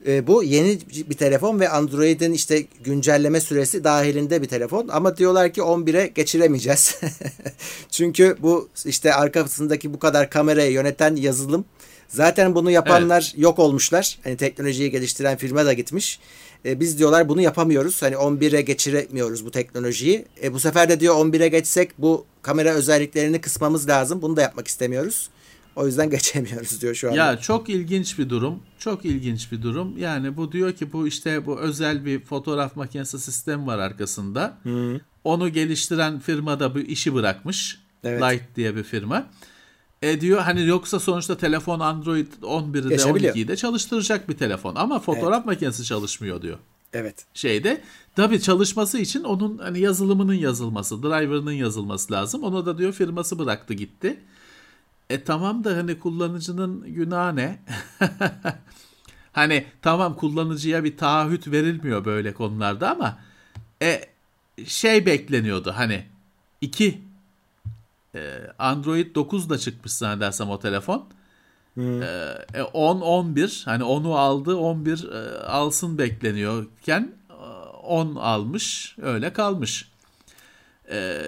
E, 0.08 0.28
bu 0.28 0.44
yeni 0.44 0.80
bir 1.10 1.18
telefon 1.18 1.60
ve 1.60 1.70
Android'in 1.70 2.34
işte 2.34 2.66
güncelleme 2.84 3.42
süresi 3.42 3.84
dahilinde 3.84 4.42
bir 4.42 4.48
telefon 4.48 4.88
ama 4.88 5.18
diyorlar 5.18 5.54
ki 5.54 5.62
11'e 5.62 6.08
geçiremeyeceğiz. 6.08 7.00
Çünkü 7.92 8.38
bu 8.40 8.70
işte 8.86 9.14
arkasındaki 9.14 9.94
bu 9.94 10.00
kadar 10.00 10.30
kamerayı 10.30 10.72
yöneten 10.72 11.16
yazılım 11.16 11.66
zaten 12.10 12.56
bunu 12.56 12.72
yapanlar 12.72 13.34
yok 13.38 13.60
olmuşlar. 13.60 14.18
Hani 14.24 14.38
teknolojiyi 14.38 14.92
geliştiren 14.92 15.38
firma 15.38 15.66
da 15.66 15.74
gitmiş. 15.74 16.20
E, 16.66 16.80
biz 16.80 17.00
diyorlar 17.00 17.30
bunu 17.30 17.42
yapamıyoruz. 17.42 18.02
Hani 18.02 18.16
11'e 18.16 18.62
geçiremiyoruz 18.62 19.46
bu 19.46 19.52
teknolojiyi. 19.52 20.26
E, 20.44 20.54
bu 20.54 20.60
sefer 20.60 20.90
de 20.90 21.00
diyor 21.00 21.16
11'e 21.16 21.48
geçsek 21.48 21.92
bu 21.98 22.26
kamera 22.42 22.70
özelliklerini 22.70 23.42
kısmamız 23.42 23.90
lazım. 23.90 24.22
Bunu 24.22 24.36
da 24.36 24.42
yapmak 24.42 24.68
istemiyoruz. 24.68 25.30
O 25.76 25.86
yüzden 25.86 26.10
geçemiyoruz 26.16 26.82
diyor 26.82 26.96
şu 26.96 27.08
anda. 27.08 27.18
Ya 27.18 27.38
çok 27.38 27.70
ilginç 27.70 28.20
bir 28.20 28.30
durum. 28.30 28.60
Çok 28.80 29.06
ilginç 29.06 29.52
bir 29.52 29.62
durum. 29.62 29.98
Yani 29.98 30.38
bu 30.38 30.52
diyor 30.52 30.74
ki 30.74 30.94
bu 30.94 31.08
işte 31.08 31.46
bu 31.46 31.60
özel 31.60 32.06
bir 32.06 32.20
fotoğraf 32.20 32.76
makinesi 32.76 33.20
sistemi 33.20 33.68
var 33.68 33.80
arkasında. 33.80 34.58
Onu 35.24 35.50
geliştiren 35.50 36.20
firma 36.20 36.60
da 36.60 36.76
bu 36.76 36.80
işi 36.80 37.14
bırakmış. 37.14 37.80
Evet. 38.04 38.22
Light 38.22 38.56
diye 38.56 38.76
bir 38.76 38.84
firma. 38.84 39.28
E 40.02 40.22
diyor 40.22 40.42
hani 40.42 40.66
yoksa 40.66 41.00
sonuçta 41.00 41.38
telefon 41.38 41.80
Android 41.80 42.28
11'i 42.42 42.84
de 42.84 42.90
Geçebiliyor. 42.90 43.36
12'yi 43.36 43.48
de 43.48 43.56
çalıştıracak 43.56 44.30
bir 44.30 44.38
telefon 44.38 44.76
ama 44.76 45.00
fotoğraf 45.00 45.46
makinesi 45.46 45.84
çalışmıyor 45.86 46.42
diyor 46.42 46.58
Evet. 46.94 47.26
şeyde. 47.34 47.82
Tabii 48.16 48.42
çalışması 48.42 48.98
için 49.00 49.24
onun 49.24 49.58
hani 49.58 49.80
yazılımının 49.80 50.34
yazılması, 50.34 51.04
driver'ının 51.04 51.52
yazılması 51.52 52.14
lazım. 52.14 52.44
Onu 52.44 52.66
da 52.66 52.78
diyor 52.78 52.94
firması 52.94 53.40
bıraktı 53.40 53.74
gitti. 53.74 54.20
E 55.10 55.24
tamam 55.24 55.64
da 55.64 55.78
hani 55.78 56.00
kullanıcının 56.00 56.94
günahı 56.94 57.36
ne? 57.36 57.60
hani 59.32 59.66
tamam 59.82 60.16
kullanıcıya 60.16 60.84
bir 60.84 60.98
taahhüt 60.98 61.48
verilmiyor 61.48 62.06
böyle 62.06 62.34
konularda 62.34 62.92
ama 62.92 63.20
e 63.82 64.06
şey 64.66 65.06
bekleniyordu 65.06 65.74
hani 65.76 66.06
iki 66.62 67.02
Android 68.60 69.16
9 69.16 69.50
da 69.50 69.58
çıkmış 69.58 69.94
zannedersem 69.94 70.50
o 70.50 70.60
telefon. 70.60 71.10
E, 72.54 72.62
10 72.74 73.02
11 73.02 73.62
hani 73.66 73.84
10'u 73.84 74.16
aldı 74.16 74.56
11 74.56 75.10
e, 75.12 75.38
alsın 75.40 75.98
bekleniyorken 75.98 77.14
e, 77.30 77.34
10 77.84 78.16
almış 78.16 78.96
öyle 79.02 79.34
kalmış. 79.34 79.92
E, 80.92 81.22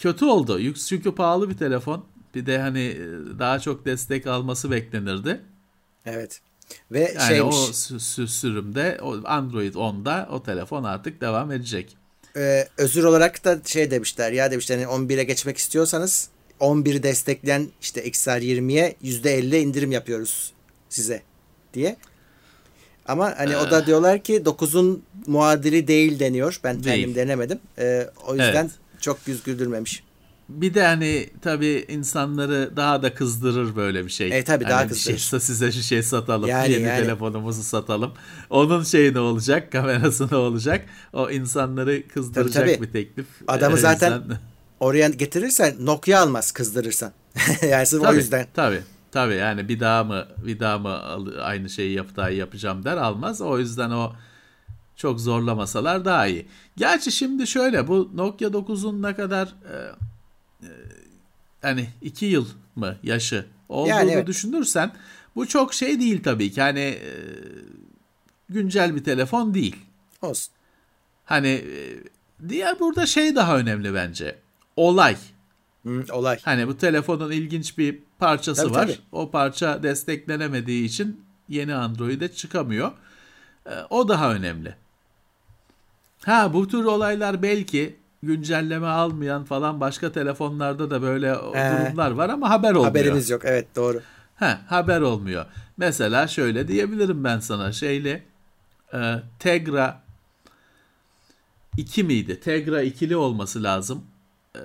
kötü 0.00 0.24
oldu. 0.24 0.74
Çünkü 0.74 1.14
pahalı 1.14 1.50
bir 1.50 1.56
telefon. 1.56 2.04
Bir 2.34 2.46
de 2.46 2.58
hani 2.58 2.80
e, 2.80 3.38
daha 3.38 3.58
çok 3.58 3.84
destek 3.84 4.26
alması 4.26 4.70
beklenirdi. 4.70 5.40
Evet. 6.06 6.40
Ve 6.90 7.00
Yani 7.00 7.28
şeymiş. 7.28 7.56
o 7.56 7.58
sü- 7.58 7.94
sü- 8.22 8.26
sürümde 8.26 9.00
Android 9.24 9.74
10'da 9.74 10.28
o 10.32 10.42
telefon 10.42 10.84
artık 10.84 11.20
devam 11.20 11.52
edecek. 11.52 11.96
Ee, 12.36 12.68
özür 12.78 13.04
olarak 13.04 13.44
da 13.44 13.58
şey 13.64 13.90
demişler 13.90 14.32
ya 14.32 14.50
demişler 14.50 14.76
hani 14.78 14.86
11'e 14.86 15.24
geçmek 15.24 15.56
istiyorsanız 15.56 16.28
11'i 16.60 17.02
destekleyen 17.02 17.68
işte 17.82 18.08
XR20'ye 18.08 18.94
%50 19.04 19.56
indirim 19.56 19.92
yapıyoruz 19.92 20.52
size 20.88 21.22
diye. 21.74 21.96
Ama 23.06 23.34
hani 23.38 23.56
o 23.56 23.70
da 23.70 23.86
diyorlar 23.86 24.22
ki 24.22 24.36
9'un 24.36 25.02
muadili 25.26 25.88
değil 25.88 26.18
deniyor. 26.18 26.60
Ben 26.64 26.82
kendim 26.82 26.92
Değil. 26.92 27.14
denemedim. 27.14 27.60
Ee, 27.78 28.06
o 28.26 28.32
yüzden 28.32 28.64
Evet. 28.64 29.00
çok 29.00 29.18
yüz 29.26 29.42
güldürmemiş. 29.42 30.04
Bir 30.60 30.74
de 30.74 30.84
hani 30.86 31.30
tabii 31.42 31.84
insanları 31.88 32.72
daha 32.76 33.02
da 33.02 33.14
kızdırır 33.14 33.76
böyle 33.76 34.04
bir 34.04 34.10
şey. 34.10 34.38
E, 34.38 34.44
tabii 34.44 34.64
daha 34.64 34.78
Hani 34.80 34.96
şey, 34.96 35.14
kızdırır. 35.14 35.40
size 35.40 35.72
şu 35.72 35.82
şey 35.82 36.02
satalım. 36.02 36.48
Yani, 36.48 36.72
yeni 36.72 36.82
yani. 36.82 37.02
telefonumuzu 37.02 37.62
satalım. 37.62 38.12
Onun 38.50 38.82
şeyi 38.82 39.14
ne 39.14 39.20
olacak? 39.20 39.72
Kamerası 39.72 40.28
ne 40.32 40.36
olacak? 40.36 40.86
O 41.12 41.30
insanları 41.30 42.08
kızdıracak 42.08 42.54
Tabii, 42.54 42.74
tabii. 42.76 42.86
bir 42.86 42.92
teklif. 42.92 43.26
Adamı 43.48 43.76
Ee, 43.76 43.80
zaten 43.80 44.12
insan- 44.12 44.38
oraya 44.80 45.08
getirirsen 45.08 45.74
Nokia 45.80 46.20
almaz 46.22 46.52
kızdırırsan. 46.52 47.12
yani 47.70 47.86
sırf 47.86 48.00
o 48.02 48.04
Tabii, 48.04 48.16
yüzden. 48.16 48.46
Tabii. 48.54 48.80
Tabii 49.12 49.34
yani 49.34 49.68
bir 49.68 49.80
daha 49.80 50.04
mı 50.04 50.26
bir 50.46 50.60
daha 50.60 50.78
mı 50.78 51.00
aynı 51.42 51.70
şeyi 51.70 51.92
yap 51.96 52.06
daha 52.16 52.30
yapacağım 52.30 52.84
der 52.84 52.96
almaz. 52.96 53.40
O 53.40 53.58
yüzden 53.58 53.90
o 53.90 54.12
çok 54.96 55.20
zorlamasalar 55.20 56.04
daha 56.04 56.26
iyi. 56.26 56.46
Gerçi 56.76 57.12
şimdi 57.12 57.46
şöyle 57.46 57.88
bu 57.88 58.10
Nokia 58.14 58.48
9'un 58.48 59.02
ne 59.02 59.14
kadar 59.14 59.46
e, 59.46 59.76
e, 59.76 59.90
hani 61.62 61.88
2 62.02 62.26
yıl 62.26 62.46
mı 62.76 62.96
yaşı 63.02 63.46
olduğunu 63.68 63.88
Yani 63.88 64.10
evet. 64.10 64.26
düşünürsen 64.26 64.92
bu 65.36 65.48
çok 65.48 65.74
şey 65.74 66.00
değil 66.00 66.22
tabii 66.22 66.50
ki. 66.52 66.60
Hani 66.60 66.80
e, 66.80 67.10
güncel 68.48 68.94
bir 68.96 69.04
telefon 69.04 69.54
değil. 69.54 69.76
Olsun. 70.22 70.54
Hani 71.24 71.48
e, 71.48 71.98
diğer 72.48 72.80
burada 72.80 73.06
şey 73.06 73.36
daha 73.36 73.58
önemli 73.58 73.94
bence. 73.94 74.38
Olay. 74.76 75.16
Hı, 75.86 76.04
olay. 76.12 76.38
Hani 76.42 76.68
bu 76.68 76.76
telefonun 76.76 77.30
ilginç 77.30 77.78
bir 77.78 77.98
parçası 78.18 78.62
Tabii, 78.62 78.74
var. 78.74 78.86
tabii. 78.86 78.98
O 79.12 79.30
parça 79.30 79.82
desteklenemediği 79.82 80.84
için 80.84 81.24
yeni 81.48 81.74
Android'e 81.74 82.32
çıkamıyor. 82.32 82.92
O 83.90 84.08
daha 84.08 84.34
önemli. 84.34 84.76
Ha 86.24 86.54
bu 86.54 86.68
tür 86.68 86.84
olaylar 86.84 87.42
belki 87.42 87.96
güncelleme 88.22 88.86
almayan 88.86 89.44
falan 89.44 89.80
başka 89.80 90.12
telefonlarda 90.12 90.90
da 90.90 91.02
böyle 91.02 91.28
Ee, 91.28 91.72
durumlar 91.72 92.10
var 92.10 92.28
ama 92.28 92.50
haber 92.50 92.70
olmuyor. 92.70 92.84
Haberimiz 92.84 93.30
yok. 93.30 93.42
Evet 93.44 93.76
doğru. 93.76 94.00
Ha, 94.36 94.60
haber 94.68 95.00
olmuyor. 95.00 95.46
Mesela 95.76 96.26
şöyle 96.28 96.68
diyebilirim 96.68 97.24
ben 97.24 97.40
sana 97.40 97.72
şeyle 97.72 98.22
e, 98.94 99.14
Tegra 99.38 100.02
2 101.76 102.04
miydi? 102.04 102.40
Tegra 102.40 102.82
ikili 102.82 103.16
olması 103.16 103.62
lazım. 103.62 104.04
E, 104.56 104.60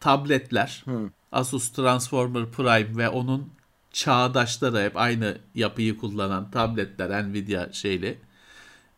tabletler 0.00 0.84
Asus 1.32 1.68
Transformer 1.68 2.46
Prime 2.50 2.96
ve 2.96 3.08
onun 3.08 3.50
çağdaşları 3.92 4.80
hep 4.80 4.96
aynı 4.96 5.38
yapıyı 5.54 5.98
kullanan 5.98 6.50
tabletler 6.50 7.28
Nvidia 7.28 7.72
şeyli 7.72 8.18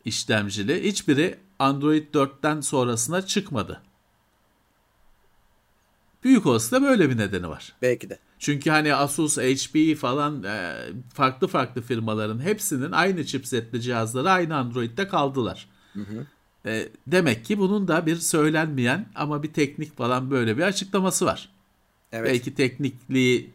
işlemcili. 0.05 0.83
Hiçbiri 0.83 1.37
Android 1.59 2.13
4'ten 2.13 2.61
sonrasına 2.61 3.21
çıkmadı. 3.21 3.81
Büyük 6.23 6.45
olasılıkla 6.45 6.87
böyle 6.87 7.09
bir 7.09 7.17
nedeni 7.17 7.49
var. 7.49 7.73
Belki 7.81 8.09
de. 8.09 8.19
Çünkü 8.39 8.69
hani 8.69 8.93
Asus, 8.95 9.37
HP 9.37 9.95
falan 9.97 10.43
e, 10.43 10.75
farklı 11.13 11.47
farklı 11.47 11.81
firmaların 11.81 12.39
hepsinin 12.39 12.91
aynı 12.91 13.25
chipsetli 13.25 13.81
cihazları 13.81 14.29
aynı 14.31 14.55
Android'de 14.55 15.07
kaldılar. 15.07 15.67
E, 16.65 16.89
demek 17.07 17.45
ki 17.45 17.59
bunun 17.59 17.87
da 17.87 18.05
bir 18.05 18.15
söylenmeyen 18.15 19.05
ama 19.15 19.43
bir 19.43 19.53
teknik 19.53 19.97
falan 19.97 20.31
böyle 20.31 20.57
bir 20.57 20.61
açıklaması 20.63 21.25
var. 21.25 21.49
Evet. 22.11 22.29
Belki 22.33 22.55
teknikliği 22.55 23.49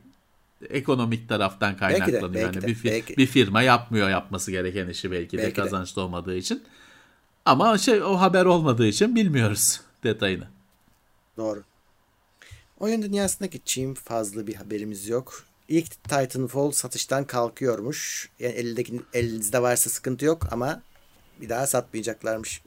ekonomik 0.71 1.29
taraftan 1.29 1.77
Belki 1.81 1.99
de, 1.99 1.99
kaynaklanıyor. 1.99 2.35
belki 2.45 2.57
yani 2.57 2.62
de, 2.62 2.67
bir, 2.67 2.75
fir- 2.75 2.85
belki. 2.85 3.17
bir 3.17 3.27
firma 3.27 3.62
yapmıyor 3.62 4.11
yapması 4.11 4.51
gereken 4.51 4.89
işi 4.89 5.11
belki, 5.11 5.39
Belki 5.39 5.57
de 5.57 5.57
de. 5.57 5.62
kazançlı 5.62 6.03
olmadığı 6.03 6.37
için. 6.37 6.62
Ama 7.45 7.79
şey 7.79 8.03
o 8.03 8.21
haber 8.21 8.45
olmadığı 8.45 8.87
için 8.87 9.17
bilmiyoruz 9.17 9.81
detayını. 10.05 10.45
Doğru. 11.37 11.62
Oyun 12.81 13.03
dünyasındaki 13.03 13.61
Çin 13.64 13.95
fazla 13.95 14.47
bir 14.47 14.55
haberimiz 14.55 15.09
yok. 15.09 15.45
İlk 15.68 15.91
Titanfall 16.05 16.70
satıştan 16.70 17.24
kalkıyormuş. 17.24 18.29
Yani 18.39 18.53
elindeki, 18.53 19.01
elinizde 19.14 19.62
varsa 19.62 19.91
sıkıntı 19.91 20.24
yok 20.24 20.53
ama 20.53 20.83
bir 21.41 21.49
daha 21.49 21.66
satmayacaklarmış. 21.66 22.62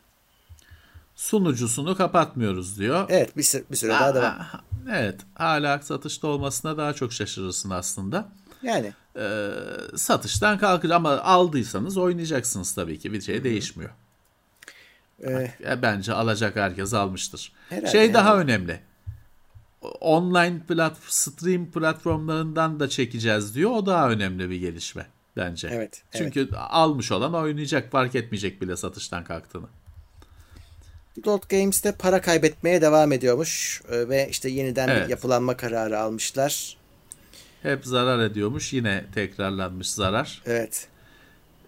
Sunucusunu 1.16 1.96
kapatmıyoruz 1.98 2.80
diyor. 2.80 3.06
Evet 3.10 3.38
bir, 3.38 3.44
süre, 3.44 3.64
bir 3.72 3.76
süre 3.78 3.92
daha 3.92 4.16
devam. 4.16 4.26
Aa, 4.40 4.62
Evet, 4.92 5.20
hala 5.36 5.80
satışta 5.82 6.28
olmasına 6.28 6.78
daha 6.78 6.94
çok 6.94 7.14
şaşırırsın 7.14 7.70
aslında. 7.70 8.30
Yani 8.64 8.94
Ee, 9.16 9.50
satıştan 9.96 10.58
kalkır 10.58 10.90
ama 10.90 11.18
aldıysanız 11.22 11.98
oynayacaksınız 11.98 12.74
tabii 12.76 13.00
ki. 13.00 13.14
Bir 13.14 13.22
şey 13.22 13.44
değişmiyor. 13.44 13.90
e, 15.24 15.32
Ya 15.64 15.82
bence 15.82 16.14
alacak 16.14 16.56
herkes 16.56 16.94
almıştır. 16.94 17.52
Herhalde, 17.70 17.92
şey 17.92 18.14
daha 18.14 18.24
herhalde. 18.26 18.42
önemli. 18.44 18.82
Online 19.82 20.60
plat 20.68 20.98
stream 21.08 21.72
platformlarından 21.72 22.80
da 22.80 22.90
çekeceğiz 22.90 23.56
diyor. 23.56 23.72
O 23.72 23.86
daha 23.86 24.10
önemli 24.10 24.50
bir 24.50 24.56
gelişme 24.60 25.08
bence. 25.38 25.68
Evet, 25.72 26.04
Çünkü 26.18 26.50
almış 26.56 27.12
olan 27.12 27.34
oynayacak, 27.34 27.92
fark 27.92 28.16
etmeyecek 28.16 28.62
bile 28.62 28.78
satıştan 28.78 29.24
kalktığını. 29.24 29.68
Gold 31.24 31.44
Games'te 31.50 31.92
para 31.92 32.22
kaybetmeye 32.22 32.82
devam 32.82 33.12
ediyormuş. 33.12 33.82
E, 33.92 34.10
ve 34.10 34.28
işte 34.32 34.50
yeniden 34.50 34.88
Evet. 34.88 35.06
bir 35.06 35.10
yapılanma 35.10 35.58
kararı 35.58 36.00
almışlar. 36.00 36.78
Hep 37.64 37.86
zarar 37.86 38.20
ediyormuş. 38.20 38.74
Yine 38.74 39.06
tekrarlanmış 39.16 39.90
zarar. 39.90 40.42
Evet. 40.46 40.88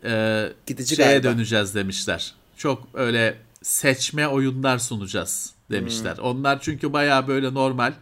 Ee, 0.04 0.48
Gidici 0.66 0.96
şeye 0.96 1.04
galiba. 1.04 1.24
döneceğiz 1.24 1.76
demişler. 1.76 2.36
Çok 2.58 2.88
öyle 2.94 3.38
seçme 3.62 4.28
oyunlar 4.28 4.78
sunacağız 4.78 5.54
demişler. 5.72 6.18
Hmm. 6.18 6.24
Onlar 6.24 6.62
çünkü 6.62 6.94
baya 6.94 7.28
böyle 7.28 7.54
normal 7.54 7.94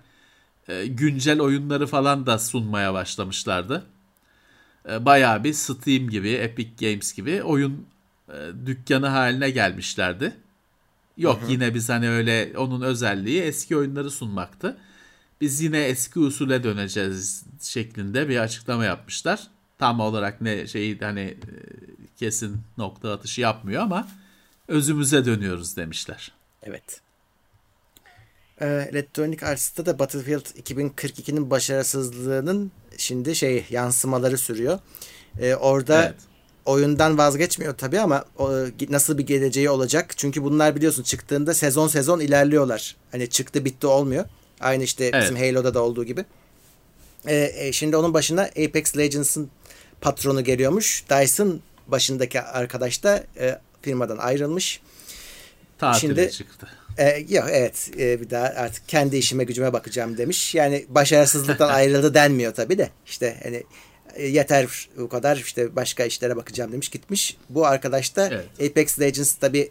e, 0.67 0.87
güncel 0.87 1.39
oyunları 1.39 1.87
falan 1.87 2.25
da 2.25 2.39
sunmaya 2.39 2.93
başlamışlardı. 2.93 3.85
E, 4.89 5.05
Bayağı 5.05 5.43
bir 5.43 5.53
Steam 5.53 6.09
gibi, 6.09 6.29
Epic 6.29 6.89
Games 6.89 7.13
gibi 7.13 7.43
oyun 7.43 7.85
e, 8.29 8.35
dükkanı 8.65 9.07
haline 9.07 9.49
gelmişlerdi. 9.49 10.33
Yok 11.17 11.41
yine 11.49 11.73
biz 11.73 11.89
hani 11.89 12.09
öyle 12.09 12.53
onun 12.57 12.81
özelliği 12.81 13.41
eski 13.41 13.77
oyunları 13.77 14.11
sunmaktı. 14.11 14.77
Biz 15.41 15.61
yine 15.61 15.83
eski 15.83 16.19
usule 16.19 16.63
döneceğiz 16.63 17.45
şeklinde 17.61 18.29
bir 18.29 18.37
açıklama 18.37 18.85
yapmışlar. 18.85 19.47
Tam 19.77 19.99
olarak 19.99 20.41
ne 20.41 20.67
şeyi 20.67 20.99
hani 20.99 21.37
kesin 22.17 22.57
nokta 22.77 23.13
atışı 23.13 23.41
yapmıyor 23.41 23.81
ama 23.81 24.07
özümüze 24.67 25.25
dönüyoruz 25.25 25.77
demişler. 25.77 26.31
Evet. 26.63 27.01
Ee, 28.61 28.87
Electronic 28.91 29.45
Arts'ta 29.45 29.85
da 29.85 29.99
Battlefield 29.99 30.45
2042'nin 30.45 31.49
başarısızlığının 31.49 32.71
şimdi 32.97 33.35
şey 33.35 33.65
yansımaları 33.69 34.37
sürüyor. 34.37 34.79
Ee, 35.41 35.55
orada 35.55 36.03
Evet. 36.03 36.15
oyundan 36.65 37.17
vazgeçmiyor 37.17 37.77
tabii 37.77 37.99
ama 37.99 38.25
o, 38.37 38.51
nasıl 38.89 39.17
bir 39.17 39.25
geleceği 39.25 39.69
olacak? 39.69 40.17
Çünkü 40.17 40.43
bunlar 40.43 40.75
biliyorsun 40.75 41.03
çıktığında 41.03 41.53
sezon 41.53 41.87
sezon 41.87 42.19
ilerliyorlar. 42.19 42.95
Hani 43.11 43.29
çıktı 43.29 43.65
bitti 43.65 43.87
olmuyor. 43.87 44.25
Aynı 44.59 44.83
işte 44.83 45.11
bizim 45.21 45.35
Halo'da 45.35 45.73
da 45.73 45.81
olduğu 45.83 46.03
gibi. 46.05 46.25
Ee, 47.27 47.51
e, 47.55 47.71
şimdi 47.71 47.97
onun 47.97 48.13
başına 48.13 48.41
Apex 48.41 48.97
Legends'ın 48.97 49.49
patronu 50.01 50.43
geliyormuş. 50.43 51.03
Dyson 51.09 51.61
başındaki 51.87 52.41
arkadaş 52.41 53.03
da 53.03 53.23
e, 53.39 53.59
firmadan 53.81 54.17
ayrılmış. 54.17 54.81
Tatile 55.77 55.99
Şimdi- 56.15 56.31
çıktı. 56.31 56.67
E, 56.99 57.25
yok 57.29 57.47
evet 57.51 57.91
e, 57.99 58.21
bir 58.21 58.29
daha 58.29 58.45
artık 58.45 58.87
kendi 58.87 59.17
işime 59.17 59.43
gücüme 59.43 59.73
bakacağım 59.73 60.17
demiş. 60.17 60.55
Yani 60.55 60.85
başarısızlıktan 60.89 61.69
ayrıldı 61.73 62.13
denmiyor 62.13 62.53
tabii 62.53 62.77
de. 62.77 62.89
İşte 63.05 63.37
hani 63.43 63.63
e, 64.15 64.27
yeter 64.27 64.89
bu 64.97 65.09
kadar 65.09 65.37
işte 65.37 65.75
başka 65.75 66.03
işlere 66.03 66.35
bakacağım 66.35 66.71
demiş 66.71 66.89
gitmiş. 66.89 67.37
Bu 67.49 67.65
arkadaş 67.65 68.15
da 68.15 68.29
Evet. 68.31 68.71
Apex 68.71 68.99
Legends 68.99 69.33
tabii 69.33 69.69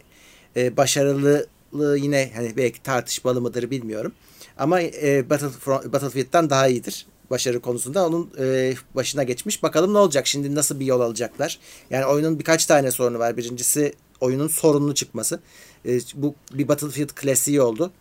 e, 0.55 0.77
başarılılığı 0.77 1.97
yine 1.97 2.31
hani 2.35 2.57
belki 2.57 2.83
tartışmalı 2.83 3.41
mıdır 3.41 3.71
bilmiyorum. 3.71 4.11
Ama 4.57 4.81
e, 4.81 5.29
Battlefront, 5.29 5.93
Battlefield'dan 5.93 6.49
daha 6.49 6.67
iyidir 6.67 7.05
başarı 7.29 7.59
konusunda 7.59 8.07
onun 8.07 8.31
e, 8.39 8.73
başına 8.95 9.23
geçmiş. 9.23 9.63
Bakalım 9.63 9.93
ne 9.93 9.97
olacak 9.97 10.27
şimdi 10.27 10.55
nasıl 10.55 10.79
bir 10.79 10.85
yol 10.85 11.01
alacaklar. 11.01 11.59
Yani 11.89 12.05
oyunun 12.05 12.39
birkaç 12.39 12.65
tane 12.65 12.91
sorunu 12.91 13.19
var. 13.19 13.37
Birincisi 13.37 13.93
oyunun 14.21 14.47
sorunlu 14.47 14.95
çıkması. 14.95 15.39
E, 15.85 15.99
bu 16.15 16.35
bir 16.53 16.67
Battlefield 16.67 17.09
klasiği 17.09 17.61
oldu. 17.61 17.91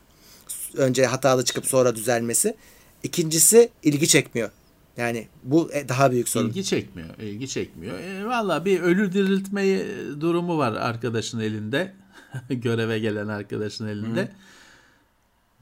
Önce 0.77 1.07
hatalı 1.07 1.45
çıkıp 1.45 1.67
sonra 1.67 1.97
düzelmesi. 1.97 2.57
İkincisi 3.03 3.71
ilgi 3.83 4.09
çekmiyor. 4.09 4.51
Yani 4.97 5.29
bu 5.45 5.73
e, 5.73 5.89
daha 5.89 6.11
büyük 6.11 6.29
sorun. 6.29 6.49
İlgi 6.49 6.65
çekmiyor. 6.65 7.09
ilgi 7.19 7.49
çekmiyor. 7.49 7.99
E, 7.99 8.27
Valla 8.27 8.65
bir 8.65 8.81
ölü 8.81 9.13
diriltmeyi 9.13 9.85
durumu 10.21 10.59
var 10.59 10.73
arkadaşın 10.73 11.41
elinde. 11.41 11.95
Göreve 12.51 12.99
gelen 12.99 13.29
arkadaşın 13.29 13.87
elinde. 13.87 14.33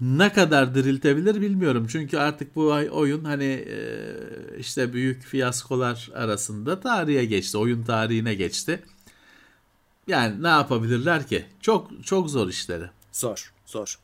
Ne 0.00 0.32
kadar 0.32 0.74
diriltebilir 0.74 1.40
bilmiyorum. 1.40 1.86
Çünkü 1.90 2.18
artık 2.18 2.56
bu 2.56 2.66
oyun 2.90 3.24
hani 3.24 3.44
e, 3.44 3.78
işte 4.58 4.92
büyük 4.92 5.22
fiyaskolar 5.22 6.10
arasında 6.14 6.80
tarihe 6.80 7.24
geçti. 7.24 7.58
Oyun 7.58 7.82
tarihine 7.82 8.34
geçti. 8.34 8.82
Yani 10.06 10.42
ne 10.42 10.48
yapabilirler 10.48 11.26
ki? 11.26 11.46
Çok 11.60 11.90
çok 12.04 12.30
zor 12.30 12.48
işleri. 12.48 12.84
Zor, 13.12 13.52
zor. 13.66 13.98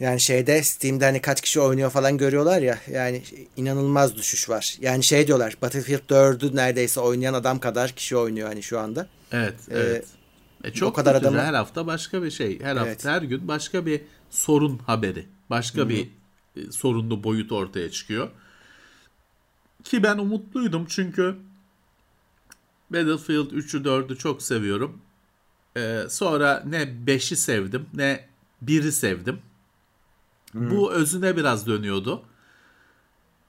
Yani 0.00 0.20
şeyde 0.20 0.62
Steam'de 0.62 1.04
hani 1.04 1.20
kaç 1.20 1.40
kişi 1.40 1.60
oynuyor 1.60 1.90
falan 1.90 2.18
görüyorlar 2.18 2.62
ya. 2.62 2.78
Yani 2.90 3.22
inanılmaz 3.56 4.16
düşüş 4.16 4.48
var. 4.50 4.76
Yani 4.80 5.04
şey 5.04 5.26
diyorlar 5.26 5.56
Battlefield 5.62 6.10
4'ü 6.10 6.56
neredeyse 6.56 7.00
oynayan 7.00 7.34
adam 7.34 7.60
kadar 7.60 7.90
kişi 7.90 8.16
oynuyor 8.16 8.48
hani 8.48 8.62
şu 8.62 8.78
anda. 8.78 9.08
Evet, 9.32 9.54
Ee, 9.70 9.78
evet. 9.78 10.06
E 10.64 10.72
çok 10.72 10.88
o 10.90 10.92
kadar 10.92 11.14
kötü. 11.14 11.26
adamı- 11.26 11.40
her 11.42 11.54
hafta 11.54 11.86
başka 11.86 12.22
bir 12.22 12.30
şey. 12.30 12.60
Her 12.60 12.76
Evet. 12.76 12.80
hafta 12.96 13.12
her 13.12 13.22
gün 13.22 13.48
başka 13.48 13.86
bir 13.86 14.00
sorun 14.30 14.78
haberi. 14.78 15.26
Başka 15.50 15.88
bir 15.88 16.08
e, 16.56 16.70
sorunlu 16.72 17.24
boyut 17.24 17.52
ortaya 17.52 17.90
çıkıyor. 17.90 18.30
Ki 19.84 20.02
ben 20.02 20.18
umutluydum 20.18 20.86
çünkü 20.88 21.36
Battlefield 22.90 23.50
3'ü 23.50 23.82
4'ü 23.84 24.16
çok 24.18 24.42
seviyorum. 24.42 25.00
Ee, 25.76 26.02
sonra 26.08 26.62
ne 26.66 26.82
5'i 27.06 27.36
sevdim 27.36 27.86
ne 27.94 28.28
1'i 28.64 28.92
sevdim. 28.92 29.38
Bu 30.54 30.92
özüne 30.92 31.36
biraz 31.36 31.66
dönüyordu. 31.66 32.22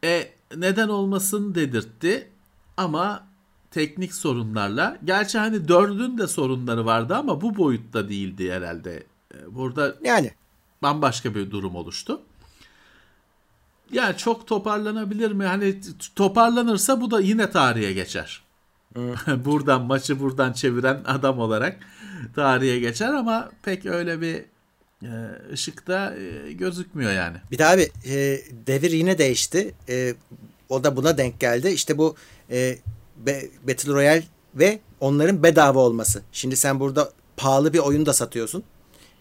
E 0.04 0.32
neden 0.56 0.88
olmasın 0.88 1.56
dedirtti 1.56 2.30
ama 2.78 3.28
teknik 3.72 4.16
sorunlarla. 4.16 4.98
Gerçi 5.04 5.38
hani 5.38 5.56
4'ün 5.56 6.18
de 6.18 6.28
sorunları 6.28 6.86
vardı 6.86 7.16
ama 7.16 7.42
bu 7.42 7.58
boyutta 7.58 8.10
değildi 8.10 8.52
herhalde. 8.52 9.04
E, 9.36 9.56
Burada 9.56 9.96
Yani 10.04 10.32
bambaşka 10.82 11.36
bir 11.36 11.52
durum 11.52 11.76
oluştu. 11.76 12.22
Yani 13.92 14.18
çok 14.18 14.48
toparlanabilir 14.48 15.32
mi? 15.32 15.46
Hani 15.46 15.82
toparlanırsa 16.16 17.02
bu 17.02 17.12
da 17.12 17.20
yine 17.20 17.52
tarihe 17.52 17.94
geçer. 17.94 18.42
buradan 19.46 19.82
maçı 19.82 20.20
buradan 20.20 20.54
çeviren 20.54 21.02
adam 21.06 21.40
olarak 21.40 21.78
tarihe 22.36 22.80
geçer 22.80 23.14
ama 23.14 23.52
pek 23.64 23.86
öyle 23.86 24.22
bir 24.22 24.46
e, 25.04 25.12
ışıkta 25.54 26.16
e, 26.16 26.54
gözükmüyor 26.54 27.12
yani. 27.12 27.38
bir 27.52 27.58
daha 27.58 27.78
bir 27.78 27.92
e, 28.06 28.42
devir 28.68 28.92
yine 28.92 29.18
değişti. 29.18 29.76
E, 29.90 30.16
o 30.70 30.84
da 30.84 30.96
buna 30.96 31.18
denk 31.18 31.40
geldi. 31.40 31.70
İşte 31.70 31.98
bu 31.98 32.16
e, 32.52 32.78
Battle 33.68 33.94
Royale 33.94 34.24
ve 34.56 34.80
onların 35.00 35.44
bedava 35.44 35.80
olması. 35.80 36.22
Şimdi 36.32 36.58
sen 36.58 36.80
burada 36.80 37.12
pahalı 37.38 37.74
bir 37.74 37.80
oyun 37.80 38.06
da 38.06 38.14
satıyorsun. 38.14 38.64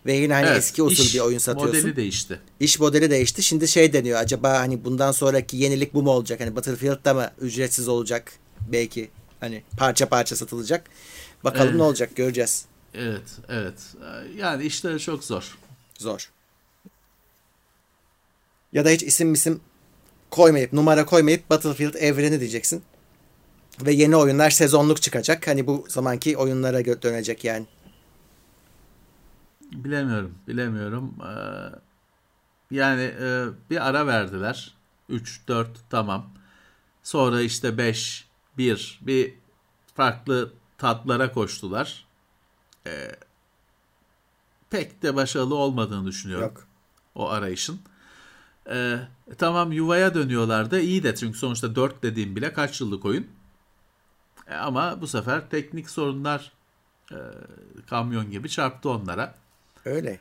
Ve 0.07 0.12
yine 0.12 0.33
hani 0.33 0.47
Evet, 0.47 0.59
eski 0.59 0.83
usul 0.83 1.14
bir 1.14 1.24
oyun 1.24 1.39
satıyorsun. 1.39 1.81
Modeli 1.81 1.97
değişti. 1.97 2.41
İş 2.61 2.81
modeli 2.81 3.11
değişti. 3.11 3.43
Şimdi 3.43 3.68
şey 3.68 3.93
deniyor. 3.93 4.18
Acaba 4.18 4.59
hani 4.59 4.85
bundan 4.85 5.12
sonraki 5.12 5.57
yenilik 5.57 5.95
bu 5.95 6.03
mu 6.03 6.11
olacak? 6.11 6.41
Hani 6.41 6.57
Battlefield'da 6.57 7.14
mı 7.14 7.31
ücretsiz 7.41 7.89
olacak? 7.89 8.33
Belki 8.72 9.11
hani 9.41 9.62
parça 9.76 10.09
parça 10.09 10.37
satılacak. 10.37 10.91
Bakalım 11.45 11.68
Evet. 11.68 11.76
ne 11.76 11.82
olacak 11.82 12.16
göreceğiz. 12.16 12.66
Evet, 12.95 13.39
evet. 13.49 13.95
Yani 14.37 14.64
işleri 14.64 15.01
çok 15.01 15.24
zor. 15.24 15.59
Zor. 15.99 16.30
Ya 18.72 18.84
da 18.84 18.91
hiç 18.91 19.03
isim 19.03 19.32
isim 19.32 19.61
koymayıp 20.30 20.72
numara 20.72 21.07
koymayıp 21.07 21.51
Battlefield 21.51 21.95
evreni 21.95 22.41
diyeceksin. 22.41 22.82
Ve 23.80 23.93
yeni 23.93 24.16
oyunlar 24.16 24.51
sezonluk 24.51 25.03
çıkacak. 25.03 25.47
Hani 25.47 25.66
bu 25.66 25.84
zamanki 25.89 26.37
oyunlara 26.37 26.84
dönecek 26.84 27.45
yani. 27.45 27.66
Bilemiyorum, 29.72 30.34
bilemiyorum. 30.49 31.14
Ee, 31.22 32.76
yani 32.76 33.03
e, 33.03 33.45
bir 33.70 33.89
ara 33.89 34.07
verdiler. 34.07 34.74
3, 35.09 35.49
4 35.49 35.68
tamam. 35.91 36.30
Sonra 37.03 37.41
işte 37.41 37.78
5, 37.78 38.26
1 38.59 38.99
bir 39.03 39.35
farklı 39.95 40.53
tatlara 40.79 41.33
koştular. 41.33 42.07
Ee, 42.87 43.17
pek 44.71 45.03
de 45.03 45.15
başarılı 45.15 45.55
olmadığını 45.55 46.07
düşünüyorum. 46.07 46.45
Yok. 46.45 46.67
O 47.15 47.31
arayışın. 47.31 47.81
Ee, 48.71 48.99
tamam 49.39 49.73
yuvaya 49.73 50.15
dönüyorlar 50.15 50.71
da 50.71 50.81
iyi 50.81 51.03
de 51.03 51.15
çünkü 51.15 51.39
sonuçta 51.39 51.75
4 51.75 52.03
dediğim 52.03 52.37
bile 52.37 52.53
kaç 52.53 52.81
yıllık 52.81 53.05
oyun. 53.05 53.27
E, 54.49 54.55
ama 54.55 55.01
bu 55.01 55.07
sefer 55.07 55.51
teknik 55.51 55.91
sorunlar 55.91 56.53
e, 57.13 57.17
kamyon 57.87 58.31
gibi 58.31 58.49
çarptı 58.49 58.91
onlara. 58.91 59.35
Öyle. 59.85 60.21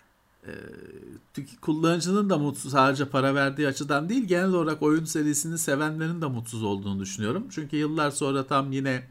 Tük- 1.33 1.61
Kullanıcının 1.61 2.29
da 2.29 2.37
mutsuz 2.37 2.71
sadece 2.71 3.09
para 3.09 3.35
verdiği 3.35 3.67
açıdan 3.67 4.09
değil 4.09 4.23
genel 4.25 4.49
olarak 4.53 4.81
oyun 4.81 5.05
serisini 5.05 5.57
sevenlerin 5.57 6.21
de 6.21 6.25
mutsuz 6.25 6.63
olduğunu 6.63 6.99
düşünüyorum. 6.99 7.47
Çünkü 7.51 7.77
yıllar 7.77 8.11
sonra 8.11 8.47
tam 8.47 8.71
yine 8.71 9.07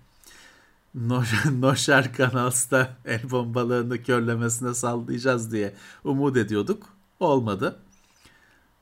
No- 0.95 1.23
Noşer 1.61 2.13
Kanals'ta 2.15 2.97
el 3.05 3.31
bombalarını 3.31 4.03
körlemesine 4.03 4.75
sallayacağız 4.75 5.53
diye 5.53 5.75
umut 6.05 6.37
ediyorduk. 6.37 6.89
Olmadı. 7.21 7.77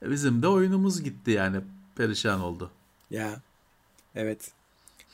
Bizim 0.03 0.43
de 0.43 0.49
oyunumuz 0.49 1.03
gitti 1.03 1.31
yani 1.31 1.61
perişan 1.97 2.41
oldu. 2.41 2.71
Ya. 3.11 3.41
Evet. 4.15 4.53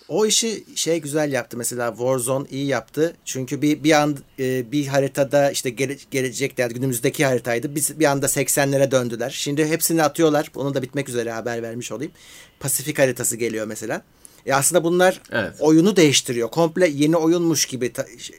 O 0.08 0.26
işi 0.26 0.64
şey 0.74 1.00
güzel 1.00 1.32
yaptı 1.32 1.56
mesela 1.56 1.90
Warzone 1.90 2.46
iyi 2.50 2.66
yaptı. 2.66 3.16
Çünkü 3.24 3.62
bir 3.62 3.84
bir 3.84 3.92
an 3.92 4.18
e, 4.38 4.72
bir 4.72 4.86
haritada 4.86 5.50
işte 5.50 5.70
gele, 5.70 5.96
gelecekte 6.10 6.62
yani 6.62 6.74
günümüzdeki 6.74 7.24
haritaydı. 7.24 7.74
Biz 7.74 8.00
bir 8.00 8.04
anda 8.04 8.26
80'lere 8.26 8.90
döndüler. 8.90 9.30
Şimdi 9.30 9.66
hepsini 9.66 10.02
atıyorlar. 10.02 10.50
Onu 10.54 10.74
da 10.74 10.82
bitmek 10.82 11.08
üzere 11.08 11.32
haber 11.32 11.62
vermiş 11.62 11.92
olayım. 11.92 12.12
Pasifik 12.60 12.98
haritası 12.98 13.36
geliyor 13.36 13.66
mesela. 13.66 14.02
E 14.46 14.54
aslında 14.54 14.84
bunlar 14.84 15.20
Evet. 15.32 15.54
oyunu 15.60 15.96
değiştiriyor. 15.96 16.50
Komple 16.50 16.88
yeni 16.88 17.16
oyunmuş 17.16 17.66
gibi. 17.66 17.92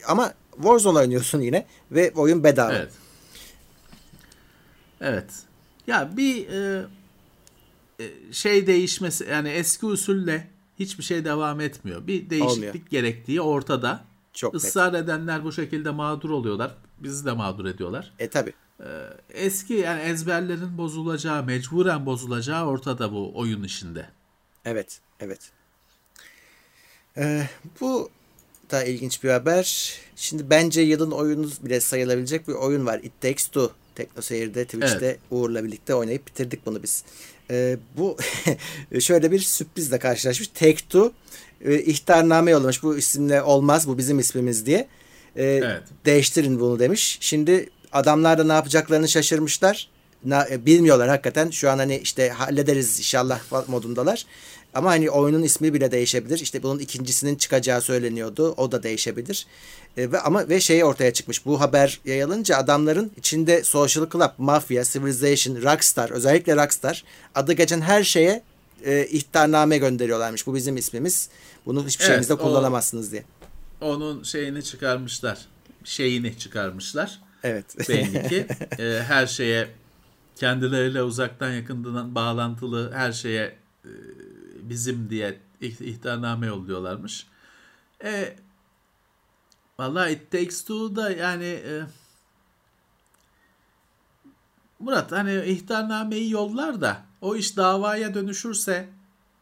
Ama 0.06 0.34
Warzone 0.54 0.98
oynuyorsun 0.98 1.40
yine 1.40 1.66
ve 1.90 2.12
oyun 2.14 2.44
bedava. 2.44 2.72
Evet. 2.72 2.92
Evet. 5.00 5.30
Ya 5.86 6.10
bir 6.16 6.48
e, 6.48 6.84
e, 8.00 8.32
şey 8.32 8.66
değişmesi 8.66 9.24
yani 9.30 9.48
eski 9.48 9.86
usulle 9.86 10.46
hiçbir 10.80 11.04
şey 11.04 11.24
devam 11.24 11.60
etmiyor. 11.60 12.06
Bir 12.06 12.30
değişiklik 12.30 12.52
Olmuyor. 12.52 12.74
gerektiği 12.90 13.40
ortada. 13.40 14.04
Çok 14.32 14.54
net. 14.54 14.64
Israr 14.64 14.94
edenler 14.94 15.44
bu 15.44 15.52
şekilde 15.52 15.90
mağdur 15.90 16.30
oluyorlar. 16.30 16.74
Bizi 16.98 17.24
de 17.24 17.32
mağdur 17.32 17.64
ediyorlar. 17.64 18.12
E 18.18 18.28
tabi. 18.28 18.52
Eski 19.30 19.74
yani 19.74 20.00
ezberlerin 20.00 20.78
bozulacağı, 20.78 21.44
mecburen 21.44 22.06
bozulacağı 22.06 22.66
ortada 22.66 23.12
bu 23.12 23.32
oyun 23.34 23.62
işinde. 23.62 24.08
Evet, 24.64 25.00
evet. 25.20 25.50
Ee, 27.16 27.48
bu 27.80 28.10
da 28.70 28.84
ilginç 28.84 29.24
bir 29.24 29.30
haber. 29.30 29.94
Şimdi 30.16 30.50
bence 30.50 30.80
yılın 30.80 31.10
oyunu 31.10 31.48
bile 31.62 31.80
sayılabilecek 31.80 32.48
bir 32.48 32.52
oyun 32.52 32.86
var. 32.86 33.00
It 33.02 33.12
Takes 33.20 33.46
Two. 33.46 33.72
Teknoseyir'de 33.94 34.64
Twitch'te 34.64 35.18
Uğur'la 35.30 35.64
birlikte 35.64 35.94
oynayıp 35.94 36.26
bitirdik 36.26 36.66
bunu 36.66 36.82
biz. 36.82 37.04
Ee, 37.50 37.76
bu 37.96 38.16
şöyle 39.00 39.32
bir 39.32 39.38
sürprizle 39.38 39.98
karşılaşmış. 39.98 40.48
Take 40.48 40.76
Two 40.76 41.12
e, 41.64 41.78
ihtarname 41.78 42.50
yollamış. 42.50 42.82
Bu 42.82 42.96
isimle 42.96 43.42
olmaz. 43.42 43.88
Bu 43.88 43.98
bizim 43.98 44.18
ismimiz 44.18 44.66
diye. 44.66 44.88
Ee, 45.36 45.44
Evet. 45.44 45.82
Değiştirin 46.04 46.60
bunu 46.60 46.78
demiş. 46.78 47.18
Şimdi 47.20 47.70
adamlar 47.92 48.38
da 48.38 48.44
ne 48.44 48.52
yapacaklarını 48.52 49.08
şaşırmışlar. 49.08 49.88
Na- 50.24 50.48
e, 50.50 50.66
bilmiyorlar 50.66 51.08
hakikaten. 51.08 51.50
Şu 51.50 51.70
an 51.70 51.78
hani 51.78 51.98
işte 51.98 52.28
hallederiz 52.28 52.98
inşallah 52.98 53.40
modundalar. 53.68 54.26
Ama 54.74 54.90
hani 54.90 55.10
oyunun 55.10 55.42
ismi 55.42 55.74
bile 55.74 55.90
değişebilir. 55.92 56.38
İşte 56.38 56.62
bunun 56.62 56.78
ikincisinin 56.78 57.36
çıkacağı 57.36 57.80
söyleniyordu. 57.80 58.54
O 58.56 58.72
da 58.72 58.82
değişebilir. 58.82 59.46
E, 59.96 60.12
ve 60.12 60.20
ama 60.20 60.48
ve 60.48 60.60
şey 60.60 60.84
ortaya 60.84 61.12
çıkmış. 61.12 61.46
Bu 61.46 61.60
haber 61.60 62.00
yayılınca 62.04 62.56
adamların 62.56 63.12
içinde 63.16 63.64
Social 63.64 64.10
Club, 64.10 64.30
Mafia, 64.38 64.84
Civilization, 64.84 65.62
Rockstar, 65.62 66.10
özellikle 66.10 66.56
Rockstar 66.56 67.04
adı 67.34 67.52
geçen 67.52 67.80
her 67.80 68.04
şeye 68.04 68.42
e, 68.84 69.06
ihtarname 69.06 69.78
gönderiyorlarmış. 69.78 70.46
Bu 70.46 70.54
bizim 70.54 70.76
ismimiz. 70.76 71.28
Bunu 71.66 71.86
hiçbir 71.86 72.04
Evet, 72.04 72.12
şeyinizde 72.12 72.34
o- 72.34 72.38
kullanamazsınız 72.38 73.12
diye. 73.12 73.24
Onun 73.80 74.22
şeyini 74.22 74.64
çıkarmışlar. 74.64 75.38
Şeyini 75.84 76.38
çıkarmışlar. 76.38 77.20
Evet. 77.44 77.88
belli 77.88 78.28
ki 78.28 78.46
e, 78.82 79.02
her 79.02 79.26
şeye 79.26 79.68
kendileriyle 80.36 81.02
uzaktan 81.02 81.50
yakından 81.50 82.14
bağlantılı 82.14 82.92
her 82.94 83.12
şeye 83.12 83.54
e, 83.84 83.90
bizim 84.62 85.10
diye 85.10 85.40
ih- 85.62 85.84
ihtarname 85.84 86.46
yolluyorlarmış. 86.46 87.26
E, 88.04 88.36
vallahi 89.78 90.12
It 90.12 90.30
Takes 90.30 90.60
Two'da 90.60 91.10
yani 91.10 91.44
e, 91.44 91.82
Murat 94.78 95.12
hani 95.12 95.42
ihtarnameyi 95.44 96.30
yollar 96.30 96.80
da 96.80 97.02
o 97.20 97.36
iş 97.36 97.56
davaya 97.56 98.14
dönüşürse 98.14 98.88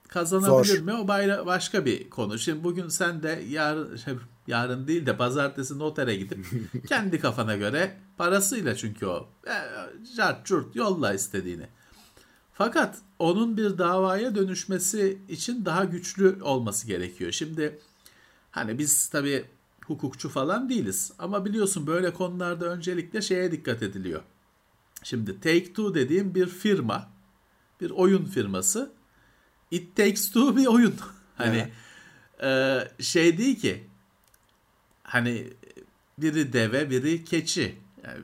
kazanabilir 0.09 0.77
Zor. 0.77 0.85
mi? 0.85 0.93
O 0.93 1.09
bayra- 1.09 1.47
başka 1.47 1.85
bir 1.85 2.11
konu. 2.11 2.39
Şimdi 2.39 2.65
bugün 2.65 2.89
sen 2.89 3.23
de 3.23 3.45
yarın 3.49 3.97
şey, 3.97 4.15
yarın 4.47 4.87
değil 4.87 5.07
de 5.07 5.17
pazartesi 5.17 5.79
notere 5.79 6.17
gidip 6.17 6.47
kendi 6.89 7.21
kafana 7.21 7.57
göre 7.57 7.97
parasıyla 8.17 8.77
çünkü 8.77 9.07
o 9.07 9.29
e, 9.47 9.55
cart 10.17 10.47
curt 10.47 10.77
yolla 10.77 11.15
istediğini. 11.15 11.67
Fakat 12.55 12.99
onun 13.19 13.57
bir 13.57 13.79
davaya 13.79 14.35
dönüşmesi 14.35 15.19
için 15.29 15.65
daha 15.65 15.85
güçlü 15.85 16.43
olması 16.43 16.87
gerekiyor. 16.87 17.33
Şimdi 17.33 17.79
hani 18.51 18.79
biz 18.79 19.09
tabii 19.09 19.45
hukukçu 19.87 20.29
falan 20.29 20.69
değiliz 20.69 21.13
ama 21.19 21.45
biliyorsun 21.45 21.87
böyle 21.87 22.13
konularda 22.13 22.67
öncelikle 22.67 23.23
şeye 23.23 23.53
dikkat 23.53 23.83
ediliyor. 23.83 24.23
Şimdi 25.03 25.31
Take-Two 25.31 25.95
dediğim 25.95 26.35
bir 26.35 26.47
firma, 26.47 27.11
bir 27.81 27.91
oyun 27.91 28.25
firması. 28.25 28.93
It 29.71 29.97
Takes 29.97 30.29
Two 30.29 30.57
bir 30.57 30.67
oyun. 30.67 30.95
Hani 31.39 31.69
e, 32.43 32.79
şey 33.01 33.39
değil 33.39 33.61
ki 33.61 33.85
hani 35.03 35.47
biri 36.19 36.53
deve 36.53 36.91
biri 36.91 37.25
keçi. 37.25 37.79
Yani 38.05 38.21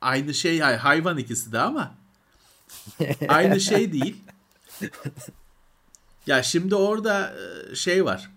aynı 0.00 0.34
şey 0.34 0.58
hay- 0.60 0.76
hayvan 0.76 1.18
ikisi 1.18 1.52
de 1.52 1.58
ama 1.58 1.94
aynı 3.28 3.60
şey 3.60 3.92
değil. 3.92 4.16
Ya 6.26 6.42
şimdi 6.42 6.74
orada 6.74 7.34
e, 7.70 7.74
şey 7.74 8.04
var. 8.04 8.30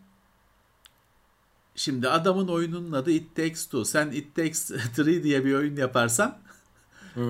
Şimdi 1.75 2.09
adamın 2.09 2.47
oyununun 2.47 2.91
adı 2.91 3.11
It 3.11 3.35
Takes 3.35 3.65
Two. 3.65 3.85
Sen 3.85 4.11
It 4.11 4.35
Takes 4.35 4.67
Three 4.95 5.23
diye 5.23 5.45
bir 5.45 5.53
oyun 5.53 5.75
yaparsan 5.75 6.37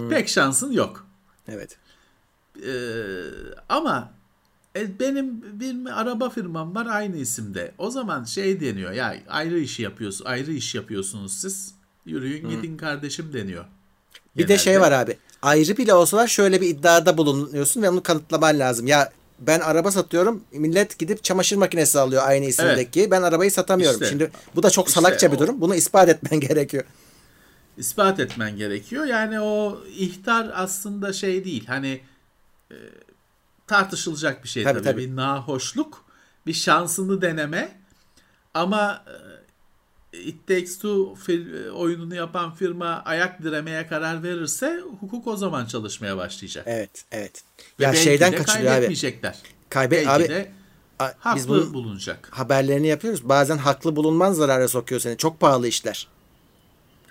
pek 0.10 0.30
şansın 0.30 0.72
yok. 0.72 1.08
evet. 1.48 1.78
Ee, 2.66 3.24
ama 3.70 4.12
e, 4.76 5.00
benim 5.00 5.60
bir 5.60 6.02
araba 6.02 6.30
firmam 6.30 6.76
var 6.76 6.86
aynı 6.86 7.18
isimde. 7.18 7.74
O 7.78 7.92
zaman 7.92 8.24
şey 8.24 8.60
deniyor 8.60 8.92
ya 8.92 9.16
ayrı 9.30 9.60
iş 9.60 9.80
yapıyorsun, 9.80 10.26
ayrı 10.26 10.52
iş 10.52 10.76
yapıyorsunuz 10.76 11.34
siz. 11.34 11.76
Yürüyün 12.06 12.50
gidin 12.50 12.78
kardeşim 12.78 13.34
deniyor. 13.34 13.66
Bir 14.38 14.48
de 14.48 14.58
şey 14.58 14.74
Genelde. 14.74 14.92
var 14.92 14.92
abi. 14.92 15.18
Ayrı 15.42 15.78
bile 15.78 15.94
olsalar 15.94 16.28
şöyle 16.28 16.62
bir 16.62 16.68
iddiada 16.70 17.18
bulunuyorsun 17.18 17.82
ve 17.82 17.90
onu 17.90 18.04
kanıtlaman 18.04 18.60
lazım. 18.60 18.88
Ya 18.88 19.12
ben 19.40 19.60
araba 19.60 19.92
satıyorum. 19.92 20.44
Millet 20.52 21.00
gidip 21.00 21.24
çamaşır 21.24 21.56
makinesi 21.58 22.00
alıyor 22.00 22.24
aynı 22.26 22.46
isimdeki. 22.46 23.12
Ben 23.12 23.22
arabayı 23.22 23.52
satamıyorum. 23.52 23.96
İşte. 24.02 24.10
Şimdi 24.10 24.32
bu 24.56 24.64
da 24.64 24.70
çok 24.70 24.88
İşte 24.88 25.02
salakça 25.02 25.32
bir 25.32 25.38
o- 25.38 25.40
durum. 25.40 25.62
Bunu 25.62 25.76
ispat 25.76 26.10
etmen 26.10 26.40
gerekiyor. 26.48 26.84
ispat 27.78 28.20
etmen 28.20 28.58
gerekiyor. 28.58 29.06
Yani 29.06 29.42
o 29.42 29.80
ihtar 29.98 30.52
aslında 30.56 31.14
şey 31.14 31.46
değil. 31.46 31.66
Hani 31.68 32.02
e, 32.72 32.76
tartışılacak 33.68 34.44
bir 34.44 34.50
şey 34.50 34.64
Tabii, 34.64 34.74
tabii, 34.80 34.84
tabii. 34.92 35.02
Bir 35.12 35.16
nahoşluk, 35.16 36.06
bir 36.46 36.54
şansını 36.54 37.22
deneme. 37.22 37.80
Ama 38.54 39.04
e, 39.08 39.14
It 40.14 40.48
Takes 40.48 40.78
Two 40.80 41.16
fir- 41.16 41.66
e, 41.68 41.72
oyununu 41.72 42.16
yapan 42.16 42.54
firma 42.54 43.02
ayak 43.06 43.44
diremeye 43.44 43.88
karar 43.88 44.24
verirse 44.24 44.82
hukuk 45.00 45.28
o 45.28 45.36
zaman 45.38 45.66
çalışmaya 45.66 46.18
başlayacak. 46.18 46.64
Evet, 46.68 47.06
evet. 47.12 47.44
Ve 47.80 47.84
Ya 47.84 47.94
şeyden 47.94 48.32
de 48.32 48.36
kaçırıyor 48.36 48.62
abi. 48.66 48.70
kaybetmeyecekler. 48.70 49.38
Kaybe 49.70 49.96
belki 49.96 50.10
abi 50.10 50.30
de 50.30 50.52
a- 51.00 51.14
haklı 51.20 51.36
biz 51.40 51.50
bunun 51.50 51.74
bulunacak. 51.74 52.28
haberlerini 52.32 52.88
yapıyoruz. 52.88 53.30
Bazen 53.30 53.58
haklı 53.58 53.96
bulunman 53.96 54.32
zarara 54.34 54.68
sokuyor 54.68 55.02
seni. 55.02 55.18
Çok 55.18 55.40
pahalı 55.40 55.68
işler. 55.68 56.08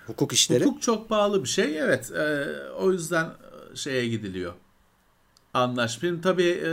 Hukuk 0.07 0.33
işleri. 0.33 0.65
Hukuk 0.65 0.81
çok 0.81 1.09
pahalı 1.09 1.43
bir 1.43 1.49
şey. 1.49 1.79
Evet. 1.79 2.11
e, 2.11 2.45
o 2.77 2.91
yüzden 2.91 3.25
e, 3.25 3.75
şeye 3.75 4.07
gidiliyor. 4.07 4.53
Anlaş. 5.53 5.97
Film 5.97 6.21
tabii 6.21 6.43
e, 6.65 6.69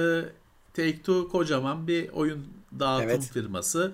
Take-Two 0.77 1.29
kocaman 1.29 1.89
bir 1.89 2.09
oyun 2.09 2.47
dağıtım 2.79 3.11
Evet. 3.11 3.31
firması. 3.33 3.93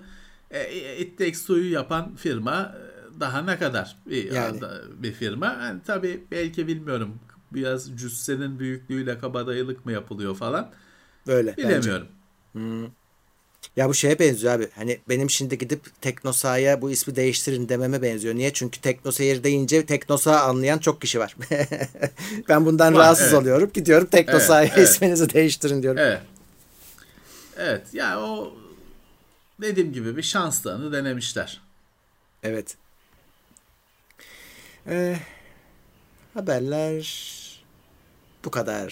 E, 0.53 0.97
It 0.97 1.17
Takes 1.17 1.41
Two'yu 1.41 1.71
yapan 1.71 2.15
firma 2.15 2.75
e, 2.77 3.19
daha 3.19 3.41
ne 3.41 3.57
kadar 3.59 3.95
bir, 4.05 4.31
Yani. 4.31 4.59
bir 4.97 5.11
firma. 5.11 5.45
Yani 5.45 5.79
tabii 5.85 6.23
belki 6.31 6.67
bilmiyorum 6.67 7.19
biraz 7.51 7.97
cüssenin 7.97 8.59
büyüklüğüyle 8.59 9.17
kabadayılık 9.17 9.85
mı 9.85 9.91
yapılıyor 9.91 10.35
falan 10.35 10.71
Böyle. 11.27 11.53
bence. 11.57 11.69
bilemiyorum. 11.69 12.07
Ya 13.75 13.89
bu 13.89 13.93
şeye 13.93 14.19
benziyor 14.19 14.53
abi. 14.53 14.69
Hani 14.75 14.99
benim 15.09 15.29
şimdi 15.29 15.57
gidip 15.57 16.01
Teknosa'ya 16.01 16.81
bu 16.81 16.91
ismi 16.91 17.15
değiştirin 17.15 17.69
dememe 17.69 18.01
benziyor. 18.01 18.35
Niye? 18.35 18.53
Çünkü 18.53 18.81
Teknoseyir 18.81 19.43
deyince 19.43 19.85
Teknosa 19.85 20.39
anlayan 20.41 20.77
çok 20.77 21.01
kişi 21.01 21.19
var. 21.19 21.35
ben 22.49 22.65
bundan 22.65 22.93
Var, 22.93 22.99
rahatsız 22.99 23.27
evet. 23.27 23.41
oluyorum. 23.41 23.69
Gidiyorum 23.73 24.07
Teknosa'ya 24.07 24.63
Evet, 24.63 24.73
evet. 24.77 24.89
isminizi 24.89 25.33
değiştirin 25.33 25.83
diyorum. 25.83 26.01
Evet. 26.01 26.21
Evet 27.57 27.93
ya 27.93 28.19
o 28.21 28.53
dediğim 29.61 29.93
gibi 29.93 30.17
bir 30.17 30.23
şanslarını 30.23 30.93
denemişler. 30.93 31.61
Evet. 32.43 32.77
Ee, 34.87 35.17
haberler 36.33 37.23
bu 38.45 38.51
kadar. 38.51 38.87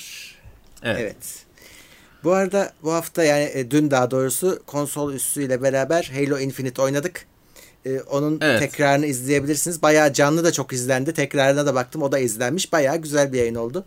Evet. 0.84 1.00
Evet. 1.02 1.46
Bu 2.24 2.32
arada 2.34 2.74
bu 2.84 2.94
hafta 2.94 3.24
yani 3.24 3.44
e, 3.54 3.72
dün 3.72 3.92
daha 3.92 4.12
doğrusu 4.12 4.64
konsol 4.66 5.14
üssüyle 5.14 5.62
beraber 5.64 6.12
Halo 6.14 6.40
Infinite 6.40 6.82
oynadık. 6.82 7.26
E, 7.86 8.00
onun 8.00 8.40
Evet. 8.42 8.60
tekrarını 8.60 9.06
izleyebilirsiniz. 9.06 9.82
Bayağı 9.82 10.14
canlı 10.14 10.44
da 10.44 10.52
çok 10.52 10.74
izlendi. 10.74 11.14
Tekrarına 11.14 11.66
da 11.66 11.76
baktım 11.76 12.02
o 12.02 12.12
da 12.12 12.20
izlenmiş. 12.20 12.74
Bayağı 12.74 12.98
güzel 12.98 13.34
bir 13.34 13.38
yayın 13.38 13.56
oldu. 13.56 13.86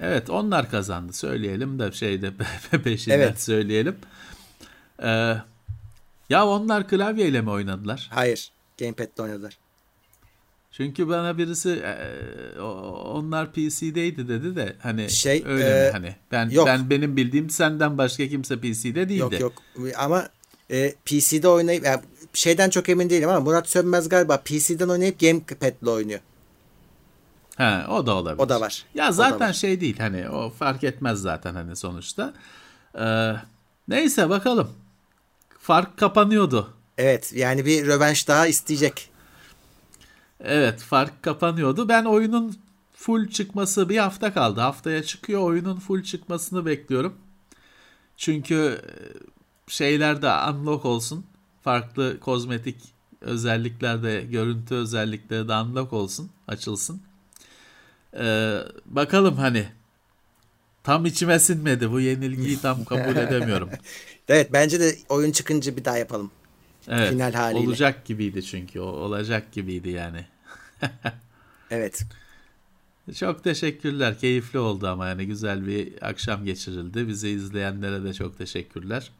Evet 0.00 0.30
onlar 0.30 0.70
kazandı 0.70 1.12
söyleyelim 1.12 1.78
de 1.78 1.92
şeyde 1.92 2.32
peşinden 2.84 3.18
Evet. 3.18 3.42
söyleyelim. 3.42 3.96
Ee, 5.02 5.36
ya 6.30 6.46
onlar 6.46 6.88
klavyeyle 6.88 7.40
mi 7.40 7.50
oynadılar? 7.50 8.08
Hayır. 8.12 8.50
Gamepad'le 8.78 9.18
oynadılar. 9.20 9.58
Çünkü 10.72 11.08
bana 11.08 11.38
birisi 11.38 11.70
e, 11.70 12.60
onlar 12.60 13.52
PC'deydi 13.52 14.28
dedi 14.28 14.56
de 14.56 14.76
hani 14.82 15.10
Şey, 15.10 15.42
öyle 15.46 15.64
e, 15.64 15.86
mi 15.86 15.92
hani 15.92 16.16
ben 16.32 16.48
yok. 16.50 16.66
ben 16.66 16.90
benim 16.90 17.16
bildiğim 17.16 17.50
senden 17.50 17.98
başka 17.98 18.28
kimse 18.28 18.60
PC'de 18.60 19.08
değildi. 19.08 19.20
Yok 19.20 19.40
yok. 19.40 19.52
Ama 19.98 20.28
e, 20.70 20.94
PC'de 21.04 21.48
oynayıp 21.48 21.84
yani 21.84 22.00
şeyden 22.32 22.70
çok 22.70 22.88
emin 22.88 23.10
değilim 23.10 23.28
ama 23.28 23.40
Murat 23.40 23.68
Sönmez 23.68 24.08
galiba 24.08 24.36
PC'den 24.36 24.88
oynayıp 24.88 25.20
Gamepad'le 25.20 25.86
oynuyor. 25.86 26.20
Ha, 27.56 27.86
o 27.90 28.06
da 28.06 28.14
olabilir. 28.14 28.42
O 28.42 28.48
da 28.48 28.60
var. 28.60 28.84
Ya 28.94 29.12
zaten 29.12 29.48
var. 29.48 29.52
şey 29.52 29.80
değil 29.80 29.98
hani 29.98 30.28
o 30.28 30.50
fark 30.50 30.84
etmez 30.84 31.18
zaten 31.18 31.54
hani 31.54 31.76
sonuçta. 31.76 32.34
Ee, 32.98 33.32
neyse 33.88 34.28
bakalım. 34.28 34.70
Fark 35.66 35.96
kapanıyordu. 35.96 36.74
Evet 36.98 37.32
yani 37.32 37.66
bir 37.66 37.86
rövanş 37.86 38.28
daha 38.28 38.46
isteyecek. 38.46 39.10
Evet 40.40 40.80
fark 40.80 41.22
kapanıyordu. 41.22 41.88
Ben 41.88 42.04
oyunun 42.04 42.56
full 42.92 43.28
çıkması 43.28 43.88
bir 43.88 43.98
hafta 43.98 44.34
kaldı. 44.34 44.60
Haftaya 44.60 45.02
çıkıyor 45.02 45.42
oyunun 45.42 45.76
full 45.76 46.02
çıkmasını 46.02 46.66
bekliyorum. 46.66 47.14
Çünkü 48.16 48.80
e, 48.84 48.92
şeyler 49.70 50.22
de 50.22 50.30
unlock 50.30 50.84
olsun. 50.84 51.26
Farklı 51.62 52.20
kozmetik 52.20 52.76
özellikler 53.20 54.02
de 54.02 54.20
görüntü 54.30 54.74
özellikleri 54.74 55.48
de 55.48 55.52
unlock 55.54 55.92
olsun. 55.92 56.30
Açılsın. 56.48 57.02
Ee, 58.18 58.58
bakalım 58.86 59.36
hani 59.36 59.68
tam 60.84 61.06
içime 61.06 61.38
sinmedi. 61.38 61.90
Bu 61.90 62.00
yenilgiyi 62.00 62.60
tam 62.60 62.84
kabul 62.84 63.16
edemiyorum. 63.26 63.70
Evet 64.28 64.52
bence 64.52 64.80
de 64.80 64.96
oyun 65.08 65.32
çıkınca 65.32 65.76
bir 65.76 65.84
daha 65.84 65.98
yapalım. 65.98 66.30
Evet, 66.88 67.10
Final 67.10 67.32
haliyle. 67.32 67.68
olacak 67.68 68.04
gibiydi 68.04 68.42
çünkü. 68.42 68.80
O, 68.80 68.84
olacak 68.86 69.52
gibiydi 69.52 69.88
yani. 69.88 70.26
Evet. 71.70 72.02
Çok 73.14 73.44
teşekkürler. 73.44 74.18
Keyifli 74.18 74.58
oldu 74.58 74.88
ama 74.88 75.08
yani 75.08 75.26
güzel 75.26 75.66
bir 75.66 76.08
akşam 76.08 76.44
geçirildi. 76.44 77.08
Bizi 77.08 77.28
izleyenlere 77.28 78.04
de 78.04 78.14
çok 78.14 78.38
teşekkürler. 78.38 79.10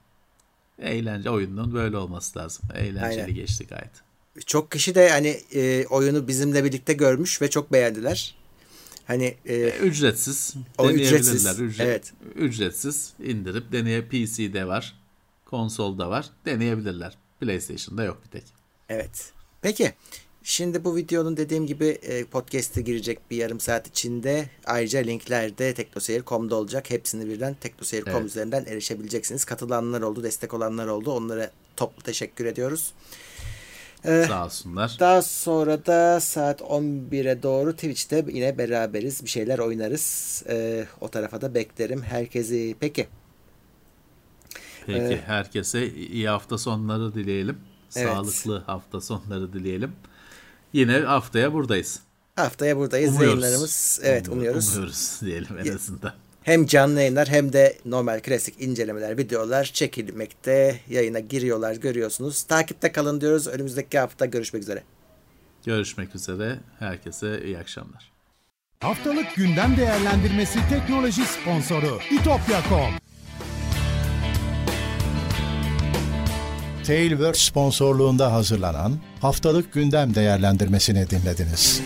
Eğlence 0.78 1.30
oyunun 1.30 1.74
böyle 1.74 1.96
olması 1.96 2.38
lazım. 2.38 2.64
Eğlenceli 2.74 3.20
Aynen. 3.22 3.34
geçti 3.34 3.66
gayet. 3.66 3.90
Çok 4.46 4.70
kişi 4.72 4.94
de 4.94 5.10
hani 5.10 5.28
e, 5.54 5.86
oyunu 5.86 6.28
bizimle 6.28 6.64
birlikte 6.64 6.92
görmüş 6.92 7.42
ve 7.42 7.50
çok 7.50 7.72
beğendiler. 7.72 8.34
Hani 9.06 9.36
e, 9.46 9.54
E, 9.54 9.78
ücretsiz. 9.78 10.54
O 10.78 10.84
deneyebilirler. 10.88 11.18
ücretsiz, 11.20 11.60
Ücret- 11.60 11.80
evet. 11.86 12.12
Ücretsiz 12.34 13.12
indirip 13.24 13.72
deneye 13.72 14.02
PC'de 14.02 14.66
var. 14.66 14.94
Konsolda 15.44 16.10
var. 16.10 16.30
Deneyebilirler. 16.46 17.16
PlayStation'da 17.40 18.04
yok 18.04 18.18
bir 18.24 18.30
tek. 18.30 18.44
evet. 18.88 19.32
Peki. 19.62 19.92
Şimdi 20.42 20.84
bu 20.84 20.96
videonun 20.96 21.36
dediğim 21.36 21.66
gibi 21.66 21.86
e, 21.86 22.24
podcast'e 22.24 22.82
girecek 22.82 23.30
bir 23.30 23.36
yarım 23.36 23.60
saat 23.60 23.86
içinde. 23.88 24.50
Ayrıca 24.64 24.98
linkler 25.00 25.58
de 25.58 25.74
teknoseyir.com'da 25.74 26.56
olacak. 26.56 26.90
Hepsini 26.90 27.26
birden 27.28 27.54
teknoseyir.com 27.54 28.16
Evet. 28.16 28.26
üzerinden 28.26 28.64
erişebileceksiniz. 28.64 29.44
Katılanlar 29.44 30.02
oldu, 30.02 30.22
destek 30.22 30.54
olanlar 30.54 30.86
oldu. 30.86 31.10
Onlara 31.12 31.50
toplu 31.76 32.02
teşekkür 32.02 32.44
ediyoruz. 32.44 32.92
Sağ 34.06 34.44
olsunlar. 34.44 34.96
Daha 35.00 35.22
sonra 35.22 35.86
da 35.86 36.20
saat 36.20 36.60
11'e 36.60 37.42
doğru 37.42 37.72
Twitch'te 37.72 38.24
yine 38.32 38.58
beraberiz. 38.58 39.24
Bir 39.24 39.28
şeyler 39.28 39.58
oynarız. 39.58 40.42
E, 40.48 40.86
o 41.00 41.08
tarafa 41.08 41.40
da 41.40 41.54
beklerim 41.54 42.02
herkesi. 42.02 42.76
Peki. 42.80 43.06
Peki 44.86 45.14
Ee, 45.14 45.20
herkese 45.26 45.92
iyi 45.94 46.28
hafta 46.28 46.58
sonları 46.58 47.14
dileyelim. 47.14 47.58
Evet. 47.96 48.08
Sağlıklı 48.08 48.62
hafta 48.66 49.00
sonları 49.00 49.52
dileyelim. 49.52 49.92
Yine 50.72 50.98
haftaya 50.98 51.52
buradayız. 51.52 52.00
Haftaya 52.36 52.76
buradayız. 52.76 53.14
Umuyoruz. 53.14 53.42
Yayınlarımız 53.42 54.00
evet 54.02 54.28
umuyoruz. 54.28 54.68
Umuyoruz 54.76 55.18
diyelim 55.20 55.58
en 55.64 55.74
azından. 55.74 56.12
Hem 56.46 56.66
canlı 56.66 57.00
yayınlar 57.00 57.28
hem 57.28 57.52
de 57.52 57.76
normal 57.84 58.20
klasik 58.20 58.62
incelemeler, 58.62 59.18
videolar 59.18 59.64
çekilmekte. 59.64 60.80
Yayına 60.88 61.18
giriyorlar, 61.18 61.74
görüyorsunuz. 61.74 62.42
Takipte 62.42 62.92
kalın 62.92 63.20
diyoruz. 63.20 63.46
Önümüzdeki 63.46 63.98
hafta 63.98 64.26
görüşmek 64.26 64.62
üzere. 64.62 64.82
Görüşmek 65.64 66.14
üzere. 66.14 66.56
Herkese 66.78 67.44
iyi 67.44 67.58
akşamlar. 67.58 68.12
Haftalık 68.80 69.34
gündem 69.36 69.76
değerlendirmesi 69.76 70.58
teknoloji 70.70 71.22
sponsoru 71.24 71.98
itopya.com. 72.10 72.90
Tailwords 76.86 77.40
sponsorluğunda 77.40 78.32
hazırlanan 78.32 78.98
haftalık 79.20 79.72
gündem 79.72 80.14
değerlendirmesini 80.14 81.10
dinlediniz. 81.10 81.82